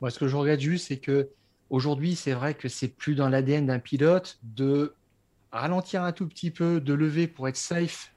Moi, 0.00 0.10
ce 0.10 0.18
que 0.18 0.28
je 0.28 0.36
regrette 0.36 0.60
juste, 0.60 0.88
c'est 0.88 0.98
que 0.98 1.30
aujourd'hui, 1.70 2.16
c'est 2.16 2.32
vrai 2.32 2.54
que 2.54 2.68
c'est 2.68 2.88
plus 2.88 3.14
dans 3.14 3.28
l'ADN 3.28 3.66
d'un 3.66 3.78
pilote 3.78 4.38
de 4.42 4.94
ralentir 5.52 6.02
un 6.02 6.12
tout 6.12 6.28
petit 6.28 6.50
peu, 6.50 6.80
de 6.80 6.92
lever 6.92 7.26
pour 7.26 7.48
être 7.48 7.56
safe 7.56 8.12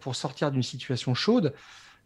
pour 0.00 0.14
sortir 0.14 0.50
d'une 0.50 0.62
situation 0.62 1.14
chaude. 1.14 1.54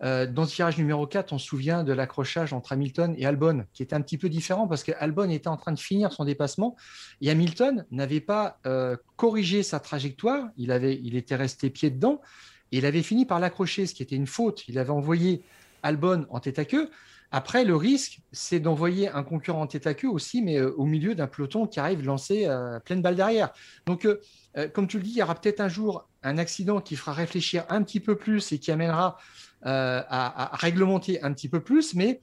Euh, 0.02 0.26
dans 0.26 0.44
ce 0.44 0.56
virage 0.56 0.76
numéro 0.76 1.06
4, 1.06 1.32
on 1.32 1.38
se 1.38 1.46
souvient 1.46 1.84
de 1.84 1.92
l'accrochage 1.92 2.52
entre 2.52 2.72
Hamilton 2.72 3.14
et 3.16 3.26
Albon, 3.26 3.64
qui 3.72 3.82
était 3.82 3.94
un 3.94 4.00
petit 4.00 4.18
peu 4.18 4.28
différent 4.28 4.66
parce 4.66 4.82
qu'Albon 4.82 5.30
était 5.30 5.48
en 5.48 5.56
train 5.56 5.72
de 5.72 5.78
finir 5.78 6.12
son 6.12 6.24
dépassement 6.24 6.76
et 7.20 7.30
Hamilton 7.30 7.86
n'avait 7.90 8.20
pas 8.20 8.58
euh, 8.66 8.96
corrigé 9.16 9.62
sa 9.62 9.80
trajectoire, 9.80 10.48
il, 10.56 10.72
avait, 10.72 11.00
il 11.02 11.16
était 11.16 11.36
resté 11.36 11.70
pied 11.70 11.90
dedans 11.90 12.20
et 12.72 12.78
il 12.78 12.86
avait 12.86 13.02
fini 13.02 13.24
par 13.24 13.38
l'accrocher, 13.38 13.86
ce 13.86 13.94
qui 13.94 14.02
était 14.02 14.16
une 14.16 14.26
faute. 14.26 14.66
Il 14.68 14.78
avait 14.78 14.90
envoyé 14.90 15.42
Albon 15.82 16.26
en 16.30 16.40
tête 16.40 16.58
à 16.58 16.64
queue. 16.64 16.90
Après, 17.30 17.64
le 17.64 17.74
risque, 17.74 18.20
c'est 18.30 18.60
d'envoyer 18.60 19.08
un 19.08 19.24
concurrent 19.24 19.62
en 19.62 19.66
tête 19.66 19.88
à 19.88 19.94
queue 19.94 20.08
aussi, 20.08 20.40
mais 20.40 20.58
euh, 20.58 20.72
au 20.76 20.84
milieu 20.84 21.16
d'un 21.16 21.26
peloton 21.26 21.66
qui 21.66 21.80
arrive 21.80 22.04
lancer 22.04 22.46
euh, 22.46 22.78
pleine 22.78 23.02
balle 23.02 23.16
derrière. 23.16 23.52
Donc, 23.86 24.04
euh, 24.04 24.68
comme 24.68 24.86
tu 24.86 24.98
le 24.98 25.02
dis, 25.02 25.10
il 25.10 25.16
y 25.16 25.22
aura 25.22 25.34
peut-être 25.34 25.60
un 25.60 25.68
jour 25.68 26.08
un 26.22 26.38
accident 26.38 26.80
qui 26.80 26.94
fera 26.94 27.12
réfléchir 27.12 27.64
un 27.68 27.82
petit 27.82 27.98
peu 27.98 28.16
plus 28.16 28.52
et 28.52 28.58
qui 28.58 28.70
amènera 28.70 29.18
à, 29.62 30.50
réglementer 30.54 31.22
un 31.22 31.32
petit 31.32 31.48
peu 31.48 31.60
plus. 31.60 31.94
Mais 31.94 32.20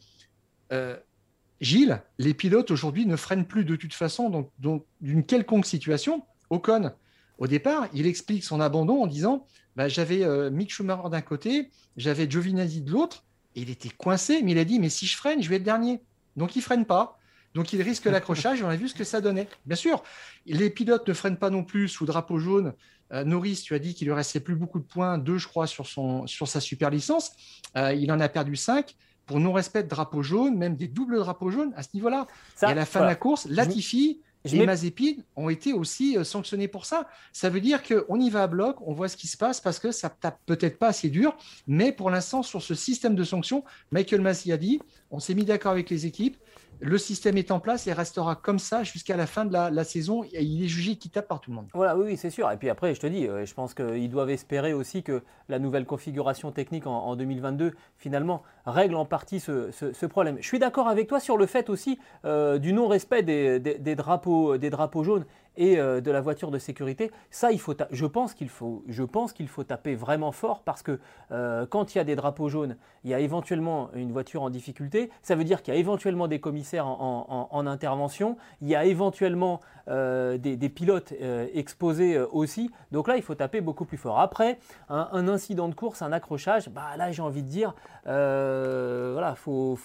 Gilles, 1.60 2.02
les 2.18 2.34
pilotes 2.34 2.72
aujourd'hui 2.72 3.06
ne 3.06 3.16
freinent 3.16 3.46
plus 3.46 3.66
de 3.66 3.76
toute 3.76 3.94
façon, 3.94 4.50
donc, 4.60 4.86
d'une 5.02 5.26
quelconque 5.26 5.66
situation. 5.66 6.24
Ocon, 6.50 6.92
au 7.38 7.48
départ, 7.48 7.90
il 7.94 8.08
explique 8.08 8.44
son 8.44 8.62
abandon 8.62 9.04
en 9.04 9.08
disant 9.08 9.46
bah, 9.76 9.88
J'avais 9.88 10.24
Mick 10.52 10.72
Schumacher 10.72 11.10
d'un 11.10 11.22
côté, 11.22 11.70
j'avais 11.98 12.30
Giovinazzi 12.30 12.82
de 12.82 12.92
l'autre 12.92 13.26
il 13.56 13.70
était 13.70 13.90
coincé, 13.90 14.42
mais 14.44 14.52
il 14.52 14.58
a 14.58 14.66
dit, 14.66 14.80
mais 14.80 14.90
si 14.90 15.06
je 15.06 15.18
freine, 15.18 15.42
je 15.42 15.50
vais 15.50 15.58
être 15.58 15.64
dernier. 15.64 16.02
Donc 16.36 16.56
il 16.56 16.62
freine 16.62 16.86
pas. 16.86 17.20
Donc 17.54 17.74
il 17.74 17.82
risque 17.82 18.06
l'accrochage 18.06 18.62
on 18.64 18.70
a 18.70 18.76
vu 18.76 18.88
ce 18.88 18.96
que 18.96 19.04
ça 19.04 19.22
donnait. 19.22 19.48
Bien 19.66 19.76
sûr, 19.76 20.04
les 20.46 20.70
pilotes 20.70 21.08
ne 21.08 21.14
freinent 21.14 21.38
pas 21.38 21.50
non 21.50 21.64
plus 21.64 21.88
sous 21.90 22.06
drapeau 22.06 22.40
jaune. 22.40 22.74
Euh, 23.12 23.26
Norris, 23.26 23.62
tu 23.64 23.76
as 23.76 23.80
dit 23.80 23.94
qu'il 23.94 24.08
lui 24.08 24.14
restait 24.14 24.40
plus 24.40 24.56
beaucoup 24.56 24.80
de 24.80 24.86
points, 24.86 25.18
deux 25.18 25.38
je 25.38 25.48
crois 25.48 25.68
sur, 25.68 25.86
son, 25.86 26.26
sur 26.28 26.48
sa 26.48 26.62
super 26.62 26.90
licence. 26.90 27.32
Euh, 27.76 27.94
il 27.94 28.12
en 28.12 28.20
a 28.20 28.30
perdu 28.30 28.56
cinq 28.56 28.96
pour 29.26 29.40
non-respect 29.40 29.84
de 29.84 29.90
drapeau 29.90 30.24
jaune, 30.24 30.58
même 30.58 30.76
des 30.76 30.88
doubles 30.88 31.18
drapeaux 31.18 31.52
jaunes 31.52 31.74
à 31.76 31.84
ce 31.84 31.90
niveau-là. 31.94 32.28
Et 32.62 32.66
à 32.66 32.74
la 32.74 32.86
fin 32.86 33.02
de 33.02 33.06
la 33.06 33.16
course, 33.16 33.46
Latifi 33.48 34.22
et 34.46 34.66
Mazepin 34.66 35.14
ont 35.36 35.50
été 35.50 35.74
aussi 35.74 36.18
euh, 36.18 36.24
sanctionnés 36.24 36.68
pour 36.68 36.86
ça. 36.86 37.08
Ça 37.32 37.50
veut 37.50 37.62
dire 37.62 37.82
qu'on 37.84 38.20
y 38.20 38.30
va 38.30 38.44
à 38.44 38.48
bloc, 38.48 38.78
on 38.82 38.94
voit 38.94 39.08
ce 39.08 39.18
qui 39.18 39.28
se 39.28 39.38
passe 39.38 39.62
parce 39.62 39.80
que 39.80 39.92
ça 39.92 40.10
tape 40.10 40.40
peut-être 40.46 40.80
pas 40.80 40.88
assez 40.88 41.10
dur, 41.10 41.38
mais 41.68 41.92
pour 41.92 42.10
l'instant, 42.10 42.44
sur 42.44 42.62
ce 42.62 42.74
système 42.74 43.16
de 43.16 43.24
sanctions, 43.24 43.64
Michael 43.92 44.22
Massey 44.22 44.52
a 44.52 44.58
dit 44.58 44.80
on 45.12 45.20
s'est 45.20 45.34
mis 45.34 45.46
d'accord 45.46 45.74
avec 45.74 45.90
les 45.90 46.06
équipes, 46.06 46.38
le 46.82 46.98
système 46.98 47.38
est 47.38 47.52
en 47.52 47.60
place 47.60 47.86
et 47.88 47.94
restera 47.94 48.36
comme 48.36 48.60
ça 48.60 48.84
jusqu'à 48.84 49.16
la 49.16 49.28
fin 49.28 49.46
de 49.46 49.54
la, 49.54 49.84
saison. 49.84 50.24
Il 50.34 50.64
est 50.64 50.68
jugé 50.68 50.94
équitable 50.94 51.28
par 51.28 51.40
tout 51.40 51.52
le 51.52 51.56
monde. 51.56 51.68
Voilà, 51.74 51.96
oui, 51.96 52.18
c'est 52.18 52.32
sûr. 52.32 52.52
Et 52.52 52.58
puis 52.58 52.70
après, 52.70 52.96
je 52.96 53.00
te 53.00 53.08
dis, 53.08 53.28
euh, 53.28 53.46
je 53.46 53.54
pense 53.54 53.74
qu'ils 53.74 54.10
doivent 54.10 54.32
espérer 54.32 54.74
aussi 54.74 55.04
que 55.04 55.22
la 55.48 55.60
nouvelle 55.60 55.86
configuration 55.86 56.52
technique 56.52 56.88
en, 56.88 57.16
2022, 57.16 57.74
finalement, 57.98 58.42
règle 58.66 58.96
en 58.96 59.06
partie 59.06 59.40
ce, 59.40 60.06
problème. 60.08 60.38
Je 60.40 60.48
suis 60.48 60.60
d'accord 60.60 60.88
avec 60.88 61.08
toi 61.08 61.20
sur 61.20 61.38
le 61.38 61.46
fait 61.46 61.70
aussi 61.70 62.00
euh, 62.26 62.58
du 62.58 62.74
non-respect 62.74 63.22
des, 63.22 63.96
drapeaux, 63.96 64.58
des 64.58 64.70
drapeaux 64.70 65.04
jaunes 65.04 65.26
et 65.58 65.78
euh, 65.78 66.02
de 66.02 66.12
la 66.12 66.22
voiture 66.22 66.52
de 66.52 66.60
sécurité. 66.60 67.12
Ça, 67.30 67.52
il 67.52 67.60
faut 67.60 67.76
je 67.92 68.06
pense 68.06 68.34
qu'il 68.34 68.50
faut, 68.50 68.84
je 68.88 69.04
faut 69.48 69.64
taper 69.64 69.96
vraiment 69.96 70.32
fort 70.32 70.62
parce 70.64 70.82
que 70.82 71.00
euh, 71.32 71.66
quand 71.66 71.94
il 71.94 71.98
y 71.98 72.02
a 72.02 72.04
des 72.04 72.16
drapeaux 72.16 72.50
jaunes, 72.50 72.78
il 73.04 73.10
y 73.10 73.14
a 73.14 73.20
éventuellement 73.20 73.90
une 73.94 74.12
voiture 74.12 74.44
en 74.44 74.50
difficulté. 74.50 75.10
Ça 75.22 75.36
veut 75.36 75.44
dire 75.44 75.62
qu'il 75.62 75.74
y 75.74 75.78
a 75.78 75.80
éventuellement 75.80 76.28
des 76.28 76.40
commissaires 76.40 76.88
en, 76.88 77.68
intervention. 77.68 78.38
Il 78.62 78.70
y 78.70 78.76
a 78.76 78.86
éventuellement 78.86 79.60
euh, 79.88 80.38
des, 80.38 80.70
pilotes 80.70 81.14
exposés 81.54 82.20
aussi. 82.20 82.72
Donc 82.92 83.08
là, 83.08 83.18
il 83.18 83.24
faut 83.24 83.36
taper 83.36 83.62
beaucoup 83.62 83.86
plus 83.86 83.98
fort. 83.98 84.20
Après, 84.20 84.60
un, 84.90 85.28
incident 85.28 85.68
de 85.68 85.76
course, 85.76 86.02
un 86.02 86.12
accrochage, 86.12 86.70
bah 86.70 86.96
là, 86.98 87.12
j'ai 87.12 87.22
envie 87.22 87.44
de 87.44 87.48
dire, 87.48 87.76
voilà, 88.06 89.36
faut, 89.36 89.78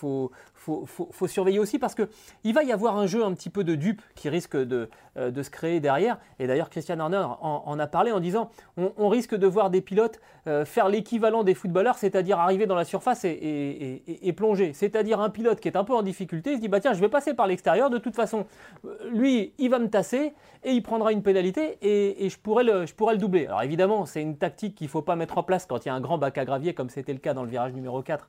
surveiller 1.26 1.58
aussi 1.58 1.78
parce 1.78 1.94
qu'il 1.94 2.54
va 2.54 2.62
y 2.62 2.72
avoir 2.72 2.96
un 2.96 3.06
jeu 3.06 3.24
un 3.24 3.32
petit 3.34 3.50
peu 3.50 3.64
de 3.64 3.74
dupe 3.74 4.02
qui 4.14 4.28
risque 4.28 4.56
de, 4.56 4.88
de 5.16 5.42
se 5.42 5.50
derrière. 5.64 6.18
Et 6.38 6.46
d'ailleurs, 6.46 6.70
Christian 6.70 7.00
Horner 7.00 7.24
en, 7.40 7.78
a 7.78 7.86
parlé 7.86 8.12
en 8.12 8.20
disant 8.20 8.50
on, 8.76 9.08
risque 9.08 9.34
de 9.34 9.46
voir 9.46 9.70
des 9.70 9.80
pilotes 9.80 10.20
euh, 10.46 10.64
faire 10.64 10.88
l'équivalent 10.88 11.42
des 11.44 11.54
footballeurs, 11.54 11.96
c'est-à-dire 11.96 12.38
arriver 12.38 12.66
dans 12.66 12.74
la 12.74 12.84
surface 12.84 13.24
et, 13.24 14.32
plonger. 14.36 14.72
C'est-à-dire 14.74 15.20
un 15.20 15.30
pilote 15.30 15.60
qui 15.60 15.68
est 15.68 15.76
un 15.76 15.84
peu 15.84 15.94
en 15.94 16.02
difficulté, 16.02 16.50
il 16.50 16.56
se 16.56 16.60
dit 16.60 16.68
bah 16.68 16.80
tiens, 16.80 16.92
je 16.92 17.00
vais 17.00 17.08
passer 17.08 17.34
par 17.34 17.46
l'extérieur, 17.46 17.88
de 17.90 17.98
toute 17.98 18.14
façon, 18.14 18.46
euh, 18.84 18.96
lui, 19.10 19.54
il 19.58 19.70
va 19.70 19.78
me 19.78 19.88
tasser 19.88 20.34
et 20.62 20.72
il 20.72 20.82
prendra 20.82 21.12
une 21.12 21.22
pénalité 21.22 21.78
et, 21.80 22.28
je, 22.28 22.38
pourrais 22.38 22.64
le, 22.64 23.16
doubler. 23.16 23.46
Alors 23.46 23.62
évidemment, 23.62 24.04
c'est 24.04 24.22
une 24.22 24.36
tactique 24.36 24.74
qu'il 24.74 24.86
ne 24.86 24.90
faut 24.90 25.02
pas 25.02 25.16
mettre 25.16 25.38
en 25.38 25.42
place 25.42 25.64
quand 25.66 25.84
il 25.84 25.88
y 25.88 25.90
a 25.90 25.94
un 25.94 26.00
grand 26.00 26.18
bac 26.18 26.36
à 26.38 26.44
gravier, 26.44 26.74
comme 26.74 26.90
c'était 26.90 27.12
le 27.12 27.18
cas 27.18 27.34
dans 27.34 27.42
le 27.42 27.48
virage 27.48 27.72
numéro 27.72 28.02
4 28.02 28.28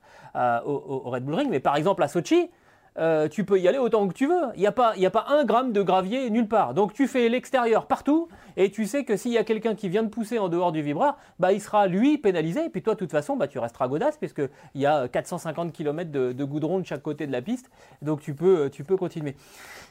au, 0.65 0.71
au 1.05 1.09
Red 1.09 1.25
Bull 1.25 1.35
Ring. 1.35 1.49
Mais 1.49 1.59
par 1.59 1.75
exemple, 1.75 2.03
à 2.03 2.07
Sochi, 2.07 2.49
euh, 2.97 3.27
tu 3.27 3.43
peux 3.43 3.59
y 3.59 3.67
aller 3.67 3.77
autant 3.77 4.07
que 4.07 4.13
tu 4.13 4.27
veux. 4.27 4.41
Il 4.55 4.59
n'y 4.59 4.67
a, 4.67 4.71
pas, 4.71 4.93
a 4.97 5.09
pas 5.09 5.25
un 5.29 5.45
gramme 5.45 5.71
de 5.71 5.81
gravier 5.81 6.29
nulle 6.29 6.47
part. 6.47 6.73
Donc 6.73 6.93
tu 6.93 7.07
fais 7.07 7.29
l'extérieur 7.29 7.85
partout 7.85 8.27
et 8.55 8.71
tu 8.71 8.85
sais 8.85 9.03
que 9.05 9.17
s'il 9.17 9.31
y 9.31 9.37
a 9.37 9.43
quelqu'un 9.43 9.75
qui 9.75 9.89
vient 9.89 10.03
de 10.03 10.09
pousser 10.09 10.39
en 10.39 10.49
dehors 10.49 10.71
du 10.71 10.81
vibreur, 10.81 11.17
bah, 11.39 11.53
il 11.53 11.61
sera 11.61 11.87
lui 11.87 12.17
pénalisé. 12.17 12.65
Et 12.65 12.69
puis 12.69 12.81
toi, 12.81 12.95
de 12.95 12.99
toute 12.99 13.11
façon, 13.11 13.35
bah, 13.35 13.47
tu 13.47 13.59
resteras 13.59 13.87
godasse 13.87 14.17
puisqu'il 14.17 14.49
y 14.75 14.85
a 14.85 15.07
450 15.07 15.71
km 15.73 16.11
de, 16.11 16.43
goudron 16.43 16.79
de 16.79 16.85
chaque 16.85 17.03
côté 17.03 17.27
de 17.27 17.31
la 17.31 17.41
piste. 17.41 17.69
Donc 18.01 18.21
tu 18.21 18.33
peux, 18.33 18.69
tu 18.71 18.83
peux 18.83 18.97
continuer. 18.97 19.35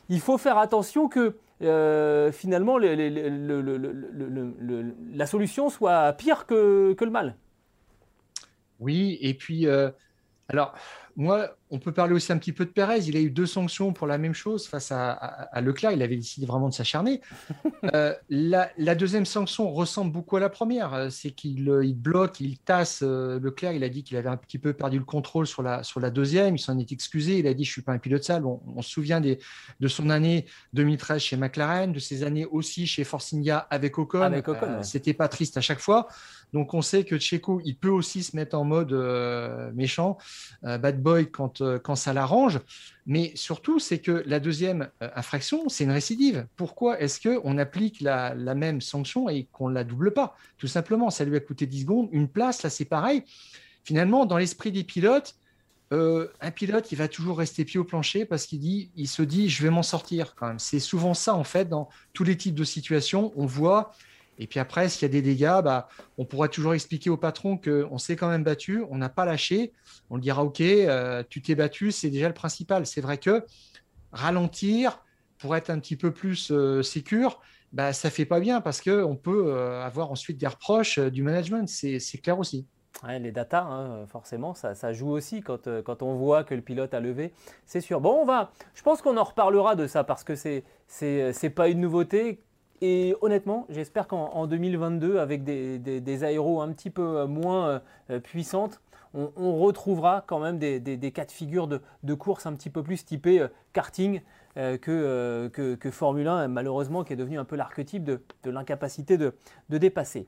Il 0.08 0.20
faut 0.20 0.38
faire 0.38 0.58
attention 0.58 1.08
que 1.08 1.36
finalement 2.32 2.78
la 5.14 5.26
solution 5.26 5.70
soit 5.70 6.12
pire 6.14 6.46
que, 6.46 6.96
le 7.00 7.10
mal. 7.10 7.36
Oui, 8.80 9.18
et 9.20 9.34
puis, 9.34 9.66
euh, 9.66 9.90
alors, 10.48 10.74
moi, 11.16 11.56
on 11.70 11.78
peut 11.78 11.92
parler 11.92 12.12
aussi 12.12 12.30
un 12.30 12.36
petit 12.36 12.52
peu 12.52 12.66
de 12.66 12.70
Pérez. 12.70 13.00
Il 13.06 13.16
a 13.16 13.20
eu 13.20 13.30
deux 13.30 13.46
sanctions 13.46 13.94
pour 13.94 14.06
la 14.06 14.18
même 14.18 14.34
chose 14.34 14.66
face 14.66 14.92
à, 14.92 15.48
Leclerc. 15.62 15.92
Il 15.92 16.02
avait 16.02 16.16
décidé 16.16 16.46
vraiment 16.46 16.68
de 16.68 16.74
s'acharner. 16.74 17.20
Euh, 17.94 18.14
la, 18.28 18.94
deuxième 18.94 19.26
sanction 19.26 19.70
ressemble 19.72 20.10
beaucoup 20.10 20.36
à 20.36 20.40
la 20.40 20.48
première. 20.48 20.92
Euh, 20.92 21.08
c'est 21.08 21.30
qu'il 21.30 21.68
euh, 21.70 21.92
bloque, 21.94 22.40
il 22.40 22.58
tasse 22.58 23.02
Leclerc. 23.02 23.72
Il 23.72 23.84
a 23.84 23.88
dit 23.88 24.02
qu'il 24.02 24.16
avait 24.16 24.28
un 24.28 24.36
petit 24.36 24.58
peu 24.58 24.72
perdu 24.72 24.98
le 24.98 25.04
contrôle 25.04 25.46
sur 25.46 25.62
la, 25.62 25.84
sur 25.84 26.00
la 26.00 26.10
deuxième. 26.10 26.56
Il 26.56 26.58
s'en 26.58 26.78
est 26.78 26.90
excusé. 26.90 27.38
Il 27.38 27.46
a 27.46 27.54
dit 27.54 27.64
Je 27.64 27.70
ne 27.70 27.72
suis 27.74 27.82
pas 27.82 27.92
un 27.92 27.98
pilote 27.98 28.24
sale. 28.24 28.44
On, 28.44 28.82
se 28.82 28.90
souvient 28.90 29.20
des, 29.20 29.38
de 29.78 29.88
son 29.88 30.10
année 30.10 30.46
2013 30.72 31.22
chez 31.22 31.36
McLaren, 31.36 31.92
de 31.92 31.98
ses 32.00 32.24
années 32.24 32.44
aussi 32.44 32.86
chez 32.86 33.04
Force 33.04 33.32
India 33.32 33.58
avec 33.70 33.98
Ocon. 33.98 34.22
Avec 34.22 34.48
Ocon 34.48 34.82
C'était 34.82 35.14
pas 35.14 35.28
triste 35.28 35.56
à 35.56 35.60
chaque 35.60 35.80
fois. 35.80 36.08
Donc 36.52 36.74
on 36.74 36.82
sait 36.82 37.04
que 37.04 37.18
Checo, 37.18 37.60
il 37.64 37.76
peut 37.76 37.90
aussi 37.90 38.22
se 38.22 38.36
mettre 38.36 38.56
en 38.56 38.64
mode 38.64 38.92
méchant, 39.74 40.18
bad 40.62 41.02
boy 41.02 41.30
quand 41.30 41.62
quand 41.78 41.96
ça 41.96 42.12
l'arrange. 42.12 42.60
Mais 43.06 43.32
surtout, 43.36 43.78
c'est 43.78 44.00
que 44.00 44.24
la 44.26 44.40
deuxième 44.40 44.90
euh, 45.00 45.08
infraction, 45.14 45.68
c'est 45.68 45.84
une 45.84 45.92
récidive. 45.92 46.46
Pourquoi 46.56 47.00
est-ce 47.00 47.20
qu'on 47.20 47.56
applique 47.56 48.00
la, 48.00 48.34
même 48.34 48.80
sanction 48.80 49.28
et 49.28 49.46
qu'on 49.52 49.68
ne 49.68 49.74
la 49.74 49.84
double 49.84 50.12
pas? 50.12 50.36
Tout 50.58 50.66
simplement, 50.66 51.10
ça 51.10 51.24
lui 51.24 51.36
a 51.36 51.40
coûté 51.40 51.66
10 51.66 51.82
secondes. 51.82 52.08
Une 52.10 52.28
place, 52.28 52.64
là, 52.64 52.70
c'est 52.70 52.84
pareil. 52.84 53.22
Finalement, 53.84 54.26
dans 54.26 54.38
l'esprit 54.38 54.72
des 54.72 54.82
pilotes, 54.82 55.36
euh, 55.92 56.26
un 56.40 56.50
pilote, 56.50 56.90
il 56.90 56.98
va 56.98 57.06
toujours 57.06 57.38
rester 57.38 57.64
pied 57.64 57.78
au 57.78 57.84
plancher 57.84 58.24
parce 58.24 58.46
qu'il 58.46 58.58
dit, 58.58 58.90
il 58.96 59.06
se 59.06 59.22
dit, 59.22 59.48
je 59.48 59.62
vais 59.62 59.70
m'en 59.70 59.84
sortir 59.84 60.34
quand 60.34 60.48
même. 60.48 60.58
C'est 60.58 60.80
souvent 60.80 61.14
ça, 61.14 61.36
en 61.36 61.44
fait, 61.44 61.68
dans 61.68 61.88
tous 62.12 62.24
les 62.24 62.36
types 62.36 62.56
de 62.56 62.64
situations. 62.64 63.32
On 63.36 63.46
voit 63.46 63.92
et 64.38 64.46
puis 64.46 64.60
après, 64.60 64.88
s'il 64.88 65.02
y 65.02 65.04
a 65.06 65.12
des 65.12 65.22
dégâts, 65.22 65.60
bah, 65.62 65.88
on 66.18 66.24
pourra 66.24 66.48
toujours 66.48 66.74
expliquer 66.74 67.10
au 67.10 67.16
patron 67.16 67.58
qu'on 67.58 67.98
s'est 67.98 68.16
quand 68.16 68.28
même 68.28 68.44
battu, 68.44 68.84
on 68.90 68.98
n'a 68.98 69.08
pas 69.08 69.24
lâché. 69.24 69.72
On 70.10 70.16
le 70.16 70.20
dira, 70.20 70.44
OK, 70.44 70.60
euh, 70.60 71.22
tu 71.28 71.42
t'es 71.42 71.54
battu, 71.54 71.90
c'est 71.92 72.10
déjà 72.10 72.28
le 72.28 72.34
principal. 72.34 72.86
C'est 72.86 73.00
vrai 73.00 73.18
que 73.18 73.44
ralentir 74.12 75.02
pour 75.38 75.56
être 75.56 75.70
un 75.70 75.78
petit 75.78 75.96
peu 75.96 76.12
plus 76.12 76.50
euh, 76.50 76.82
sécure, 76.82 77.40
bah, 77.72 77.92
ça 77.92 78.10
fait 78.10 78.24
pas 78.24 78.40
bien 78.40 78.60
parce 78.60 78.80
qu'on 78.80 79.16
peut 79.16 79.46
euh, 79.48 79.82
avoir 79.82 80.10
ensuite 80.10 80.38
des 80.38 80.46
reproches 80.46 80.98
du 80.98 81.22
management. 81.22 81.68
C'est 81.68 82.18
clair 82.18 82.38
aussi. 82.38 82.66
les 83.08 83.32
datas, 83.32 83.64
hein, 83.64 84.06
forcément, 84.06 84.54
ça, 84.54 84.92
joue 84.92 85.10
aussi 85.10 85.40
quand, 85.40 85.68
quand, 85.82 86.02
on 86.02 86.14
voit 86.14 86.44
que 86.44 86.54
le 86.54 86.62
pilote 86.62 86.92
a 86.94 87.00
levé, 87.00 87.32
c'est 87.64 87.80
sûr. 87.80 88.00
Bon, 88.00 88.20
on 88.20 88.24
va, 88.24 88.52
je 88.74 88.82
pense 88.82 89.02
qu'on 89.02 89.16
en 89.16 89.24
reparlera 89.24 89.76
de 89.76 89.86
ça 89.86 90.04
parce 90.04 90.24
que 90.24 90.34
c'est 90.34 90.64
c'est 90.88 91.50
pas 91.50 91.68
une 91.68 91.80
nouveauté. 91.80 92.45
Et 92.82 93.14
honnêtement, 93.22 93.66
j'espère 93.70 94.06
qu'en 94.06 94.46
2022, 94.46 95.18
avec 95.18 95.44
des, 95.44 96.24
aéros 96.24 96.60
un 96.60 96.72
petit 96.72 96.90
peu 96.90 97.18
euh, 97.18 97.26
moins 97.26 97.80
euh, 98.10 98.20
puissantes, 98.20 98.80
on, 99.14 99.56
retrouvera 99.56 100.24
quand 100.26 100.38
même 100.40 100.58
des, 100.58 101.12
cas 101.12 101.24
de 101.24 101.30
figure 101.30 101.68
de, 101.68 102.14
course 102.14 102.44
un 102.44 102.52
petit 102.52 102.68
peu 102.68 102.82
plus 102.82 103.04
typés 103.04 103.40
euh, 103.40 103.48
karting 103.72 104.20
que, 104.56 105.48
que, 105.52 105.90
Formule 105.90 106.28
1, 106.28 106.48
malheureusement, 106.48 107.04
qui 107.04 107.12
est 107.12 107.16
devenu 107.16 107.38
un 107.38 107.44
peu 107.44 107.56
l'archétype 107.56 108.04
de, 108.04 108.20
l'incapacité 108.44 109.18
de, 109.18 109.34
dépasser. 109.68 110.26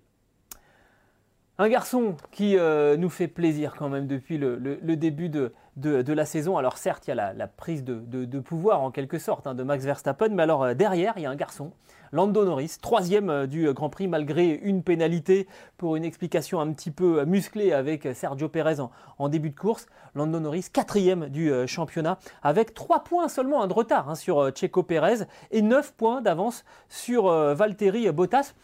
Un 1.59 1.69
garçon 1.69 2.15
qui 2.31 2.57
nous 2.57 3.11
fait 3.11 3.27
plaisir 3.27 3.75
quand 3.77 3.89
même 3.89 4.07
depuis 4.07 4.39
le, 4.39 4.57
début 4.97 5.29
de, 5.29 5.53
la 5.77 6.25
saison. 6.25 6.57
Alors 6.57 6.79
certes, 6.79 7.09
il 7.09 7.11
y 7.11 7.19
a 7.19 7.33
la, 7.33 7.47
prise 7.49 7.83
de, 7.85 8.39
pouvoir 8.39 8.81
en 8.81 8.93
quelque 8.93 9.19
sorte 9.19 9.47
hein, 9.47 9.55
de 9.55 9.65
Max 9.65 9.85
Verstappen, 9.85 10.29
mais 10.29 10.45
alors 10.45 10.75
derrière, 10.77 11.15
il 11.17 11.23
y 11.23 11.27
a 11.27 11.31
un 11.31 11.37
garçon 11.37 11.73
Lando 12.13 12.45
Norris, 12.45 12.77
troisième 12.81 13.29
euh, 13.29 13.47
du 13.47 13.73
Grand 13.73 13.91
Prix 13.91 14.09
malgré 14.09 14.55
une 14.63 14.83
pénalité 14.83 15.47
pour 15.77 15.97
une 15.97 16.05
explication 16.05 16.61
un 16.61 16.73
petit 16.73 16.91
peu 16.91 17.21
euh, 17.21 17.27
musclée 17.27 17.73
avec 17.73 18.09
Sergio 18.15 18.49
Perez 18.49 18.77
en, 19.19 19.29
début 19.29 19.51
de 19.51 19.59
course. 19.59 19.87
Lando 20.15 20.41
Norris, 20.41 20.67
quatrième 20.73 21.29
du 21.29 21.53
euh, 21.53 21.67
championnat 21.67 22.19
avec 22.43 22.73
trois 22.73 23.05
points 23.05 23.29
seulement 23.29 23.67
de 23.67 23.73
retard 23.73 24.09
hein, 24.09 24.15
sur 24.15 24.51
Checo 24.55 24.83
Perez 24.83 25.27
et 25.51 25.63
neuf 25.63 25.93
points 25.93 26.23
d'avance 26.23 26.65
sur 26.89 27.27
Valtteri 27.29 28.11
Bottas. 28.11 28.55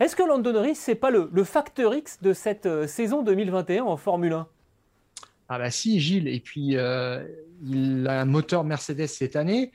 Est-ce 0.00 0.16
que 0.16 0.22
Lando 0.22 0.52
Norris, 0.52 0.74
c'est 0.74 0.94
pas 0.94 1.10
le, 1.10 1.30
le 1.32 1.44
facteur 1.44 1.94
X 1.94 2.20
de 2.20 2.32
cette 2.32 2.86
saison 2.86 3.22
2021 3.22 3.84
en 3.84 3.96
Formule 3.96 4.32
1 4.32 4.48
Ah 5.48 5.58
bah 5.58 5.70
si, 5.70 6.00
Gilles. 6.00 6.28
Et 6.28 6.40
puis, 6.40 6.76
euh, 6.76 7.24
il 7.62 8.06
a 8.08 8.20
un 8.20 8.24
moteur 8.24 8.64
Mercedes 8.64 9.06
cette 9.06 9.36
année. 9.36 9.70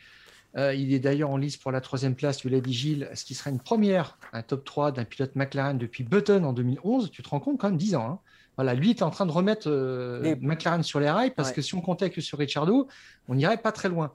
Euh, 0.57 0.73
il 0.73 0.93
est 0.93 0.99
d'ailleurs 0.99 1.29
en 1.29 1.37
lice 1.37 1.57
pour 1.57 1.71
la 1.71 1.79
troisième 1.79 2.15
place, 2.15 2.37
tu 2.37 2.49
l'as 2.49 2.59
dit 2.59 2.73
Gilles, 2.73 3.09
ce 3.13 3.23
qui 3.23 3.35
serait 3.35 3.51
une 3.51 3.59
première, 3.59 4.17
un 4.33 4.41
top 4.41 4.65
3 4.65 4.91
d'un 4.91 5.05
pilote 5.05 5.35
McLaren 5.35 5.77
depuis 5.77 6.03
Button 6.03 6.43
en 6.43 6.53
2011. 6.53 7.11
Tu 7.11 7.21
te 7.21 7.29
rends 7.29 7.39
compte 7.39 7.59
quand 7.59 7.67
même, 7.69 7.77
10 7.77 7.95
ans. 7.95 8.07
Hein. 8.09 8.19
Voilà, 8.55 8.73
lui 8.73 8.89
est 8.89 9.03
en 9.03 9.09
train 9.09 9.25
de 9.25 9.31
remettre 9.31 9.69
euh, 9.69 10.35
McLaren 10.41 10.83
sur 10.83 10.99
les 10.99 11.09
rails 11.09 11.33
parce 11.33 11.53
que 11.53 11.61
si 11.61 11.75
on 11.75 11.81
comptait 11.81 12.09
que 12.09 12.19
sur 12.19 12.39
Ricciardo, 12.39 12.87
on 13.29 13.35
n'irait 13.35 13.57
pas 13.57 13.71
très 13.71 13.87
loin. 13.87 14.11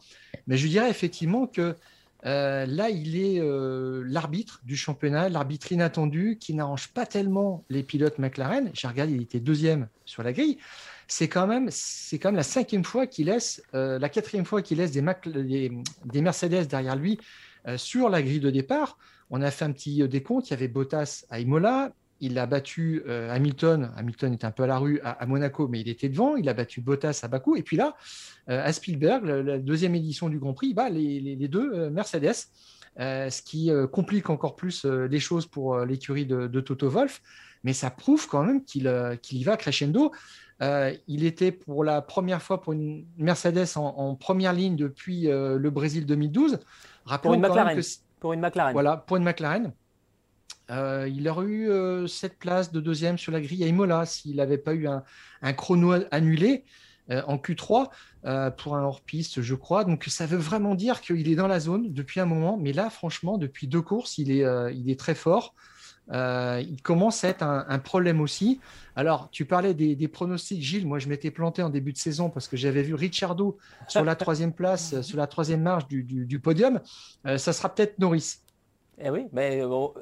Mais 0.46 0.58
je 0.58 0.66
dirais 0.66 0.90
effectivement 0.90 1.46
que 1.46 1.76
euh, 2.26 2.66
là, 2.66 2.90
il 2.90 3.16
est 3.16 3.40
l'arbitre 4.06 4.60
du 4.64 4.76
championnat, 4.76 5.28
l'arbitre 5.28 5.72
inattendu 5.72 6.38
qui 6.40 6.54
n'arrange 6.54 6.88
pas 6.88 7.06
tellement 7.06 7.64
les 7.68 7.82
pilotes 7.82 8.18
McLaren. 8.18 8.70
J'ai 8.72 8.88
regardé, 8.88 9.14
il 9.14 9.22
était 9.22 9.40
deuxième 9.40 9.88
sur 10.04 10.22
la 10.22 10.32
grille 10.32 10.58
c'est 11.08 11.28
quand 11.28 11.46
même 11.46 11.68
c'est 11.70 12.18
quand 12.18 12.28
même 12.28 12.36
la 12.36 12.42
cinquième 12.42 12.84
fois 12.84 13.06
qu'il 13.06 13.26
laisse 13.26 13.62
euh, 13.74 13.98
la 13.98 14.08
quatrième 14.08 14.44
fois 14.44 14.62
qu'il 14.62 14.78
laisse 14.78 14.92
des, 14.92 15.02
des, 16.04 16.22
Mercedes 16.22 16.66
derrière 16.66 16.96
lui 16.96 17.20
euh, 17.68 17.76
sur 17.76 18.08
la 18.08 18.22
grille 18.22 18.40
de 18.40 18.50
départ. 18.50 18.98
On 19.30 19.42
a 19.42 19.50
fait 19.50 19.64
un 19.64 19.72
petit 19.72 20.02
euh, 20.02 20.08
décompte. 20.08 20.48
Il 20.48 20.50
y 20.52 20.54
avait 20.54 20.68
Bottas 20.68 21.24
à 21.30 21.40
Imola. 21.40 21.92
Il 22.24 22.38
a 22.38 22.46
battu 22.46 23.02
Hamilton. 23.08 23.92
Hamilton 23.96 24.32
est 24.32 24.44
un 24.44 24.50
peu 24.50 24.62
à 24.62 24.66
la 24.66 24.78
rue 24.78 25.00
à, 25.02 25.24
Monaco, 25.26 25.68
mais 25.68 25.80
il 25.80 25.88
était 25.88 26.08
devant. 26.08 26.36
Il 26.36 26.48
a 26.48 26.54
battu 26.54 26.80
Bottas 26.80 27.20
à 27.22 27.28
Bakou. 27.28 27.56
Et 27.56 27.62
puis 27.62 27.76
là, 27.76 27.96
à 28.46 28.72
Spielberg, 28.72 29.24
la, 29.24 29.58
deuxième 29.58 29.94
édition 29.94 30.28
du 30.28 30.38
Grand 30.38 30.54
Prix, 30.54 30.68
il 30.68 30.74
bat 30.74 30.88
les, 30.90 31.48
deux 31.48 31.90
Mercedes. 31.90 32.46
ce 32.98 33.42
qui 33.42 33.70
complique 33.92 34.30
encore 34.30 34.56
plus 34.56 34.84
les 34.84 35.20
choses 35.20 35.46
pour 35.46 35.78
l'écurie 35.80 36.26
de, 36.26 36.60
Toto 36.60 36.88
Wolff. 36.88 37.20
Mais 37.62 37.72
ça 37.72 37.90
prouve 37.90 38.26
quand 38.28 38.42
même 38.42 38.64
qu'il 38.64 38.86
y 38.86 39.44
va 39.44 39.56
crescendo. 39.56 40.12
Euh, 40.62 40.94
il 41.08 41.24
était 41.24 41.52
pour 41.52 41.84
la 41.84 42.00
première 42.00 42.40
fois 42.40 42.60
pour 42.60 42.72
une 42.72 43.06
Mercedes 43.18 43.76
en, 43.76 44.14
première 44.14 44.52
ligne 44.52 44.76
depuis 44.76 45.28
euh, 45.28 45.58
le 45.58 45.70
Brésil 45.70 46.06
2012. 46.06 46.58
pour 47.22 47.34
une 47.34 47.40
McLaren. 47.40 47.80
pour 48.20 48.32
une 48.32 48.40
McLaren. 48.40 48.72
Voilà, 48.72 48.96
pour 48.96 49.16
une 49.16 49.24
McLaren. 49.24 49.72
Euh, 50.70 51.08
il 51.12 51.28
aurait 51.28 51.46
eu 51.46 52.08
cette 52.08 52.38
place 52.38 52.72
de 52.72 52.80
deuxième 52.80 53.18
sur 53.18 53.32
la 53.32 53.40
grille 53.40 53.64
à 53.64 53.66
Imola 53.66 54.06
s'il 54.06 54.36
n'avait 54.36 54.58
pas 54.58 54.74
eu 54.74 54.86
un, 54.88 55.52
chrono 55.52 55.92
annulé 56.10 56.64
en 57.10 57.36
Q3 57.36 57.90
pour 58.56 58.76
un 58.76 58.82
hors-piste, 58.82 59.42
je 59.42 59.54
crois. 59.54 59.84
Donc 59.84 60.04
ça 60.04 60.26
veut 60.26 60.38
vraiment 60.38 60.74
dire 60.74 61.00
qu'il 61.00 61.28
est 61.28 61.34
dans 61.34 61.48
la 61.48 61.60
zone 61.60 61.92
depuis 61.92 62.20
un 62.20 62.26
moment. 62.26 62.56
Mais 62.56 62.72
là, 62.72 62.88
franchement, 62.88 63.36
depuis 63.36 63.66
deux 63.66 63.82
courses, 63.82 64.18
il 64.18 64.30
est, 64.30 64.98
très 64.98 65.14
fort. 65.14 65.54
Euh, 66.12 66.62
il 66.66 66.82
commence 66.82 67.24
à 67.24 67.28
être 67.28 67.42
un, 67.42 67.78
problème 67.78 68.20
aussi. 68.20 68.60
Alors, 68.96 69.28
tu 69.30 69.44
parlais 69.44 69.74
des, 69.74 70.08
pronostics, 70.08 70.62
Gilles. 70.62 70.86
Moi, 70.86 70.98
je 70.98 71.08
m'étais 71.08 71.30
planté 71.30 71.62
en 71.62 71.70
début 71.70 71.92
de 71.92 71.98
saison 71.98 72.30
parce 72.30 72.48
que 72.48 72.56
j'avais 72.56 72.82
vu 72.82 72.94
Ricciardo 72.94 73.58
sur 73.88 74.04
la 74.04 74.14
troisième 74.14 74.52
place, 74.52 75.00
sur 75.02 75.16
la 75.16 75.26
troisième 75.26 75.62
marche 75.62 75.86
du, 75.88 76.40
podium. 76.40 76.80
Euh, 77.26 77.38
ça 77.38 77.52
sera 77.52 77.74
peut-être 77.74 77.98
Norris. 77.98 78.38
Eh 78.98 79.10
oui, 79.10 79.26
mais 79.32 79.62
bon, 79.62 79.92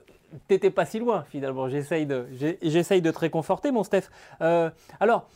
t'étais 0.48 0.70
pas 0.70 0.84
si 0.84 0.98
loin 0.98 1.24
finalement. 1.28 1.68
J'essaye 1.68 2.06
de, 2.06 2.26
j'essaye 2.62 3.02
de 3.02 3.10
te 3.10 3.18
réconforter, 3.18 3.70
mon 3.70 3.84
Steph. 3.84 4.04
Euh, 4.40 4.70
alors, 5.00 5.28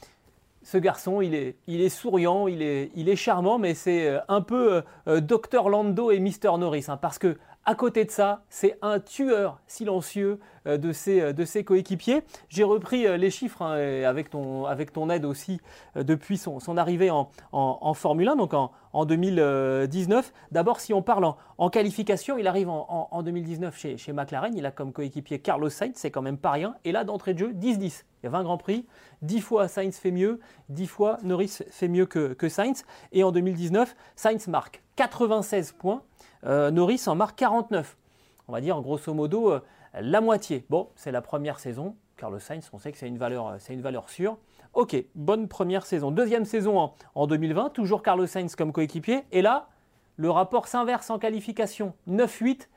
ce 0.62 0.78
garçon, 0.78 1.20
il 1.20 1.34
est, 1.34 1.88
souriant, 1.88 2.48
il 2.48 2.60
est, 2.62 3.16
charmant, 3.16 3.58
mais 3.58 3.74
c'est 3.74 4.18
un 4.26 4.40
peu 4.40 4.82
Dr 5.06 5.68
Lando 5.68 6.10
et 6.10 6.18
Mr 6.18 6.58
Norris, 6.58 6.86
hein, 6.88 6.96
parce 6.96 7.20
que 7.20 7.36
à 7.68 7.74
côté 7.74 8.04
de 8.04 8.12
ça, 8.12 8.44
c'est 8.48 8.78
un 8.80 9.00
tueur 9.00 9.58
silencieux 9.66 10.38
euh, 10.68 10.78
de 10.78 10.92
ses, 10.92 11.20
euh, 11.20 11.32
de 11.32 11.44
ses 11.44 11.64
coéquipiers. 11.64 12.22
J'ai 12.48 12.62
repris 12.62 13.06
euh, 13.08 13.16
les 13.16 13.28
chiffres 13.28 13.60
hein, 13.60 13.72
avec, 14.04 14.30
ton, 14.30 15.10
aide 15.10 15.24
aussi 15.24 15.60
depuis 15.96 16.38
son, 16.38 16.76
arrivée 16.76 17.10
en, 17.10 17.94
Formule 17.94 18.28
1, 18.28 18.36
donc 18.36 18.54
en, 18.54 18.70
en 18.92 19.04
2019. 19.04 20.32
D'abord, 20.52 20.78
si 20.78 20.94
on 20.94 21.02
parle 21.02 21.28
en, 21.58 21.68
qualification, 21.68 22.38
il 22.38 22.46
arrive 22.46 22.68
en, 22.68 23.22
2019 23.24 23.76
chez, 23.96 24.12
McLaren. 24.12 24.56
Il 24.56 24.64
a 24.64 24.70
comme 24.70 24.92
coéquipier 24.92 25.40
Carlos 25.40 25.68
Sainz, 25.68 25.94
c'est 25.96 26.12
quand 26.12 26.22
même 26.22 26.38
pas 26.38 26.52
rien. 26.52 26.76
Et 26.84 26.92
là, 26.92 27.02
d'entrée 27.02 27.34
de 27.34 27.40
jeu, 27.40 27.52
10-10. 27.52 28.04
Il 28.22 28.24
y 28.24 28.26
a 28.28 28.30
20 28.30 28.44
grands 28.44 28.58
prix. 28.58 28.86
10 29.22 29.40
fois 29.40 29.66
Sainz 29.66 29.98
fait 29.98 30.12
mieux, 30.12 30.38
10 30.68 30.86
fois 30.86 31.18
Norris 31.24 31.58
fait 31.70 31.88
mieux 31.88 32.06
que 32.06 32.48
Sainz. 32.48 32.84
Et 33.10 33.24
en 33.24 33.32
2019, 33.32 33.96
Sainz 34.14 34.46
marque 34.46 34.82
96 34.96 35.72
points. 35.72 36.02
Euh, 36.44 36.70
Norris 36.70 37.02
en 37.06 37.14
marque 37.14 37.38
49. 37.38 37.96
On 38.48 38.52
va 38.52 38.60
dire 38.60 38.80
grosso 38.80 39.12
modo 39.14 39.52
euh, 39.52 39.60
la 39.94 40.20
moitié. 40.20 40.64
Bon, 40.70 40.88
c'est 40.96 41.12
la 41.12 41.22
première 41.22 41.58
saison. 41.58 41.96
Carlos 42.16 42.38
Sainz, 42.38 42.68
on 42.72 42.78
sait 42.78 42.92
que 42.92 42.98
c'est 42.98 43.08
une 43.08 43.18
valeur, 43.18 43.48
euh, 43.48 44.02
sûre. 44.08 44.38
Ok, 44.72 44.96
bonne 45.14 45.48
première 45.48 45.84
saison. 45.86 46.10
Deuxième 46.10 46.44
saison 46.44 46.92
en, 47.14 47.26
2020, 47.26 47.70
toujours 47.70 48.02
Carlos 48.02 48.26
Sainz 48.26 48.56
comme 48.56 48.72
coéquipier. 48.72 49.24
Et 49.32 49.42
là, 49.42 49.68
le 50.16 50.30
rapport 50.30 50.66
s'inverse 50.66 51.10
en 51.10 51.18
qualification. 51.18 51.94
9-8 52.08 52.68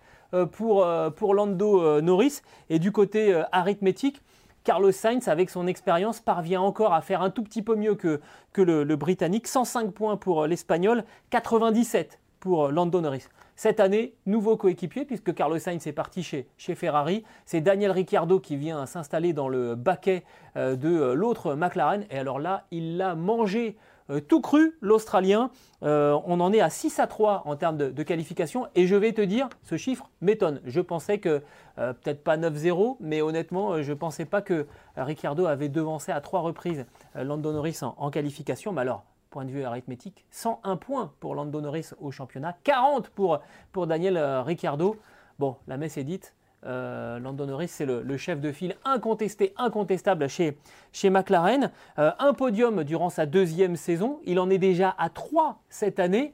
pour, 0.52 0.88
pour 1.16 1.34
Lando 1.34 2.00
Norris. 2.00 2.42
Et 2.70 2.80
du 2.80 2.94
côté 2.94 3.44
arithmétique, 3.52 4.22
Carlos 4.64 4.92
Sainz, 4.92 5.28
avec 5.28 5.50
son 5.50 5.68
expérience, 5.68 6.20
parvient 6.20 6.62
encore 6.62 6.94
à 6.94 7.02
faire 7.02 7.22
un 7.22 7.30
tout 7.30 7.44
petit 7.44 7.62
peu 7.62 7.76
mieux 7.76 7.96
que, 7.96 8.20
le, 8.56 8.96
Britannique. 8.96 9.48
105 9.48 9.92
points 9.92 10.18
pour 10.18 10.46
l'Espagnol, 10.46 11.04
97 11.30 12.20
pour 12.40 12.70
Lando 12.70 13.02
Norris. 13.02 13.28
Cette 13.56 13.82
année, 13.82 14.14
nouveau 14.26 14.56
coéquipier, 14.56 15.04
puisque 15.04 15.34
Carlos 15.34 15.60
Sainz 15.60 15.86
est 15.86 15.92
parti 15.92 16.24
chez, 16.24 16.48
Ferrari. 16.76 17.26
C'est 17.46 17.60
Daniel 17.60 17.92
Ricciardo 17.92 18.40
qui 18.40 18.56
vient 18.56 18.86
s'installer 18.86 19.34
dans 19.34 19.50
le 19.50 19.76
baquet 19.76 20.24
euh, 20.56 20.78
de 20.78 20.88
euh, 20.88 21.14
l'autre 21.14 21.56
McLaren. 21.56 22.06
Et 22.10 22.18
alors 22.18 22.40
là, 22.40 22.66
il 22.72 22.96
l'a 22.96 23.16
mangé 23.16 23.76
euh, 23.76 23.89
tout 24.28 24.42
cru, 24.42 24.78
l'Australien. 24.82 25.52
on 25.82 26.40
en 26.40 26.54
est 26.54 26.62
à 26.62 26.70
6 26.70 27.00
à 27.00 27.08
3 27.08 27.44
en 27.46 27.56
termes 27.56 27.78
de, 27.78 28.04
qualification. 28.04 28.68
Et 28.76 28.88
je 28.88 28.96
vais 28.96 29.14
te 29.14 29.22
dire, 29.22 29.50
ce 29.64 29.78
chiffre 29.78 30.10
m'étonne. 30.22 30.62
Je 30.66 30.82
pensais 30.82 31.20
que, 31.20 31.42
peut-être 31.76 32.24
pas 32.24 32.38
9-0, 32.38 32.98
mais 33.00 33.22
honnêtement, 33.22 33.82
je 33.82 33.92
ne 33.92 33.98
pensais 33.98 34.26
pas 34.26 34.42
que 34.42 34.68
Ricciardo 34.98 35.46
avait 35.46 35.70
devancé 35.70 36.12
à 36.12 36.22
trois 36.22 36.42
reprises 36.42 36.86
Lando 37.16 37.52
Norris 37.52 37.80
en, 37.82 37.96
en 37.98 38.10
qualification. 38.10 38.72
Mais 38.72 38.82
alors, 38.82 39.04
point 39.30 39.46
de 39.46 39.52
vue 39.52 39.64
arithmétique, 39.64 40.26
101 40.32 40.78
points 40.78 41.14
pour 41.20 41.36
Lando 41.36 41.62
Norris 41.62 41.92
au 42.00 42.12
championnat, 42.12 42.58
40 42.64 43.10
pour, 43.10 43.40
pour 43.72 43.88
Daniel 43.88 44.18
euh, 44.18 44.42
Ricciardo. 44.42 44.98
Bon, 45.38 45.58
la 45.68 45.78
messe 45.78 45.98
est 45.98 46.04
dite. 46.04 46.34
Euh, 46.66 47.20
Lando 47.20 47.46
Norris, 47.46 47.70
c'est 47.70 47.86
le, 47.86 48.18
chef 48.18 48.42
de 48.42 48.52
file 48.52 48.76
incontesté, 48.84 49.54
incontestable 49.58 50.28
chez, 50.28 50.58
chez 50.92 51.10
McLaren. 51.10 51.72
Euh, 51.98 52.12
un 52.20 52.34
podium 52.34 52.84
durant 52.84 53.10
sa 53.10 53.26
deuxième 53.26 53.76
saison. 53.76 54.20
Il 54.26 54.40
en 54.40 54.50
est 54.50 54.58
déjà 54.58 54.96
à 54.98 55.10
3 55.10 55.62
cette 55.70 56.00
année. 56.00 56.34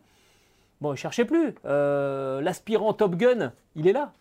Bon, 0.81 0.91
ne 0.91 0.95
cherchez 0.95 1.25
plus. 1.25 1.55
L'aspirant 1.63 2.93
Top 2.93 3.15
Gun, 3.15 3.53
il 3.75 3.87
est 3.87 3.93
là. 3.93 4.11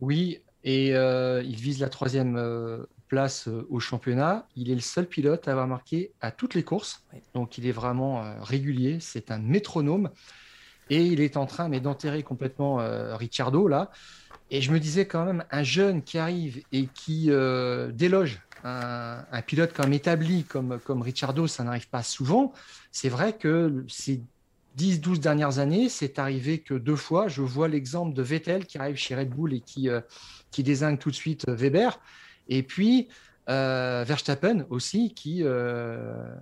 Oui, 0.00 0.40
et 0.64 0.88
il 0.90 1.56
vise 1.56 1.80
la 1.80 1.88
troisième 1.88 2.36
place 3.08 3.48
euh, 3.48 3.66
au 3.70 3.80
championnat. 3.80 4.46
Il 4.56 4.70
est 4.70 4.74
le 4.74 4.80
seul 4.80 5.06
pilote 5.06 5.46
à 5.48 5.52
avoir 5.52 5.66
marqué 5.66 6.12
à 6.20 6.30
toutes 6.30 6.54
les 6.54 6.62
courses. 6.62 7.04
Donc 7.34 7.58
il 7.58 7.66
est 7.66 7.72
vraiment 7.72 8.24
euh, 8.24 8.34
régulier. 8.40 8.98
C'est 9.00 9.30
un 9.30 9.38
métronome. 9.38 10.10
Et 10.90 11.04
il 11.06 11.20
est 11.20 11.36
en 11.36 11.46
train 11.46 11.68
d'enterrer 11.70 12.22
complètement 12.22 12.80
euh, 12.80 13.16
Ricciardo 13.16 13.68
là. 13.68 13.90
Et 14.50 14.60
je 14.60 14.70
me 14.72 14.78
disais 14.78 15.06
quand 15.06 15.24
même, 15.24 15.44
un 15.50 15.62
jeune 15.62 16.02
qui 16.02 16.18
arrive 16.18 16.62
et 16.70 16.86
qui 16.94 17.30
déloge 17.92 18.40
un, 18.62 19.42
pilote 19.46 19.72
comme 19.72 19.92
établi 19.92 20.44
comme, 20.44 20.78
comme 20.84 21.02
Ricciardo, 21.02 21.46
ça 21.46 21.64
n'arrive 21.64 21.88
pas 21.88 22.02
souvent. 22.02 22.52
C'est 22.92 23.08
vrai 23.08 23.32
que 23.32 23.84
ces 23.88 24.22
10-12 24.78 25.18
dernières 25.18 25.58
années, 25.58 25.88
c'est 25.88 26.18
arrivé 26.18 26.58
que 26.58 26.74
deux 26.74 26.96
fois. 26.96 27.26
Je 27.26 27.42
vois 27.42 27.68
l'exemple 27.68 28.14
de 28.14 28.22
Vettel 28.22 28.66
qui 28.66 28.78
arrive 28.78 28.96
chez 28.96 29.16
Red 29.16 29.30
Bull 29.30 29.54
et 29.54 29.60
qui, 29.60 29.88
qui 30.50 30.62
désigne 30.62 30.98
tout 30.98 31.10
de 31.10 31.16
suite 31.16 31.48
Weber. 31.48 31.98
Et 32.48 32.62
puis, 32.62 33.08
euh, 33.48 34.04
Verstappen 34.06 34.64
aussi, 34.70 35.12
qui, 35.12 35.40
euh, 35.42 36.34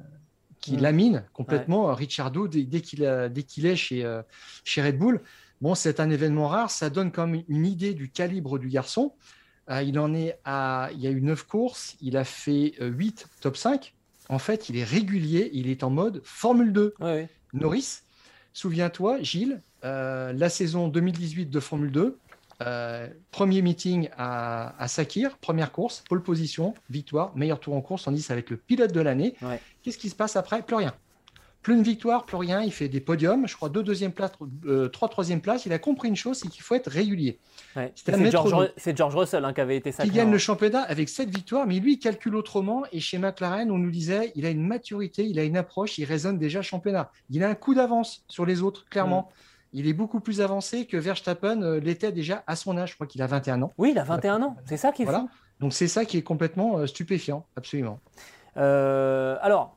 qui 0.61 0.77
mm. 0.77 0.81
lamine 0.81 1.25
complètement 1.33 1.89
ouais. 1.89 1.95
Ricciardo 1.95 2.47
dès, 2.47 2.63
dès 2.65 2.81
qu'il 2.81 3.67
est 3.67 3.77
chez, 3.77 4.05
euh, 4.05 4.23
chez 4.65 4.83
Red 4.83 4.99
Bull. 4.99 5.21
Bon, 5.63 5.75
c'est 5.75 6.01
un 6.01 6.11
événement 6.11 6.49
rare, 6.49 6.71
ça 6.71 6.91
donne 6.91 7.11
quand 7.11 7.27
même 7.27 7.45
une 7.49 7.65
idée 7.65 7.95
du 7.95 8.11
calibre 8.11 8.59
du 8.59 8.69
garçon. 8.69 9.15
il 9.71 9.99
en 9.99 10.13
est 10.13 10.39
à, 10.45 10.91
il 10.93 11.01
y 11.01 11.07
a 11.07 11.11
eu 11.11 11.23
9 11.23 11.45
courses, 11.45 11.97
il 12.03 12.17
a 12.17 12.25
fait 12.25 12.75
8 12.81 13.29
top 13.41 13.57
5. 13.57 13.95
En 14.29 14.39
fait, 14.39 14.69
il 14.69 14.77
est 14.77 14.85
régulier, 14.85 15.51
il 15.55 15.71
est 15.71 15.85
en 15.85 15.91
mode 15.91 16.21
Formule 16.25 16.73
2. 16.73 16.95
Norris, 17.55 18.01
souviens-toi, 18.53 19.23
Gilles, 19.23 19.63
la 19.83 20.49
saison 20.49 20.89
2018 20.89 21.47
de 21.47 21.61
Formule 21.61 21.93
2, 21.93 22.19
euh, 22.67 23.09
premier 23.31 23.63
meeting 23.63 24.09
à, 24.17 24.87
Sakir, 24.87 25.37
première 25.39 25.73
course, 25.73 26.05
pole 26.09 26.23
position, 26.23 26.75
victoire, 26.91 27.37
meilleur 27.37 27.59
tour 27.59 27.75
en 27.75 27.81
course, 27.81 28.07
on 28.07 28.13
dit 28.13 28.23
ça 28.23 28.37
être 28.37 28.51
le 28.51 28.57
pilote 28.57 28.93
de 28.93 29.01
l'année. 29.01 29.35
Qu'est-ce 29.83 29.99
qui 29.99 30.11
se 30.11 30.15
passe 30.15 30.37
après? 30.37 30.63
Plus 30.63 30.77
rien. 30.77 30.95
Plus 31.63 31.75
une 31.75 31.83
victoire, 31.83 32.27
plus 32.27 32.37
rien. 32.37 32.61
Il 32.63 32.73
fait 32.73 32.89
des 32.89 33.01
podiums, 33.01 33.47
je 33.47 33.55
crois 33.55 33.69
deux 33.69 33.85
deuxième 33.85 34.11
places, 34.11 34.33
euh, 34.67 34.89
trois 34.89 35.09
troisième 35.09 35.41
places. 35.41 35.65
Il 35.65 35.73
a 35.73 35.79
compris 35.79 36.09
une 36.09 36.17
chose, 36.17 36.39
c'est 36.39 36.49
qu'il 36.49 36.63
faut 36.63 36.75
être 36.75 36.91
régulier. 36.91 37.39
C'est 37.95 38.97
George, 38.97 39.15
Russell 39.15 39.45
hein, 39.45 39.53
qui 39.53 39.61
avait 39.61 39.77
été 39.77 39.93
sacré. 39.93 40.09
Il 40.09 40.15
gagne 40.15 40.31
le 40.31 40.39
championnat 40.39 40.83
avec 40.83 41.09
sept 41.09 41.31
victoires, 41.31 41.67
mais 41.67 41.79
lui, 41.79 41.95
il 41.95 41.99
calcule 41.99 42.35
autrement. 42.35 42.83
Et 42.91 42.99
chez 42.99 43.19
McLaren, 43.19 43.71
on 43.71 43.79
nous 43.79 43.93
disait, 43.93 44.33
il 44.35 44.45
a 44.45 44.51
une 44.51 44.67
maturité, 44.67 45.25
il 45.25 45.39
a 45.39 45.45
une 45.45 45.57
approche, 45.57 45.99
il 45.99 46.05
raisonne 46.05 46.37
déjà 46.37 46.63
championnat. 46.63 47.13
Il 47.31 47.45
a 47.45 47.49
un 47.49 47.55
coup 47.55 47.75
d'avance 47.75 48.25
sur 48.27 48.45
les 48.45 48.63
autres, 48.63 48.87
clairement. 48.91 49.29
Mm. 49.31 49.35
Il 49.75 49.87
est 49.87 49.95
beaucoup 49.95 50.21
plus 50.21 50.41
avancé 50.41 50.87
que 50.87 50.97
Verstappen 50.97 51.63
euh, 51.63 51.81
l'était 51.81 52.13
déjà 52.13 52.43
à 52.49 52.57
son 52.57 52.77
âge. 52.77 52.91
Je 52.91 52.95
crois 52.97 53.07
qu'il 53.07 53.23
a 53.23 53.27
21 53.29 53.63
ans. 53.63 53.73
Oui, 53.79 53.93
il 53.93 53.99
a 53.99 54.05
21 54.05 54.43
ans. 54.43 54.57
C'est 54.67 54.77
ça 54.77 54.91
qui 54.91 55.03
est 55.03 55.05
voilà. 55.05 55.27
Donc 55.61 55.73
c'est 55.73 55.89
ça 55.89 56.05
qui 56.05 56.19
est 56.19 56.23
complètement 56.23 56.79
euh, 56.79 56.87
stupéfiant, 56.87 57.47
absolument. 57.57 58.01
alors, 58.57 59.77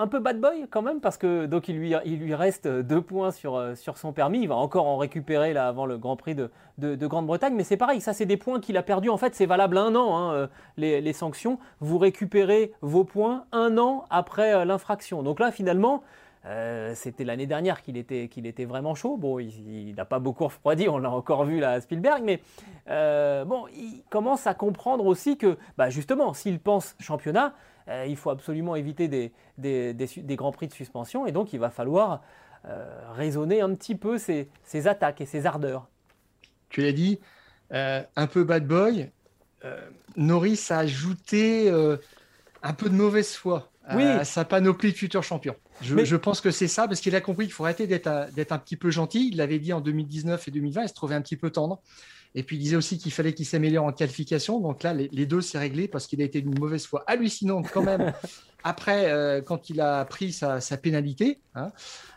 un 0.00 0.06
peu 0.06 0.18
bad 0.18 0.40
boy 0.40 0.66
quand 0.70 0.80
même 0.80 1.00
parce 1.00 1.18
que 1.18 1.44
donc 1.44 1.68
il 1.68 1.76
lui, 1.76 2.34
reste 2.34 2.66
deux 2.66 3.02
points 3.02 3.30
sur, 3.30 3.56
euh, 3.56 3.74
sur 3.74 3.98
son 3.98 4.12
permis. 4.12 4.40
Il 4.40 4.48
va 4.48 4.56
encore 4.56 4.86
en 4.86 4.96
récupérer 4.96 5.52
là 5.52 5.68
avant 5.68 5.84
le 5.84 5.98
Grand 5.98 6.16
Prix 6.16 6.34
de, 6.34 6.50
de, 6.78 7.06
Grande-Bretagne. 7.06 7.54
Mais 7.54 7.64
c'est 7.64 7.76
pareil, 7.76 8.00
ça 8.00 8.14
c'est 8.14 8.26
des 8.26 8.38
points 8.38 8.60
qu'il 8.60 8.76
a 8.78 8.82
perdus. 8.82 9.10
En 9.10 9.18
fait, 9.18 9.34
c'est 9.34 9.46
valable 9.46 9.76
un 9.76 9.94
an 9.94 10.16
hein, 10.16 10.32
euh, 10.32 10.46
les, 10.78 11.12
sanctions. 11.12 11.58
Vous 11.80 11.98
récupérez 11.98 12.72
vos 12.80 13.04
points 13.04 13.44
un 13.52 13.76
an 13.76 14.04
après 14.10 14.54
euh, 14.54 14.64
l'infraction. 14.64 15.22
Donc 15.22 15.38
là, 15.38 15.52
finalement. 15.52 16.02
c'était 16.94 17.24
l'année 17.24 17.46
dernière 17.46 17.82
qu'il 17.82 17.98
était, 17.98 18.28
qu'il 18.28 18.46
était 18.46 18.64
vraiment 18.64 18.94
chaud. 18.94 19.18
Bon, 19.18 19.38
il 19.38 19.94
n'a 19.94 20.06
pas 20.06 20.18
beaucoup 20.18 20.44
refroidi, 20.44 20.88
on 20.88 20.96
l'a 20.96 21.10
encore 21.10 21.44
vu 21.44 21.60
là 21.60 21.72
à 21.72 21.80
Spielberg, 21.82 22.22
mais 22.24 22.40
bon, 23.44 23.66
il 23.76 24.02
commence 24.08 24.46
à 24.46 24.54
comprendre 24.54 25.04
aussi 25.04 25.36
que, 25.36 25.58
bah, 25.76 25.90
justement, 25.90 26.32
s'il 26.32 26.58
pense 26.58 26.96
championnat, 26.98 27.52
euh, 27.90 28.06
il 28.06 28.16
faut 28.16 28.30
absolument 28.30 28.76
éviter 28.76 29.08
des, 29.08 29.32
des, 29.58 30.36
grands 30.36 30.52
prix 30.52 30.68
de 30.68 30.72
suspension 30.72 31.26
et 31.26 31.32
donc 31.32 31.52
il 31.52 31.58
va 31.58 31.70
falloir 31.70 32.22
euh, 32.66 32.86
raisonner 33.12 33.60
un 33.60 33.74
petit 33.74 33.96
peu 33.96 34.16
ses, 34.16 34.48
attaques 34.86 35.20
et 35.20 35.26
ses 35.26 35.44
ardeurs. 35.44 35.88
Tu 36.68 36.82
l'as 36.82 36.92
dit, 36.92 37.18
euh, 37.72 38.02
un 38.16 38.26
peu 38.26 38.44
bad 38.44 38.66
boy. 38.66 39.10
Norris 40.16 40.68
a 40.70 40.78
ajouté 40.78 41.70
un 42.62 42.72
peu 42.72 42.88
de 42.88 42.94
mauvaise 42.94 43.34
foi 43.34 43.70
à 43.84 44.24
sa 44.24 44.46
panoplie 44.46 44.92
de 44.92 44.96
futurs 44.96 45.22
champions. 45.22 45.56
Je, 45.82 46.16
pense 46.16 46.40
que 46.40 46.50
c'est 46.50 46.68
ça, 46.68 46.88
parce 46.88 47.00
qu'il 47.00 47.14
a 47.14 47.20
compris 47.20 47.44
qu'il 47.44 47.52
faut 47.52 47.64
arrêter 47.64 47.86
d'être 47.86 48.06
un 48.06 48.58
petit 48.58 48.76
peu 48.76 48.90
gentil. 48.90 49.28
Il 49.30 49.36
l'avait 49.36 49.58
dit 49.58 49.74
en 49.74 49.82
2019 49.82 50.48
et 50.48 50.50
2020, 50.50 50.82
il 50.82 50.88
se 50.88 50.94
trouvait 50.94 51.14
un 51.14 51.20
petit 51.20 51.36
peu 51.36 51.50
tendre. 51.50 51.82
Et 52.34 52.42
puis 52.42 52.56
il 52.56 52.60
disait 52.60 52.76
aussi 52.76 52.98
qu'il 52.98 53.12
fallait 53.12 53.32
qu'il 53.32 53.46
s'améliore 53.46 53.84
en 53.84 53.92
qualification. 53.92 54.60
Donc 54.60 54.82
là, 54.82 54.94
les, 54.94 55.26
deux, 55.26 55.40
c'est 55.40 55.58
réglé 55.58 55.88
parce 55.88 56.06
qu'il 56.06 56.22
a 56.22 56.24
été 56.24 56.40
d'une 56.40 56.58
mauvaise 56.58 56.86
foi 56.86 57.02
hallucinante 57.06 57.68
quand 57.72 57.82
même. 57.82 58.12
Après, 58.62 59.10
euh, 59.10 59.40
quand 59.40 59.70
il 59.70 59.80
a 59.80 60.04
pris 60.04 60.32
sa, 60.32 60.60
pénalité. 60.76 61.40
Hein. 61.54 61.72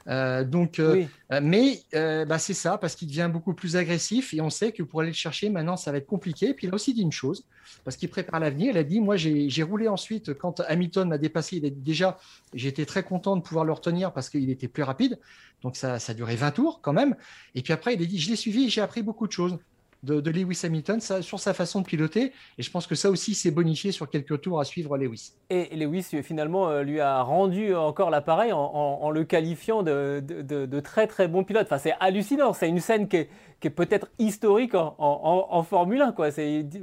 Euh, 0.07 0.43
donc, 0.43 0.79
euh, 0.79 1.05
mais 1.41 1.79
bah, 1.91 2.37
c'est 2.37 2.53
ça, 2.53 2.77
parce 2.77 2.95
qu'il 2.95 3.07
devient 3.07 3.29
beaucoup 3.31 3.53
plus 3.53 3.75
agressif 3.75 4.33
et 4.33 4.41
on 4.41 4.49
sait 4.49 4.71
que 4.71 4.83
pour 4.83 5.01
aller 5.01 5.09
le 5.09 5.15
chercher, 5.15 5.49
maintenant, 5.49 5.77
ça 5.77 5.91
va 5.91 5.97
être 5.97 6.05
compliqué. 6.05 6.49
Et 6.49 6.53
puis 6.53 6.67
il 6.67 6.71
a 6.71 6.75
aussi 6.75 6.93
dit 6.93 7.01
une 7.01 7.11
chose, 7.11 7.45
parce 7.85 7.97
qu'il 7.97 8.09
prépare 8.09 8.39
l'avenir. 8.39 8.71
Il 8.71 8.77
a 8.77 8.83
dit 8.83 8.99
Moi, 8.99 9.15
j'ai 9.15 9.63
roulé 9.63 9.87
ensuite 9.87 10.33
quand 10.33 10.59
Hamilton 10.67 11.07
m'a 11.07 11.17
dépassé. 11.17 11.57
Il 11.57 11.65
a 11.65 11.69
dit 11.69 11.81
déjà, 11.81 12.19
j'étais 12.53 12.85
très 12.85 13.03
content 13.03 13.35
de 13.37 13.41
pouvoir 13.41 13.65
le 13.65 13.71
retenir 13.71 14.11
parce 14.11 14.29
qu'il 14.29 14.49
était 14.49 14.67
plus 14.67 14.83
rapide. 14.83 15.17
Donc 15.61 15.77
ça, 15.77 15.97
ça 15.97 16.11
a 16.11 16.15
duré 16.15 16.35
20 16.35 16.51
tours 16.51 16.81
quand 16.81 16.93
même. 16.93 17.15
Et 17.55 17.61
puis 17.61 17.71
après, 17.71 17.93
il 17.93 18.01
a 18.03 18.05
dit 18.05 18.19
Je 18.19 18.29
l'ai 18.29 18.35
suivi 18.35 18.69
j'ai 18.69 18.81
appris 18.81 19.01
beaucoup 19.01 19.27
de 19.27 19.31
choses 19.31 19.57
de, 20.03 20.29
Lewis 20.29 20.61
Hamilton 20.63 20.99
sur 20.99 21.39
sa 21.39 21.53
façon 21.53 21.81
de 21.81 21.85
piloter. 21.85 22.31
Et 22.57 22.63
je 22.63 22.69
pense 22.69 22.87
que 22.87 22.95
ça 22.95 23.09
aussi, 23.09 23.33
c'est 23.33 23.51
bonifié 23.51 23.91
sur 23.91 24.09
quelques 24.09 24.41
tours 24.41 24.59
à 24.59 24.65
suivre 24.65 24.97
Lewis. 24.97 25.33
Et 25.49 25.75
Lewis, 25.75 26.07
finalement, 26.23 26.69
euh, 26.69 26.83
lui 26.83 26.99
a 26.99 27.21
rendu 27.21 27.73
encore 27.75 28.09
l'appareil 28.09 28.51
en, 28.53 29.09
le 29.09 29.23
qualifiant 29.23 29.83
de, 29.83 30.79
très 30.81 31.07
très 31.07 31.27
bon 31.27 31.43
pilote. 31.43 31.65
Enfin, 31.65 31.77
c'est 31.77 31.93
hallucinant. 31.99 32.53
C'est 32.53 32.69
une 32.69 32.79
scène 32.79 33.07
qui 33.07 33.17
est, 33.17 33.69
peut-être 33.69 34.07
historique 34.19 34.73
en, 34.75 35.63
Formule 35.63 36.01
1. 36.01 36.11
Quoi. 36.11 36.29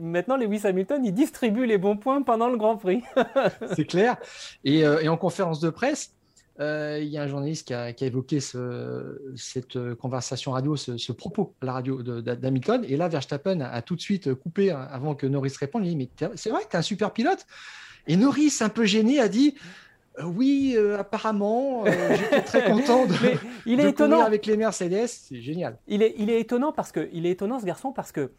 Maintenant, 0.00 0.36
Lewis 0.36 0.62
Hamilton, 0.64 1.04
il 1.04 1.12
distribue 1.12 1.66
les 1.66 1.78
bons 1.78 1.96
points 1.96 2.22
pendant 2.22 2.48
le 2.48 2.56
Grand 2.56 2.76
Prix. 2.76 3.02
c'est 3.74 3.84
clair. 3.84 4.16
Et, 4.64 4.84
euh, 4.86 5.00
et 5.00 5.08
en 5.08 5.16
conférence 5.16 5.60
de 5.60 5.68
presse, 5.68 6.14
euh, 6.14 6.19
il 6.60 7.08
y 7.08 7.16
a 7.16 7.22
un 7.22 7.26
journaliste 7.26 7.66
qui 7.66 7.74
a, 7.74 7.88
évoqué 7.88 8.40
cette 8.40 9.76
euh, 9.76 9.94
conversation 9.94 10.52
radio, 10.52 10.76
ce, 10.76 11.12
propos 11.12 11.54
à 11.62 11.66
la 11.66 11.72
radio 11.72 12.02
d'Hamilton. 12.02 12.84
Et 12.86 12.96
là, 12.96 13.08
Verstappen 13.08 13.60
a, 13.60 13.82
tout 13.82 13.96
de 13.96 14.00
suite 14.00 14.34
coupé 14.34 14.70
hein, 14.70 14.86
avant 14.90 15.14
que 15.14 15.26
Norris 15.26 15.54
réponde. 15.58 15.86
Il 15.86 15.90
dit 15.90 15.96
Mais 15.96 16.28
c'est 16.34 16.50
vrai 16.50 16.62
que 16.64 16.68
tu 16.68 16.76
es 16.76 16.78
un 16.78 16.82
super 16.82 17.12
pilote 17.12 17.46
Et 18.06 18.16
Norris, 18.16 18.58
un 18.60 18.68
peu 18.68 18.84
gêné, 18.84 19.20
a 19.20 19.28
dit 19.28 19.54
euh, 20.18 20.24
oui, 20.24 20.76
apparemment, 20.98 21.84
j'étais 21.86 22.42
très 22.42 22.64
content 22.70 23.06
de, 23.06 23.14
il 23.64 23.80
est 23.80 23.90
étonnant. 23.90 24.20
avec 24.20 24.44
les 24.44 24.56
Mercedes, 24.56 25.06
c'est 25.06 25.40
génial. 25.40 25.78
Il 25.86 26.02
est, 26.02 26.14
il 26.18 26.28
est 26.28 26.40
étonnant 26.40 26.72
parce 26.72 26.92
que, 26.92 27.08
il 27.12 27.26
est 27.26 27.30
étonnant 27.30 27.60
ce 27.60 27.64
garçon 27.64 27.92
parce 27.92 28.12
que 28.12 28.30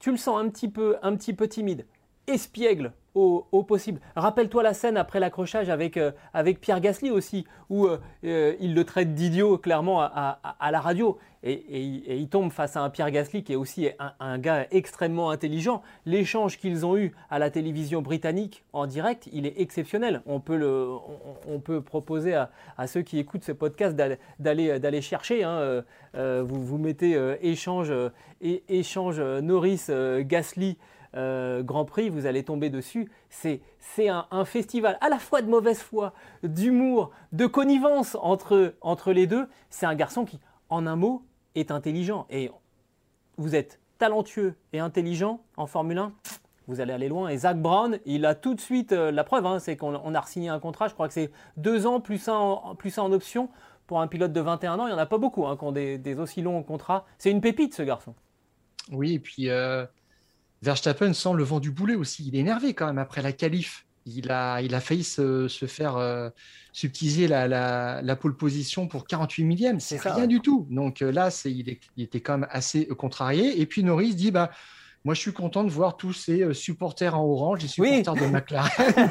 tu 0.00 0.10
le 0.10 0.16
sens 0.16 0.40
un 0.40 0.48
petit 0.48 0.68
peu, 0.68 0.96
un 1.02 1.14
petit 1.14 1.34
peu 1.34 1.46
timide, 1.46 1.84
espiègle 2.26 2.92
au, 3.14 3.62
possible. 3.62 4.00
Rappelle-toi 4.16 4.62
la 4.62 4.74
scène 4.74 4.96
après 4.96 5.20
l'accrochage 5.20 5.70
avec, 5.70 5.96
euh, 5.96 6.10
avec 6.32 6.60
Pierre 6.60 6.80
Gasly 6.80 7.10
aussi, 7.10 7.46
où 7.70 7.86
euh, 7.86 7.98
euh, 8.24 8.54
il 8.60 8.74
le 8.74 8.84
traite 8.84 9.14
d'idiot 9.14 9.58
clairement 9.58 10.02
à, 10.02 10.70
la 10.70 10.80
radio. 10.80 11.18
Et, 11.46 12.16
il 12.16 12.28
tombe 12.28 12.50
face 12.50 12.74
à 12.74 12.80
un 12.80 12.88
Pierre 12.88 13.10
Gasly 13.10 13.44
qui 13.44 13.52
est 13.52 13.56
aussi 13.56 13.88
un, 14.18 14.38
gars 14.38 14.66
extrêmement 14.70 15.30
intelligent. 15.30 15.82
L'échange 16.06 16.58
qu'ils 16.58 16.86
ont 16.86 16.96
eu 16.96 17.14
à 17.30 17.38
la 17.38 17.50
télévision 17.50 18.00
britannique 18.00 18.64
en 18.72 18.86
direct, 18.86 19.28
il 19.30 19.46
est 19.46 19.60
exceptionnel. 19.60 20.22
On 20.24 20.40
peut, 20.40 20.56
le, 20.56 20.88
on, 21.46 21.60
peut 21.60 21.82
proposer 21.82 22.34
à, 22.34 22.86
ceux 22.86 23.02
qui 23.02 23.18
écoutent 23.18 23.44
ce 23.44 23.52
podcast 23.52 23.94
d'aller 23.94 25.02
chercher. 25.02 25.44
Hein. 25.44 25.84
vous, 26.14 26.64
vous 26.64 26.78
mettez 26.78 27.14
échange, 27.42 27.92
échange 28.40 29.20
Norris-Gasly. 29.20 30.78
Euh, 31.16 31.62
Grand 31.62 31.84
Prix, 31.84 32.08
vous 32.08 32.26
allez 32.26 32.42
tomber 32.42 32.70
dessus. 32.70 33.10
C'est 33.30 33.60
un, 34.08 34.44
festival 34.44 34.98
à 35.00 35.08
la 35.08 35.18
fois 35.18 35.42
de 35.42 35.48
mauvaise 35.48 35.80
foi, 35.80 36.12
d'humour, 36.42 37.10
de 37.32 37.46
connivence 37.46 38.16
entre, 38.20 38.74
entre 38.80 39.12
les 39.12 39.26
deux. 39.26 39.48
C'est 39.70 39.86
un 39.86 39.94
garçon 39.94 40.24
qui, 40.24 40.40
en 40.68 40.86
un 40.86 40.96
mot, 40.96 41.22
est 41.54 41.70
intelligent. 41.70 42.26
Et 42.30 42.50
vous 43.36 43.54
êtes 43.54 43.80
talentueux 43.98 44.54
et 44.72 44.80
intelligent 44.80 45.40
en 45.56 45.66
Formule 45.66 45.98
1, 45.98 46.12
vous 46.66 46.80
allez 46.80 46.92
aller 46.92 47.08
loin. 47.08 47.28
Et 47.28 47.38
Zach 47.38 47.60
Brown, 47.60 47.98
il 48.06 48.26
a 48.26 48.34
tout 48.34 48.54
de 48.54 48.60
suite 48.60 48.92
euh, 48.92 49.10
la 49.10 49.24
preuve, 49.24 49.46
hein, 49.46 49.58
c'est 49.58 49.76
qu'on 49.76 50.14
a 50.14 50.22
signé 50.26 50.48
un 50.48 50.58
contrat, 50.58 50.88
je 50.88 50.94
crois 50.94 51.08
que 51.08 51.14
c'est 51.14 51.30
deux 51.56 51.86
ans 51.86 52.00
plus 52.00 52.28
un, 52.28 52.34
en, 52.34 52.74
plus 52.74 52.98
en 52.98 53.12
option. 53.12 53.48
Pour 53.86 54.00
un 54.00 54.06
pilote 54.06 54.32
de 54.32 54.40
21 54.40 54.78
ans, 54.78 54.86
il 54.86 54.90
n'y 54.90 54.94
en 54.94 54.98
a 54.98 55.04
pas 55.04 55.18
beaucoup 55.18 55.46
hein, 55.46 55.58
qui 55.58 55.64
ont 55.64 55.72
des, 55.72 56.18
aussi 56.18 56.40
longs 56.40 56.62
contrats. 56.62 57.04
C'est 57.18 57.30
une 57.30 57.42
pépite, 57.42 57.74
ce 57.74 57.82
garçon. 57.82 58.14
Oui, 58.92 59.14
et 59.14 59.18
puis 59.18 59.50
euh, 59.50 59.84
Verstappen 60.64 61.12
sent 61.12 61.34
le 61.34 61.44
vent 61.44 61.60
du 61.60 61.70
boulet 61.70 61.94
aussi. 61.94 62.26
Il 62.26 62.34
est 62.34 62.40
énervé 62.40 62.72
quand 62.72 62.86
même 62.86 62.98
après 62.98 63.20
la 63.20 63.32
qualif. 63.32 63.84
Il 64.06 64.30
a, 64.30 64.60
il 64.60 64.74
a 64.74 64.80
failli 64.80 65.04
se, 65.04 65.46
faire 65.66 65.96
euh, 65.96 66.30
subtiliser 66.72 67.28
la, 67.28 67.46
la, 68.02 68.16
pole 68.16 68.36
position 68.36 68.88
pour 68.88 69.06
48 69.06 69.44
millièmes. 69.44 69.80
C'est 69.80 70.00
rien 70.00 70.26
du 70.26 70.40
tout. 70.40 70.66
Donc 70.70 71.02
euh, 71.02 71.12
là, 71.12 71.28
il, 71.44 71.78
était 71.98 72.20
quand 72.20 72.38
même 72.38 72.48
assez 72.50 72.86
contrarié. 72.86 73.60
Et 73.60 73.66
puis 73.66 73.82
Norris 73.82 74.14
dit 74.14 74.30
bah, 74.30 74.50
Moi, 75.04 75.14
je 75.14 75.20
suis 75.20 75.32
content 75.32 75.64
de 75.64 75.70
voir 75.70 75.98
tous 75.98 76.14
ces 76.14 76.42
euh, 76.42 76.54
supporters 76.54 77.18
en 77.18 77.24
orange, 77.24 77.60
les 77.62 77.68
supporters 77.68 78.14
de 78.14 78.26
McLaren. 78.26 78.70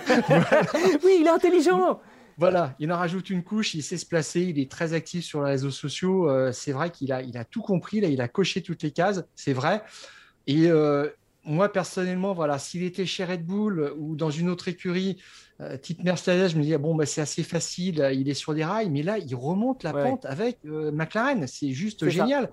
Oui, 1.04 1.18
il 1.22 1.26
est 1.28 1.30
intelligent. 1.30 2.00
Voilà, 2.40 2.76
il 2.80 2.92
en 2.92 2.98
rajoute 2.98 3.30
une 3.30 3.44
couche, 3.44 3.76
il 3.76 3.84
sait 3.84 3.98
se 3.98 4.08
placer, 4.08 4.42
il 4.42 4.60
est 4.60 4.70
très 4.70 4.94
actif 4.94 5.24
sur 5.24 5.44
les 5.44 5.52
réseaux 5.52 5.70
sociaux. 5.70 6.52
c'est 6.52 6.72
vrai 6.72 6.90
qu'il 6.90 7.12
a, 7.12 7.22
il 7.22 7.38
a 7.38 7.46
tout 7.46 7.62
compris, 7.62 8.02
là, 8.02 8.08
il 8.08 8.22
a 8.22 8.28
coché 8.28 8.64
toutes 8.64 8.82
les 8.82 8.90
cases, 8.90 9.24
c'est 9.36 9.54
vrai. 9.54 9.84
Et 10.48 10.68
moi, 11.46 11.72
personnellement, 11.72 12.34
voilà, 12.34 12.58
s'il 12.58 12.84
était 12.84 13.06
chez 13.06 13.26
Red 13.26 13.46
Bull 13.46 13.92
ou 13.98 14.16
dans 14.16 14.30
une 14.30 14.50
autre 14.50 14.70
écurie, 14.70 15.22
euh, 15.62 15.78
type 15.78 16.04
Mercedes, 16.04 16.50
je 16.50 16.58
me 16.58 16.64
dis, 16.64 16.76
bon, 16.78 16.96
bah, 16.96 17.06
c'est 17.06 17.22
assez 17.22 17.44
facile, 17.44 18.10
il 18.14 18.30
est 18.30 18.34
sur 18.34 18.54
des 18.54 18.64
rails, 18.64 18.90
mais 18.90 19.04
là, 19.04 19.18
il 19.18 19.36
remonte 19.36 19.84
la 19.84 19.94
pente 19.94 20.26
avec 20.26 20.60
euh, 20.66 20.92
McLaren. 20.92 21.46
C'est 21.48 21.72
juste 21.72 22.08
génial. 22.10 22.50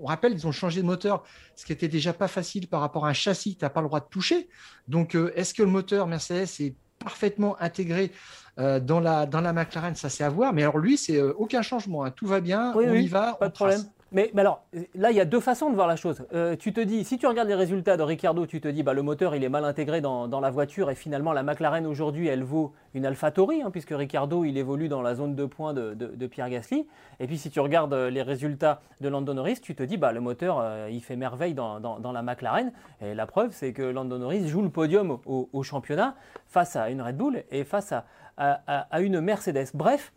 On 0.00 0.06
rappelle, 0.06 0.32
ils 0.32 0.46
ont 0.46 0.52
changé 0.52 0.80
de 0.80 0.86
moteur, 0.86 1.24
ce 1.56 1.66
qui 1.66 1.72
était 1.72 1.88
déjà 1.88 2.12
pas 2.12 2.28
facile 2.28 2.68
par 2.68 2.80
rapport 2.80 3.06
à 3.06 3.10
un 3.10 3.14
châssis 3.14 3.54
que 3.54 3.60
tu 3.60 3.64
n'as 3.64 3.70
pas 3.70 3.80
le 3.80 3.88
droit 3.88 4.00
de 4.00 4.08
toucher. 4.08 4.48
Donc, 4.88 5.14
euh, 5.14 5.32
est-ce 5.36 5.52
que 5.54 5.62
le 5.62 5.70
moteur 5.70 6.06
Mercedes 6.06 6.48
est 6.60 6.74
parfaitement 6.98 7.60
intégré 7.60 8.12
dans, 8.56 9.00
la, 9.00 9.26
dans 9.26 9.40
la 9.40 9.52
McLaren? 9.52 9.94
Ça, 9.94 10.08
c'est 10.08 10.24
à 10.24 10.28
voir. 10.28 10.52
Mais 10.52 10.62
alors, 10.62 10.78
lui, 10.78 10.96
c'est 10.96 11.20
aucun 11.20 11.62
changement. 11.62 12.04
Hein. 12.04 12.12
Tout 12.12 12.26
va 12.26 12.40
bien, 12.40 12.72
on 12.74 12.94
y 12.94 13.08
va. 13.08 13.34
Pas 13.34 13.48
de 13.48 13.54
problème. 13.54 13.82
Mais, 14.12 14.30
alors, 14.36 14.62
là, 14.94 15.10
il 15.10 15.16
y 15.16 15.20
a 15.20 15.24
deux 15.24 15.40
façons 15.40 15.70
de 15.70 15.74
voir 15.74 15.86
la 15.86 15.96
chose. 15.96 16.26
Euh, 16.34 16.54
tu 16.54 16.74
te 16.74 16.80
dis, 16.80 17.02
si 17.04 17.16
tu 17.16 17.26
regardes 17.26 17.48
les 17.48 17.54
résultats 17.54 17.96
de 17.96 18.02
Ricardo, 18.02 18.44
tu 18.44 18.60
te 18.60 18.68
dis, 18.68 18.82
bah, 18.82 18.92
le 18.92 19.00
moteur, 19.00 19.34
il 19.34 19.42
est 19.42 19.48
mal 19.48 19.64
intégré 19.64 20.02
dans, 20.02 20.40
la 20.40 20.50
voiture 20.50 20.90
et 20.90 20.94
finalement, 20.94 21.32
la 21.32 21.42
McLaren 21.42 21.86
aujourd'hui, 21.86 22.28
elle 22.28 22.42
vaut 22.42 22.72
une 22.94 23.06
AlphaTauri, 23.06 23.62
hein, 23.62 23.70
puisque 23.70 23.92
Ricardo, 23.92 24.44
il 24.44 24.58
évolue 24.58 24.88
dans 24.88 25.00
la 25.00 25.14
zone 25.14 25.34
de 25.34 25.46
points 25.46 25.72
de, 25.72 26.26
Pierre 26.26 26.50
Gasly. 26.50 26.86
Et 27.20 27.26
puis, 27.26 27.38
si 27.38 27.50
tu 27.50 27.60
regardes 27.60 27.94
euh, 27.94 28.10
les 28.10 28.22
résultats 28.22 28.82
de 29.00 29.08
Lando 29.08 29.32
Norris, 29.32 29.60
tu 29.62 29.74
te 29.74 29.82
dis, 29.82 29.96
bah, 29.96 30.12
le 30.12 30.20
moteur, 30.20 30.58
euh, 30.60 30.88
il 30.90 31.00
fait 31.00 31.16
merveille 31.16 31.54
dans, 31.54 32.12
la 32.12 32.22
McLaren. 32.22 32.70
Et 33.00 33.14
la 33.14 33.26
preuve, 33.26 33.52
c'est 33.52 33.72
que 33.72 33.82
Lando 33.82 34.18
Norris 34.18 34.46
joue 34.46 34.62
le 34.62 34.70
podium 34.70 35.18
au, 35.24 35.62
championnat 35.62 36.16
face 36.46 36.76
à 36.76 36.90
une 36.90 37.00
Red 37.00 37.16
Bull 37.16 37.44
et 37.50 37.64
face 37.64 37.94
à 38.36 39.00
une 39.00 39.20
Mercedes. 39.20 39.68
Bref, 39.74 40.12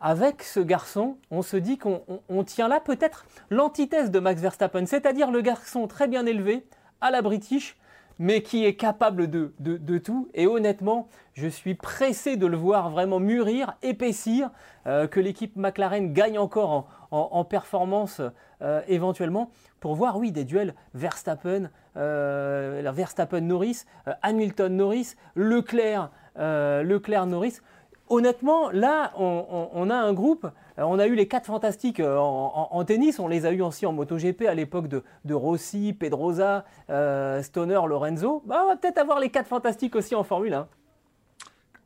avec 0.00 0.42
ce 0.42 0.60
garçon, 0.60 1.16
on 1.30 1.42
se 1.42 1.56
dit 1.56 1.78
qu'on 1.78 2.44
tient 2.44 2.68
là 2.68 2.80
peut-être 2.80 3.24
l'antithèse 3.50 4.10
de 4.10 4.18
Max 4.18 4.40
Verstappen, 4.40 4.86
c'est-à-dire 4.86 5.30
le 5.30 5.40
garçon 5.40 5.86
très 5.86 6.06
bien 6.08 6.26
élevé 6.26 6.66
à 7.00 7.10
la 7.10 7.22
British, 7.22 7.76
mais 8.18 8.42
qui 8.42 8.64
est 8.64 8.74
capable 8.74 9.28
de, 9.28 9.98
tout. 9.98 10.28
Et 10.34 10.46
honnêtement, 10.46 11.08
je 11.34 11.46
suis 11.48 11.74
pressé 11.74 12.36
de 12.36 12.46
le 12.46 12.56
voir 12.56 12.90
vraiment 12.90 13.20
mûrir, 13.20 13.76
épaissir, 13.82 14.50
euh, 14.86 15.06
que 15.06 15.20
l'équipe 15.20 15.56
McLaren 15.56 16.12
gagne 16.12 16.38
encore 16.38 16.88
en, 17.10 17.44
performance 17.44 18.20
euh, 18.62 18.80
éventuellement, 18.88 19.50
pour 19.80 19.94
voir, 19.94 20.18
oui, 20.18 20.32
des 20.32 20.44
duels 20.44 20.74
Verstappen, 20.94 21.70
euh, 21.96 22.90
Verstappen-Norris, 22.92 23.84
Hamilton-Norris, 24.22 25.14
Leclerc, 25.34 26.10
Leclerc-Norris. 26.36 27.60
Honnêtement, 28.08 28.70
là, 28.70 29.12
on, 29.16 29.90
a 29.90 29.96
un 29.96 30.12
groupe. 30.12 30.46
Euh, 30.78 30.82
on 30.82 30.98
a 30.98 31.06
eu 31.06 31.16
les 31.16 31.26
quatre 31.26 31.46
fantastiques 31.46 31.98
euh, 31.98 32.16
en, 32.18 32.84
tennis. 32.84 33.18
On 33.18 33.26
les 33.26 33.46
a 33.46 33.52
eu 33.52 33.62
aussi 33.62 33.84
en 33.84 33.92
MotoGP 33.92 34.42
à 34.42 34.54
l'époque 34.54 34.86
de, 34.88 35.34
Rossi, 35.34 35.92
Pedrosa, 35.92 36.64
euh, 36.88 37.42
Stoner, 37.42 37.80
Lorenzo. 37.86 38.42
Bah, 38.46 38.62
on 38.64 38.68
va 38.68 38.76
peut-être 38.76 38.98
avoir 38.98 39.18
les 39.18 39.30
quatre 39.30 39.48
fantastiques 39.48 39.96
aussi 39.96 40.14
en 40.14 40.22
Formule 40.22 40.54
1. 40.54 40.68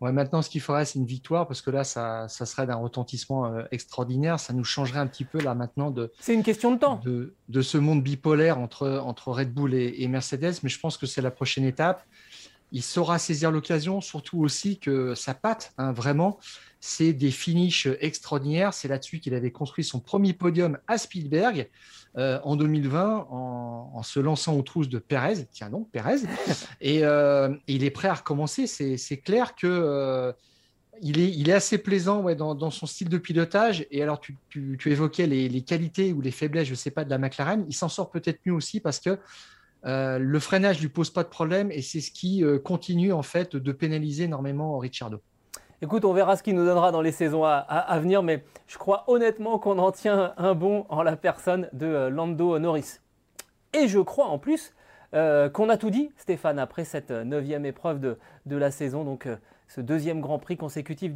Ouais, 0.02 0.12
maintenant, 0.12 0.40
ce 0.40 0.48
qu'il 0.48 0.62
faudrait, 0.62 0.86
c'est 0.86 0.98
une 0.98 1.06
victoire 1.06 1.46
parce 1.46 1.60
que 1.60 1.70
là, 1.70 1.84
ça, 1.84 2.26
serait 2.28 2.66
d'un 2.66 2.76
retentissement 2.76 3.52
extraordinaire. 3.70 4.40
Ça 4.40 4.54
nous 4.54 4.64
changerait 4.64 4.98
un 4.98 5.06
petit 5.06 5.24
peu 5.24 5.40
là 5.40 5.54
maintenant 5.54 5.90
de. 5.90 6.10
C'est 6.20 6.32
une 6.32 6.42
question 6.42 6.72
de 6.72 6.78
temps. 6.78 7.00
De, 7.04 7.62
ce 7.62 7.76
monde 7.76 8.02
bipolaire 8.02 8.58
entre, 8.58 8.88
entre 9.04 9.28
Red 9.28 9.52
Bull 9.52 9.74
et 9.74 10.08
Mercedes. 10.08 10.54
Mais 10.62 10.70
je 10.70 10.80
pense 10.80 10.96
que 10.96 11.04
c'est 11.04 11.20
la 11.20 11.30
prochaine 11.30 11.64
étape 11.64 12.02
il 12.72 12.82
saura 12.82 13.18
saisir 13.18 13.50
l'occasion, 13.50 14.00
surtout 14.00 14.40
aussi 14.40 14.78
que 14.78 15.14
sa 15.14 15.34
patte, 15.34 15.72
hein, 15.78 15.92
vraiment, 15.92 16.38
c'est 16.80 17.12
des 17.12 17.30
finishes 17.30 17.88
extraordinaires. 18.00 18.72
C'est 18.74 18.88
là-dessus 18.88 19.20
qu'il 19.20 19.34
avait 19.34 19.50
construit 19.50 19.84
son 19.84 20.00
premier 20.00 20.32
podium 20.32 20.78
à 20.88 20.98
Spielberg 20.98 21.68
euh, 22.16 22.40
en 22.42 22.56
2020 22.56 23.28
en, 23.30 24.02
se 24.02 24.18
lançant 24.18 24.56
aux 24.56 24.62
trousses 24.62 24.88
de 24.88 24.98
Perez. 24.98 25.46
Tiens 25.52 25.70
donc, 25.70 25.90
Perez. 25.90 26.20
Et, 26.80 27.04
euh, 27.04 27.54
il 27.66 27.84
est 27.84 27.90
prêt 27.90 28.08
à 28.08 28.14
recommencer. 28.14 28.66
C'est 28.66 29.18
clair 29.18 29.54
que 29.54 29.66
euh, 29.66 30.32
il, 31.02 31.20
est, 31.20 31.30
il, 31.30 31.50
est, 31.50 31.54
assez 31.54 31.78
plaisant 31.78 32.22
ouais, 32.22 32.34
dans, 32.34 32.70
son 32.70 32.86
style 32.86 33.08
de 33.08 33.18
pilotage. 33.18 33.86
Et 33.90 34.02
alors, 34.02 34.20
tu, 34.20 34.78
évoquais 34.86 35.26
les, 35.26 35.48
les, 35.48 35.62
qualités 35.62 36.12
ou 36.12 36.20
les 36.20 36.30
faiblesses, 36.30 36.66
je 36.66 36.72
ne 36.72 36.76
sais 36.76 36.90
pas, 36.90 37.04
de 37.04 37.10
la 37.10 37.18
McLaren. 37.18 37.64
Il 37.68 37.74
s'en 37.74 37.88
sort 37.88 38.10
peut-être 38.10 38.40
mieux 38.46 38.54
aussi 38.54 38.80
parce 38.80 39.00
que 39.00 39.18
euh, 39.86 40.18
le 40.18 40.38
freinage 40.38 40.80
lui 40.80 40.88
pose 40.88 41.10
pas 41.10 41.22
de 41.22 41.28
problème 41.28 41.70
et 41.70 41.82
c'est 41.82 42.00
ce 42.00 42.10
qui 42.10 42.44
euh, 42.44 42.58
continue 42.58 43.12
en 43.12 43.22
fait 43.22 43.56
de 43.56 43.72
pénaliser 43.72 44.24
énormément 44.24 44.78
Ricciardo. 44.78 45.20
Écoute, 45.82 46.04
on 46.04 46.12
verra 46.12 46.36
ce 46.36 46.42
qu'il 46.42 46.54
nous 46.54 46.66
donnera 46.66 46.92
dans 46.92 47.00
les 47.00 47.12
saisons 47.12 47.42
à, 47.44 47.98
venir, 48.00 48.22
mais 48.22 48.44
je 48.66 48.76
crois 48.76 49.04
honnêtement 49.06 49.58
qu'on 49.58 49.78
en 49.78 49.90
tient 49.92 50.34
un 50.36 50.54
bon 50.54 50.84
en 50.90 51.02
la 51.02 51.16
personne 51.16 51.70
de 51.72 51.86
euh, 51.86 52.10
Lando 52.10 52.58
Norris. 52.58 52.98
Et 53.72 53.88
je 53.88 53.98
crois 53.98 54.26
en 54.26 54.38
plus 54.38 54.74
qu'on 55.12 55.68
a 55.68 55.76
tout 55.76 55.90
dit, 55.90 56.12
Stéphane, 56.16 56.60
après 56.60 56.84
cette 56.84 57.10
neuvième 57.10 57.66
épreuve 57.66 57.98
de, 57.98 58.16
de 58.46 58.56
la 58.56 58.70
saison. 58.70 59.02
Donc 59.02 59.26
ce 59.70 59.80
deuxième 59.80 60.20
Grand 60.20 60.40
Prix 60.40 60.56
consécutif 60.56 61.12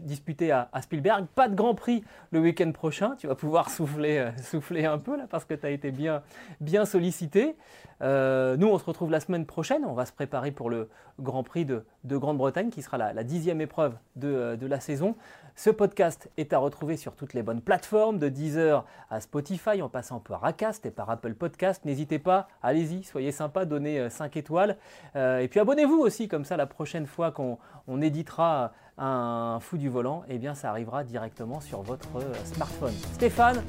disputé 0.00 0.50
à, 0.50 0.70
Spielberg. 0.80 1.26
Pas 1.34 1.46
de 1.48 1.54
Grand 1.54 1.74
Prix 1.74 2.02
le 2.30 2.40
week-end 2.40 2.72
prochain. 2.72 3.16
Tu 3.18 3.26
vas 3.26 3.34
pouvoir 3.34 3.68
souffler, 3.70 4.18
euh, 4.18 4.30
souffler 4.42 4.86
un 4.86 4.96
peu 4.96 5.16
là 5.16 5.26
parce 5.28 5.44
que 5.44 5.52
tu 5.52 5.66
as 5.66 5.70
été 5.70 5.90
bien, 5.90 6.22
bien 6.60 6.86
sollicité. 6.86 7.54
Euh, 8.00 8.56
nous, 8.56 8.68
on 8.68 8.78
se 8.78 8.84
retrouve 8.84 9.10
la 9.10 9.20
semaine 9.20 9.44
prochaine. 9.44 9.84
On 9.84 9.92
va 9.92 10.06
se 10.06 10.12
préparer 10.12 10.52
pour 10.52 10.70
le 10.70 10.88
Grand 11.18 11.42
Prix 11.42 11.64
de, 11.64 11.84
Grande-Bretagne 12.04 12.70
qui 12.70 12.82
sera 12.82 12.98
la, 12.98 13.24
dixième 13.24 13.60
épreuve 13.60 13.94
de, 14.16 14.28
euh, 14.28 14.56
de 14.56 14.66
la 14.66 14.80
saison. 14.80 15.14
Ce 15.58 15.70
podcast 15.70 16.30
est 16.36 16.52
à 16.52 16.58
retrouver 16.58 16.96
sur 16.96 17.16
toutes 17.16 17.34
les 17.34 17.42
bonnes 17.42 17.60
plateformes, 17.60 18.18
de 18.18 18.28
Deezer 18.28 18.84
à 19.10 19.20
Spotify, 19.20 19.82
en 19.82 19.88
passant 19.88 20.20
par 20.20 20.44
Acast 20.44 20.86
et 20.86 20.92
par 20.92 21.10
Apple 21.10 21.34
Podcast. 21.34 21.84
N'hésitez 21.84 22.20
pas, 22.20 22.46
allez-y, 22.62 23.02
soyez 23.02 23.32
sympa, 23.32 23.64
donnez 23.64 24.08
5 24.08 24.36
euh, 24.36 24.38
étoiles. 24.38 24.76
Euh, 25.16 25.40
et 25.40 25.48
puis 25.48 25.58
abonnez-vous 25.58 25.98
aussi, 25.98 26.28
comme 26.28 26.44
ça 26.44 26.56
la 26.56 26.66
prochaine 26.66 27.06
fois 27.06 27.32
qu'on 27.32 28.00
éditera 28.00 28.72
un 28.98 29.58
fou 29.60 29.78
du 29.78 29.88
volant, 29.88 30.22
eh 30.28 30.38
bien 30.38 30.54
ça 30.54 30.70
arrivera 30.70 31.02
directement 31.02 31.60
sur 31.60 31.82
votre 31.82 32.08
smartphone. 32.44 32.94
Stéphane, 33.14 33.60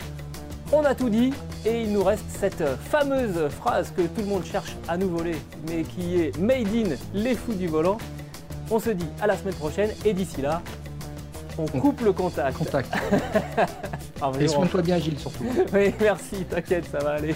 on 0.71 0.83
a 0.83 0.95
tout 0.95 1.09
dit 1.09 1.33
et 1.65 1.81
il 1.81 1.91
nous 1.91 2.03
reste 2.03 2.25
cette 2.39 2.63
fameuse 2.89 3.49
phrase 3.49 3.91
que 3.95 4.01
tout 4.01 4.21
le 4.21 4.27
monde 4.27 4.45
cherche 4.45 4.75
à 4.87 4.97
nous 4.97 5.09
voler, 5.09 5.35
mais 5.67 5.83
qui 5.83 6.21
est 6.21 6.37
Made 6.37 6.67
in 6.67 6.95
les 7.13 7.35
fous 7.35 7.53
du 7.53 7.67
volant. 7.67 7.97
On 8.71 8.79
se 8.79 8.91
dit 8.91 9.07
à 9.21 9.27
la 9.27 9.37
semaine 9.37 9.55
prochaine 9.55 9.89
et 10.05 10.13
d'ici 10.13 10.41
là, 10.41 10.61
on 11.57 11.65
coupe 11.65 12.01
le 12.01 12.13
contact. 12.13 12.57
Contact. 12.57 12.93
Et 14.39 14.47
soigne-toi 14.47 14.81
bien, 14.81 14.99
Gilles, 14.99 15.19
surtout. 15.19 15.45
oui, 15.73 15.93
merci, 15.99 16.45
t'inquiète, 16.49 16.85
ça 16.91 16.99
va 16.99 17.11
aller. 17.11 17.35